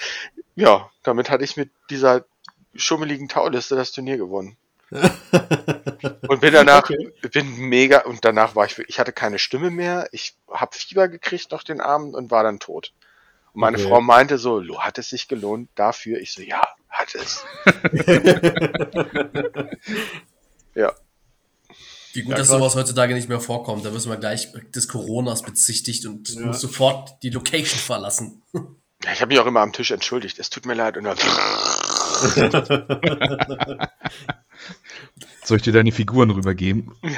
[0.55, 2.25] ja, damit hatte ich mit dieser
[2.75, 4.57] schummeligen Tauliste das Turnier gewonnen.
[4.91, 7.13] und bin danach, Okay.
[7.33, 11.51] bin mega, und danach war ich, ich hatte keine Stimme mehr, ich habe Fieber gekriegt
[11.51, 12.93] noch den Abend und war dann tot.
[13.55, 13.89] Und meine Okay.
[13.89, 16.21] Frau meinte so, Lo, hat es sich gelohnt dafür?
[16.21, 17.43] Ich so, ja, hat es.
[20.75, 20.93] ja.
[22.13, 22.59] Wie gut, Ja, dass krass.
[22.59, 23.85] sowas heutzutage nicht mehr vorkommt.
[23.85, 26.47] Da wirst du mal gleich des Coronas bezichtigt und Ja.
[26.47, 28.43] musst sofort die Location verlassen.
[28.53, 28.61] Ja,
[29.13, 30.39] Ich habe mich auch immer am Tisch entschuldigt.
[30.39, 30.97] Es tut mir leid.
[30.97, 31.17] Und dann,
[35.45, 36.93] Soll ich dir deine Figuren rübergeben?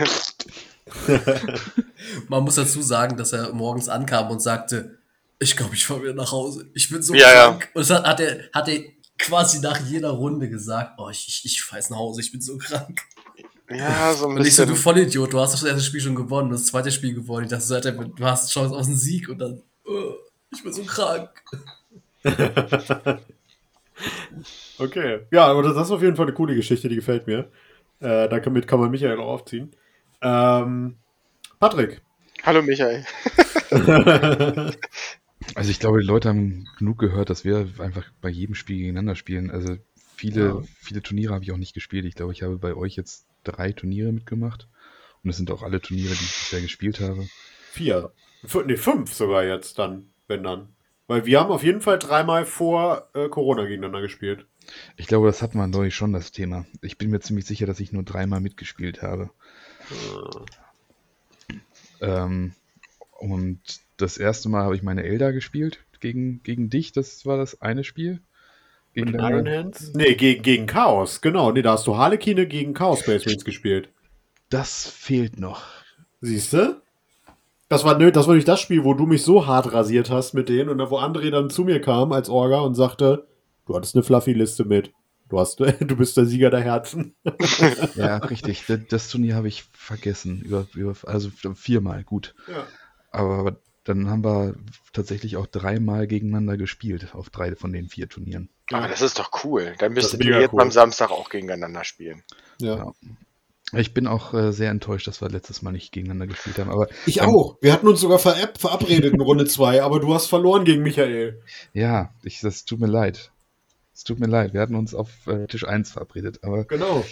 [2.28, 4.98] Man muss dazu sagen, dass er morgens ankam und sagte,
[5.38, 6.66] ich glaube, ich fahre wieder nach Hause.
[6.74, 7.44] Ich bin so Ja, ja.
[7.48, 7.68] krank.
[7.74, 8.80] Und das hat, hat, er, hat er
[9.18, 12.40] quasi nach jeder Runde gesagt, oh, ich, ich, ich fahre jetzt nach Hause, ich bin
[12.40, 13.02] so krank.
[13.70, 14.68] Ja, so ein Und ich so, bisschen.
[14.68, 17.44] du Vollidiot, du hast das erste Spiel schon gewonnen, das zweite Spiel gewonnen.
[17.44, 20.14] Ich dachte, so, Alter, du hast Chance auf einen Sieg und dann, oh,
[20.52, 21.30] ich bin so krank.
[24.78, 25.20] Okay.
[25.30, 27.50] Ja, aber das ist auf jeden Fall eine coole Geschichte, die gefällt mir.
[28.00, 29.70] Äh, damit kann man Michael auch aufziehen.
[30.20, 30.96] Ähm,
[31.58, 32.02] Patrick.
[32.42, 33.04] Hallo Michael.
[35.54, 39.14] Also ich glaube, die Leute haben genug gehört, dass wir einfach bei jedem Spiel gegeneinander
[39.14, 39.50] spielen.
[39.50, 39.76] Also
[40.16, 40.62] viele, Ja.
[40.80, 42.04] viele Turniere habe ich auch nicht gespielt.
[42.04, 44.68] Ich glaube, ich habe bei euch jetzt drei Turniere mitgemacht.
[45.22, 47.28] Und es sind auch alle Turniere, die ich bisher gespielt habe.
[47.72, 48.12] Vier.
[48.44, 50.68] F nee, fünf sogar jetzt dann, wenn dann.
[51.08, 54.46] Weil wir haben auf jeden Fall dreimal vor äh, Corona gegeneinander gespielt.
[54.96, 56.66] Ich glaube, das hatten wir neulich schon, das Thema.
[56.80, 59.30] Ich bin mir ziemlich sicher, dass ich nur dreimal mitgespielt habe.
[62.00, 62.52] Ähm,
[63.18, 63.60] und
[63.96, 66.92] das erste Mal habe ich meine Elder gespielt gegen, gegen dich.
[66.92, 68.20] Das war das eine Spiel.
[68.96, 69.92] Gegen Iron Hands?
[69.94, 71.52] Nee, gegen, gegen Chaos, genau.
[71.52, 73.90] Nee, da hast du Harlekine gegen Chaos Space Marines gespielt.
[74.48, 75.62] Das fehlt noch.
[76.22, 76.80] Siehst du?
[77.68, 80.32] Das war, nö, das war nicht das Spiel, wo du mich so hart rasiert hast
[80.32, 83.26] mit denen und wo André dann zu mir kam als Orga und sagte,
[83.66, 84.92] du hattest eine Fluffy-Liste mit.
[85.28, 87.14] Du, hast, du bist der Sieger der Herzen.
[87.96, 88.64] Ja, richtig.
[88.66, 90.40] Das, das Turnier habe ich vergessen.
[90.40, 92.34] Über, über, also viermal, gut.
[92.48, 92.66] Ja.
[93.10, 94.56] Aber dann haben wir
[94.92, 98.50] tatsächlich auch dreimal gegeneinander gespielt auf drei von den vier Turnieren.
[98.72, 99.74] Aber das ist doch cool.
[99.78, 100.62] Dann ihr mega jetzt cool.
[100.62, 102.22] am Samstag auch gegeneinander spielen.
[102.58, 102.76] ja.
[102.76, 102.92] Ja.
[103.72, 106.70] Ich bin auch äh, sehr enttäuscht, dass wir letztes Mal nicht gegeneinander gespielt haben.
[106.70, 107.58] Aber Ich Ähm, auch.
[107.60, 111.42] Wir hatten uns sogar verab verabredet in Runde 2, aber du hast verloren gegen Michael.
[111.72, 113.32] ja, ich, das tut mir leid.
[113.92, 114.52] Es tut mir leid.
[114.54, 116.44] Wir hatten uns auf äh, Tisch 1 verabredet.
[116.44, 117.04] Aber Genau.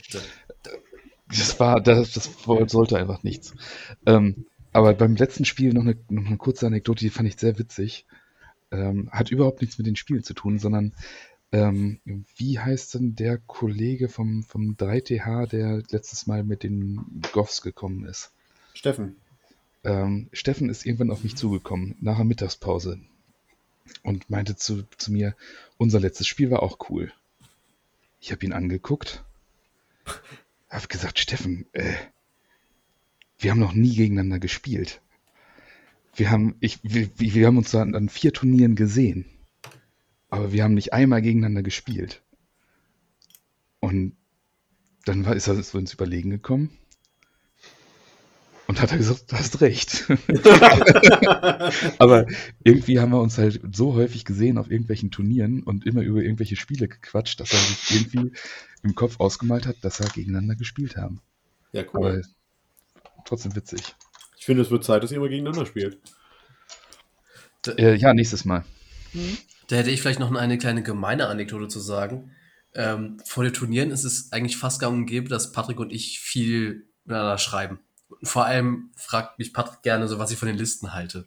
[1.28, 2.30] Das war, das, das
[2.66, 3.54] sollte einfach nichts.
[4.06, 7.58] Ähm, aber beim letzten Spiel noch eine, noch eine kurze Anekdote, die fand ich sehr
[7.58, 8.06] witzig.
[8.72, 10.92] Ähm, hat überhaupt nichts mit den Spielen zu tun, sondern
[11.52, 12.00] ähm,
[12.36, 18.04] wie heißt denn der Kollege vom, vom 3TH, der letztes Mal mit den Goffs gekommen
[18.04, 18.32] ist?
[18.74, 19.14] Steffen.
[19.84, 22.98] Ähm, Steffen ist irgendwann auf mich zugekommen, nach der Mittagspause,
[24.02, 25.36] und meinte zu, zu mir,
[25.78, 27.12] unser letztes Spiel war auch cool.
[28.18, 29.22] Ich habe ihn angeguckt,
[30.68, 31.94] habe gesagt, Steffen, äh,
[33.38, 35.02] wir haben noch nie gegeneinander gespielt.
[36.14, 39.26] Wir haben, ich, wir, wir haben uns an, an vier Turnieren gesehen,
[40.28, 42.22] aber wir haben nicht einmal gegeneinander gespielt.
[43.80, 44.16] Und
[45.04, 46.70] dann war, ist er so ins Überlegen gekommen
[48.66, 50.06] und hat er gesagt, du hast recht.
[51.98, 52.26] Aber
[52.62, 56.56] irgendwie haben wir uns halt so häufig gesehen auf irgendwelchen Turnieren und immer über irgendwelche
[56.56, 58.32] Spiele gequatscht, dass er sich irgendwie
[58.82, 61.20] im Kopf ausgemalt hat, dass wir gegeneinander gespielt haben.
[61.72, 62.22] Ja, Aber
[63.24, 63.94] trotzdem witzig.
[64.38, 65.98] Ich finde, es wird Zeit, dass ihr mal gegeneinander spielt.
[67.66, 68.64] Äh, ja, nächstes Mal.
[69.68, 72.32] Da hätte ich vielleicht noch eine kleine gemeine Anekdote zu sagen.
[72.74, 76.20] Ähm, vor den Turnieren ist es eigentlich fast gang und gäbe, dass Patrick und ich
[76.20, 77.80] viel miteinander schreiben.
[78.08, 81.26] Und vor allem fragt mich Patrick gerne so, was ich von den Listen halte.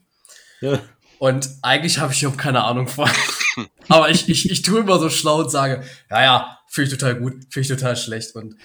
[0.62, 0.80] Ja.
[1.20, 3.10] Und eigentlich habe ich überhaupt keine Ahnung von.
[3.88, 7.16] Aber ich, ich, ich tue immer so schlau und sage, ja, ja, finde ich total
[7.16, 8.36] gut, finde ich total schlecht.
[8.36, 8.56] Und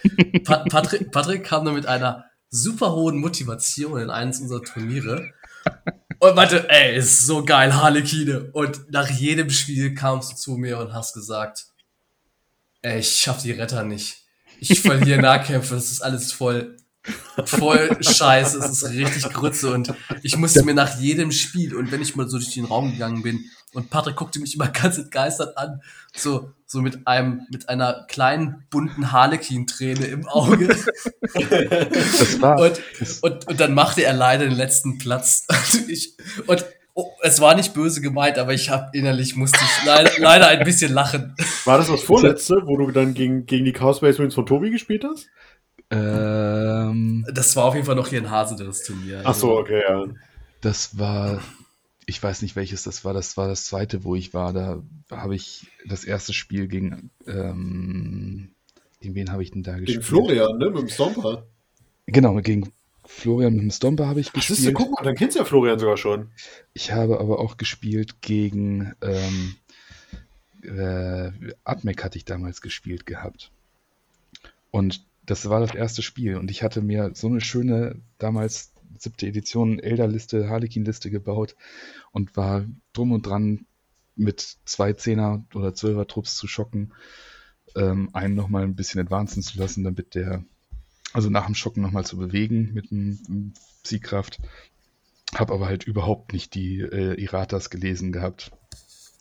[0.44, 5.32] pa Patrick, Patrick kam dann mit einer super hohen Motivation in eines unserer Turniere.
[6.20, 8.50] Und meinte, ey, ist so geil, Harlekine.
[8.52, 11.66] Und nach jedem Spiel kamst du zu mir und hast gesagt,
[12.82, 14.18] ey, ich schaff die Retter nicht.
[14.60, 16.76] Ich verliere Nahkämpfe, das ist alles voll,
[17.44, 19.92] voll scheiße, es ist richtig Grütze und
[20.22, 23.22] ich musste mir nach jedem Spiel und wenn ich mal so durch den Raum gegangen
[23.22, 25.80] bin und Patrick guckte mich immer ganz entgeistert an,
[26.14, 30.68] so, so mit einem, mit einer kleinen bunten Harlequin-Träne im Auge.
[30.68, 32.80] Das war, Und,
[33.22, 35.46] und, und dann machte er leider den letzten Platz.
[35.48, 36.16] Und, ich,
[36.46, 36.64] und
[36.94, 40.64] oh, es war nicht böse gemeint, aber ich habe innerlich musste ich leider, leider ein
[40.64, 41.34] bisschen lachen.
[41.64, 44.70] War das das vorletzte, wo du dann gegen, gegen die Chaos Space Marines von Tobi
[44.70, 45.28] gespielt hast?
[45.92, 49.22] Ähm, Das war auf jeden Fall noch hier in Hase das Turnier.
[49.24, 50.06] Ach so, okay, ja.
[50.60, 51.40] das war,
[52.06, 54.52] ich weiß nicht welches das war, das war das zweite, wo ich war.
[54.52, 58.50] Da habe ich das erste Spiel gegen, ähm,
[59.00, 59.98] gegen wen habe ich denn da gespielt?
[59.98, 61.46] Gegen Florian, ne, mit dem Stomper.
[62.06, 62.72] Genau, gegen
[63.04, 64.74] Florian mit dem Stomper habe ich ja, gespielt.
[64.74, 66.30] guck mal, dann kennst du ja Florian sogar schon.
[66.72, 69.56] Ich habe aber auch gespielt gegen ähm,
[70.62, 71.32] äh,
[71.64, 73.50] Admec hatte ich damals gespielt gehabt.
[74.70, 76.36] Und das war das erste Spiel.
[76.36, 81.56] Und ich hatte mir so eine schöne, damals siebte Edition Elder-Liste, Harlequin-Liste gebaut
[82.10, 83.66] und war drum und dran,
[84.14, 86.92] mit zwei Zehner oder Zwölfer Trupps zu schocken,
[87.74, 90.44] ähm, einen nochmal ein bisschen advancen zu lassen, damit der,
[91.12, 94.40] also nach dem Schocken nochmal zu bewegen mit einem Siegkraft.
[95.34, 98.50] Habe aber halt überhaupt nicht die äh, Iratas gelesen gehabt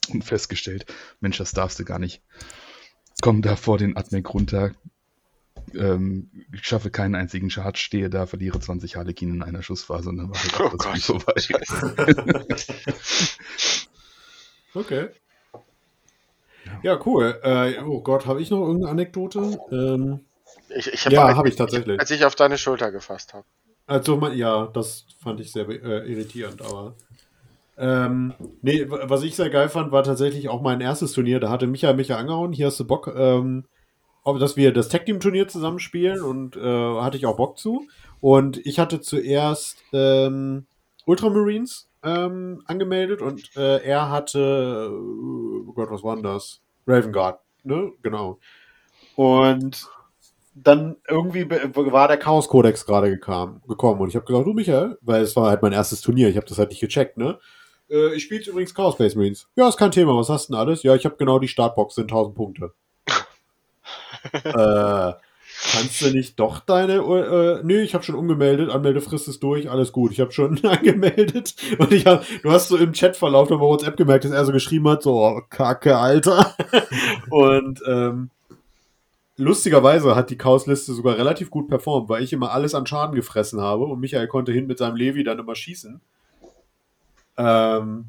[0.10, 0.86] und festgestellt,
[1.22, 2.22] Mensch, das darfst du gar nicht.
[3.22, 4.74] Komm da vor den Admec runter,
[5.76, 10.18] ähm, ich schaffe keinen einzigen Charge, stehe da, verliere 20 Harlekin in einer Schussphase und
[10.18, 11.24] dann war halt auch Oh das Gott.
[11.24, 11.34] Vorbei.
[14.74, 15.10] Okay.
[16.84, 17.40] Ja, cool.
[17.44, 19.58] Äh, oh Gott, habe ich noch irgendeine Anekdote?
[19.72, 20.22] Ähm,
[20.76, 22.00] Ich, ich hab Ja, als- hab ich tatsächlich.
[22.00, 23.46] Als ich auf deine Schulter gefasst habe.
[23.88, 26.96] also, ja, das fand ich sehr äh, irritierend, aber.
[27.78, 31.40] Ähm, nee, was ich sehr geil fand, war tatsächlich auch mein erstes Turnier.
[31.40, 32.54] Da hatte Micha Micha angehauen.
[32.54, 33.66] Hier hast du Bock, ähm,
[34.26, 37.88] dass wir das Tag Team Turnier zusammenspielen und äh, hatte ich auch Bock zu.
[38.20, 40.66] Und ich hatte zuerst ähm,
[41.06, 46.62] Ultramarines ähm, angemeldet und äh, er hatte, äh, oh Gott, was war denn das?
[46.88, 47.92] Raven Guard, ne?
[48.02, 48.40] Genau.
[49.16, 49.88] Und
[50.54, 55.22] dann irgendwie war der Chaos Codex gerade gekommen und ich habe gesagt, du Michael, weil
[55.22, 57.40] es war halt mein erstes Turnier, ich habe das halt nicht gecheckt, ne?
[57.90, 59.48] Äh, ich spiele übrigens Chaos Space Marines.
[59.56, 60.84] Ja, ist kein Thema, was hast du denn alles?
[60.84, 62.74] Ja, ich habe genau die Startbox, sind 1000 Punkte.
[64.44, 65.14] äh,
[65.72, 69.92] kannst du nicht doch deine, äh, nö, ich habe schon umgemeldet, Anmeldefrist ist durch, alles
[69.92, 73.98] gut, ich habe schon angemeldet und ich hab, du hast so im Chatverlauf dann WhatsApp
[73.98, 76.56] gemerkt, dass er so geschrieben hat, so, oh, Kacke, Alter.
[77.30, 78.30] und, ähm,
[79.38, 83.60] lustigerweise hat die Chaos-Liste sogar relativ gut performt, weil ich immer alles an Schaden gefressen
[83.60, 86.00] habe und Michael konnte hin mit seinem Levi dann immer schießen.
[87.38, 88.06] Ähm,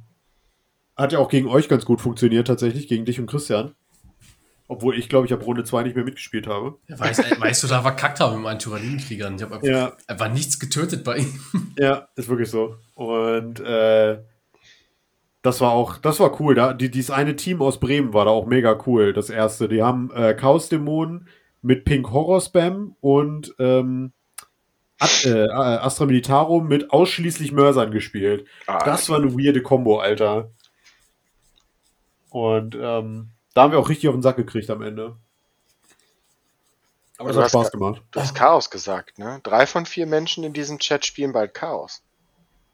[0.97, 3.75] hat ja auch gegen euch ganz gut funktioniert, tatsächlich, gegen dich und Christian.
[4.73, 6.79] Obwohl ich glaube, ich habe Runde 2 nicht mehr mitgespielt habe.
[6.89, 9.37] Ja, weißt, äh, weißt du, da verkackt habe mit meinen Tyrannienkriegern.
[9.37, 9.93] Ich habe einfach, Ja.
[10.07, 11.41] einfach nichts getötet bei ihm.
[11.79, 12.77] Ja, ist wirklich so.
[12.95, 14.19] Und äh,
[15.43, 16.55] das war auch, das war cool.
[16.55, 19.13] Da, die, dieses eine Team aus Bremen war da auch mega cool.
[19.13, 19.69] Das erste.
[19.69, 21.29] Die haben äh, Chaos-Dämonen
[21.61, 24.13] mit Pink Horror Spam und ähm,
[24.99, 28.47] Ad, äh, Astra Militarum mit ausschließlich Mörsern gespielt.
[28.67, 30.51] Ah, Das war eine weirde Combo, Alter.
[32.31, 35.17] Und ähm, da haben wir auch richtig auf den Sack gekriegt am Ende.
[37.19, 38.03] Aber es Du hat Spaß ge- gemacht.
[38.11, 39.41] Du hast Chaos gesagt, ne?
[39.43, 42.03] Drei von vier Menschen in diesem Chat spielen bald Chaos.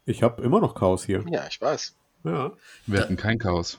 [0.07, 1.25] Ich habe immer noch Chaos hier.
[1.29, 1.95] Ja, ich weiß.
[2.25, 2.53] Ja.
[2.87, 3.79] Wir hatten kein Chaos.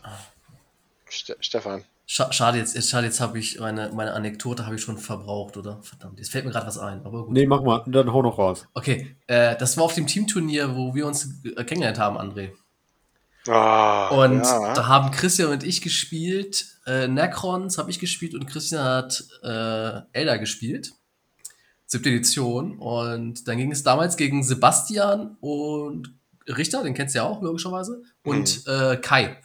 [1.10, 1.84] Ste Stefan.
[2.06, 5.58] Scha schade, jetzt, jetzt, schade, jetzt habe ich meine, meine Anekdote habe ich schon verbraucht,
[5.58, 5.80] oder?
[5.84, 7.06] Verdammt, jetzt fällt mir gerade was ein.
[7.06, 7.34] Aber gut.
[7.34, 7.84] Nee, mach mal.
[7.86, 8.68] Dann hau noch raus.
[8.74, 12.52] Okay, äh, das war auf dem Teamturnier, wo wir uns äh, kennengelernt haben, André.
[13.48, 14.74] Ah, Und ja.
[14.74, 16.66] da haben Christian und ich gespielt.
[16.86, 20.92] Äh, Necrons habe ich gespielt und Christian hat äh, Elder gespielt.
[21.86, 22.78] Siebte Edition.
[22.78, 26.14] Und dann ging es damals gegen Sebastian und
[26.48, 28.02] Richter, den kennst du ja auch, logischerweise.
[28.24, 29.38] Und äh, Kai.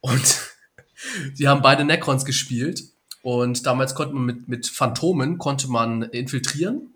[0.00, 0.40] Und
[1.38, 2.82] die haben beide Necrons gespielt.
[3.22, 6.94] Und damals konnte man mit, mit Phantomen konnte man infiltrieren.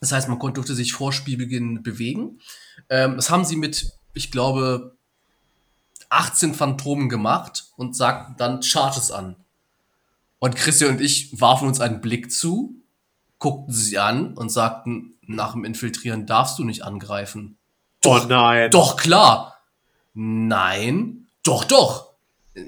[0.00, 2.40] Das heißt, man konnte, durfte sich vor Spielbeginn bewegen.
[2.90, 4.96] Ähm, das haben sie mit, ich glaube,
[6.12, 9.36] 18 Phantomen gemacht und sagten dann Charges an.
[10.38, 12.74] Und Christian und ich warfen uns einen Blick zu,
[13.38, 17.56] guckten sie an und sagten, nach dem Infiltrieren darfst du nicht angreifen.
[18.04, 18.70] Oh Doch, nein.
[18.70, 19.60] doch klar.
[20.14, 22.10] nein, doch, doch,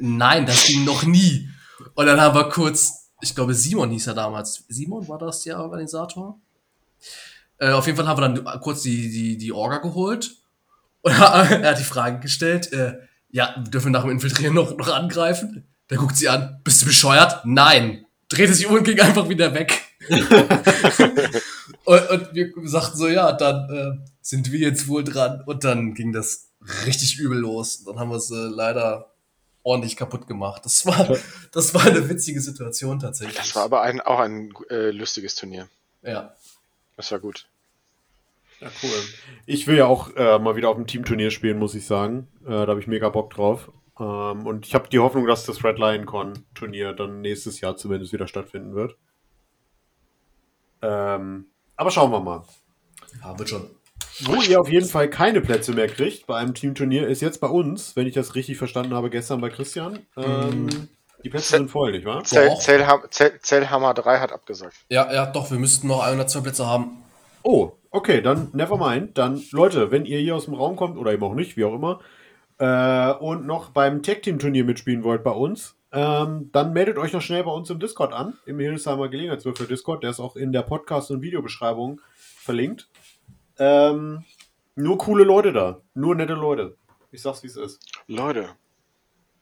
[0.00, 1.48] nein, das ging noch nie.
[1.94, 4.64] Und dann haben wir kurz, ich glaube, Simon hieß er damals.
[4.68, 6.38] Simon war das der Organisator?
[7.58, 10.36] Äh, auf jeden Fall haben wir dann kurz die, die, die Orga geholt.
[11.02, 12.98] Und er hat die Frage gestellt, äh,
[13.34, 15.66] ja, dürfen wir nach dem Infiltrieren noch, noch angreifen?
[15.90, 17.44] Der guckt sie an, bist du bescheuert?
[17.44, 18.06] Nein.
[18.28, 19.82] Drehte sich um und ging einfach wieder weg.
[21.84, 25.42] und, und, wir sagten so, ja, dann äh, sind wir jetzt wohl dran.
[25.46, 26.50] Und dann ging das
[26.86, 27.82] richtig übel los.
[27.82, 29.10] Dann haben wir es äh, leider
[29.64, 30.64] ordentlich kaputt gemacht.
[30.64, 31.18] Das war,
[31.50, 33.36] das war eine witzige Situation tatsächlich.
[33.36, 35.66] Das war aber ein, auch ein äh, lustiges Turnier.
[36.02, 36.32] Ja.
[36.96, 37.46] Das war gut.
[38.64, 38.90] Ja, cool.
[39.46, 42.28] Ich will ja auch äh, mal wieder auf dem Teamturnier spielen, muss ich sagen.
[42.44, 43.70] Äh, da habe ich mega Bock drauf.
[44.00, 47.76] Ähm, und ich habe die Hoffnung, dass das Red Lion Con Turnier dann nächstes Jahr
[47.76, 48.96] zumindest wieder stattfinden wird.
[50.82, 51.46] Ähm,
[51.76, 52.42] aber schauen wir mal.
[53.22, 53.70] Ja, wird schon.
[54.20, 57.48] Wo ihr auf jeden Fall keine Plätze mehr kriegt bei einem Teamturnier, ist jetzt bei
[57.48, 60.00] uns, wenn ich das richtig verstanden habe, gestern bei Christian.
[60.16, 60.88] Ähm, Mm.
[61.24, 62.22] Die Plätze Ze- sind voll, nicht wahr?
[62.24, 62.54] Zell.
[62.60, 64.74] Zellham, Zell, Zellhammer 3 hat abgesagt.
[64.90, 67.02] Ja, ja, doch, wir müssten noch ein oder zwei Plätze haben.
[67.42, 69.16] Oh, okay, dann never mind.
[69.16, 71.74] Dann, Leute, wenn ihr hier aus dem Raum kommt oder eben auch nicht, wie auch
[71.74, 72.00] immer,
[72.58, 77.44] äh, und noch beim Tag-Team-Turnier mitspielen wollt bei uns, ähm, dann meldet euch noch schnell
[77.44, 81.10] bei uns im Discord an, im Hildesheimer Gelegenheitswürfel Discord, der ist auch in der Podcast-
[81.12, 82.88] und Videobeschreibung verlinkt.
[83.58, 84.24] Ähm,
[84.74, 86.76] nur coole Leute da, nur nette Leute.
[87.12, 87.80] Ich sag's, wie es ist.
[88.08, 88.48] Leute.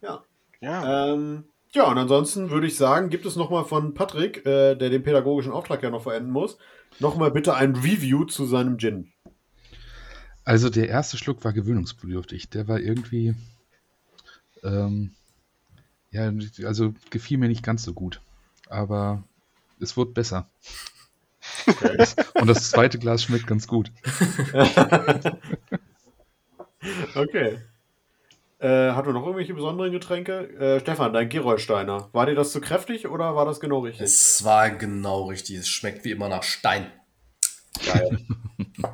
[0.01, 0.23] Ja.
[0.61, 1.11] Ja.
[1.13, 5.01] Ähm, ja, und ansonsten würde ich sagen, gibt es nochmal von Patrick, äh, der den
[5.01, 6.59] pädagogischen Auftrag ja noch verenden muss,
[6.99, 9.11] nochmal bitte ein Review zu seinem Gin.
[10.45, 12.49] Also der erste Schluck war gewöhnungsbedürftig.
[12.49, 13.35] Der war irgendwie,
[14.63, 15.11] ähm,
[16.11, 16.31] ja,
[16.65, 18.21] also gefiel mir nicht ganz so gut.
[18.69, 19.23] Aber
[19.79, 20.49] es wurde besser.
[22.35, 23.91] Und das zweite Glas schmeckt ganz gut.
[27.15, 27.59] Okay.
[28.63, 30.47] Äh, hat noch irgendwelche besonderen Getränke?
[30.57, 32.07] Äh, Stefan, dein Gerolsteiner.
[32.13, 34.05] War dir das zu kräftig oder war das genau richtig?
[34.05, 35.57] Es war genau richtig.
[35.57, 36.89] Es schmeckt wie immer nach Stein.
[37.85, 38.19] Geil.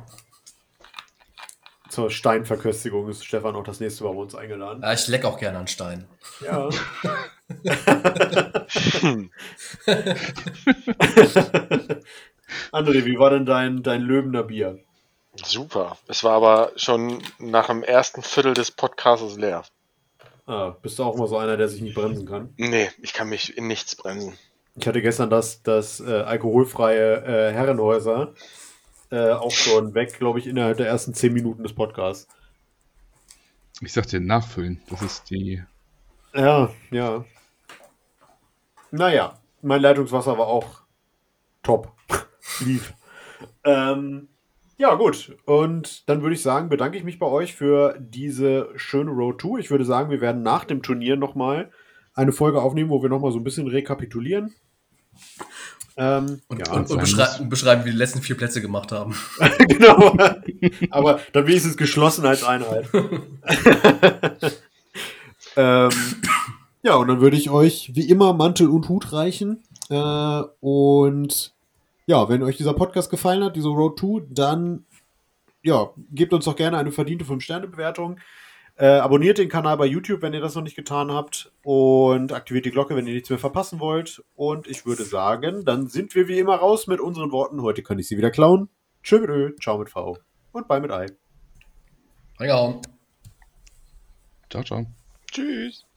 [1.88, 4.82] Zur Steinverköstigung ist Stefan auch das nächste Mal bei uns eingeladen.
[4.82, 6.08] Ja, ich leck auch gerne an Stein.
[6.40, 6.68] Ja.
[12.72, 14.80] André, wie war denn dein, dein Löwener Bier?
[15.34, 15.96] Super.
[16.06, 19.62] Es war aber schon nach dem ersten Viertel des Podcasts leer.
[20.46, 22.52] Ah, bist du auch mal so einer, der sich nicht bremsen kann?
[22.56, 24.36] Nee, ich kann mich in nichts bremsen.
[24.74, 28.34] Ich hatte gestern das, das äh, alkoholfreie äh, Herrenhäuser
[29.10, 32.28] äh, auch schon weg, glaube ich, innerhalb der ersten zehn Minuten des Podcasts.
[33.80, 34.80] Ich sag dir, nachfüllen.
[34.88, 35.62] Das ist die.
[36.34, 37.24] Ja, ja.
[38.90, 40.82] Naja, mein Leitungswasser war auch
[41.62, 41.92] top.
[42.60, 42.92] Lief.
[43.64, 44.28] Ähm,
[44.80, 45.36] ja, gut.
[45.44, 49.58] Und dann würde ich sagen, bedanke ich mich bei euch für diese schöne Road 2.
[49.58, 51.70] Ich würde sagen, wir werden nach dem Turnier nochmal
[52.14, 54.54] eine Folge aufnehmen, wo wir nochmal so ein bisschen rekapitulieren.
[55.98, 59.14] Ähm, Und, ja, und, und beschrei beschreiben, wie die letzten vier Plätze gemacht haben.
[59.68, 60.16] genau.
[60.88, 62.88] Aber dann wenigstens geschlossen als Einheit.
[65.56, 65.90] ähm,
[66.82, 69.62] ja, und dann würde ich euch wie immer Mantel und Hut reichen.
[69.90, 71.52] Äh, und
[72.10, 74.84] ja, wenn euch dieser Podcast gefallen hat, diese Road 2, dann
[75.62, 78.18] ja, gebt uns doch gerne eine verdiente 5-Sterne-Bewertung.
[78.74, 81.52] Äh, abonniert den Kanal bei YouTube, wenn ihr das noch nicht getan habt.
[81.62, 84.24] Und aktiviert die Glocke, wenn ihr nichts mehr verpassen wollt.
[84.34, 87.62] Und ich würde sagen, dann sind wir wie immer raus mit unseren Worten.
[87.62, 88.68] Heute kann ich sie wieder klauen.
[89.04, 90.18] Tschö mit Ö, ciao mit V
[90.50, 91.06] und bye mit Ei.
[94.50, 94.84] Ciao, ciao.
[95.30, 95.89] Tschüss.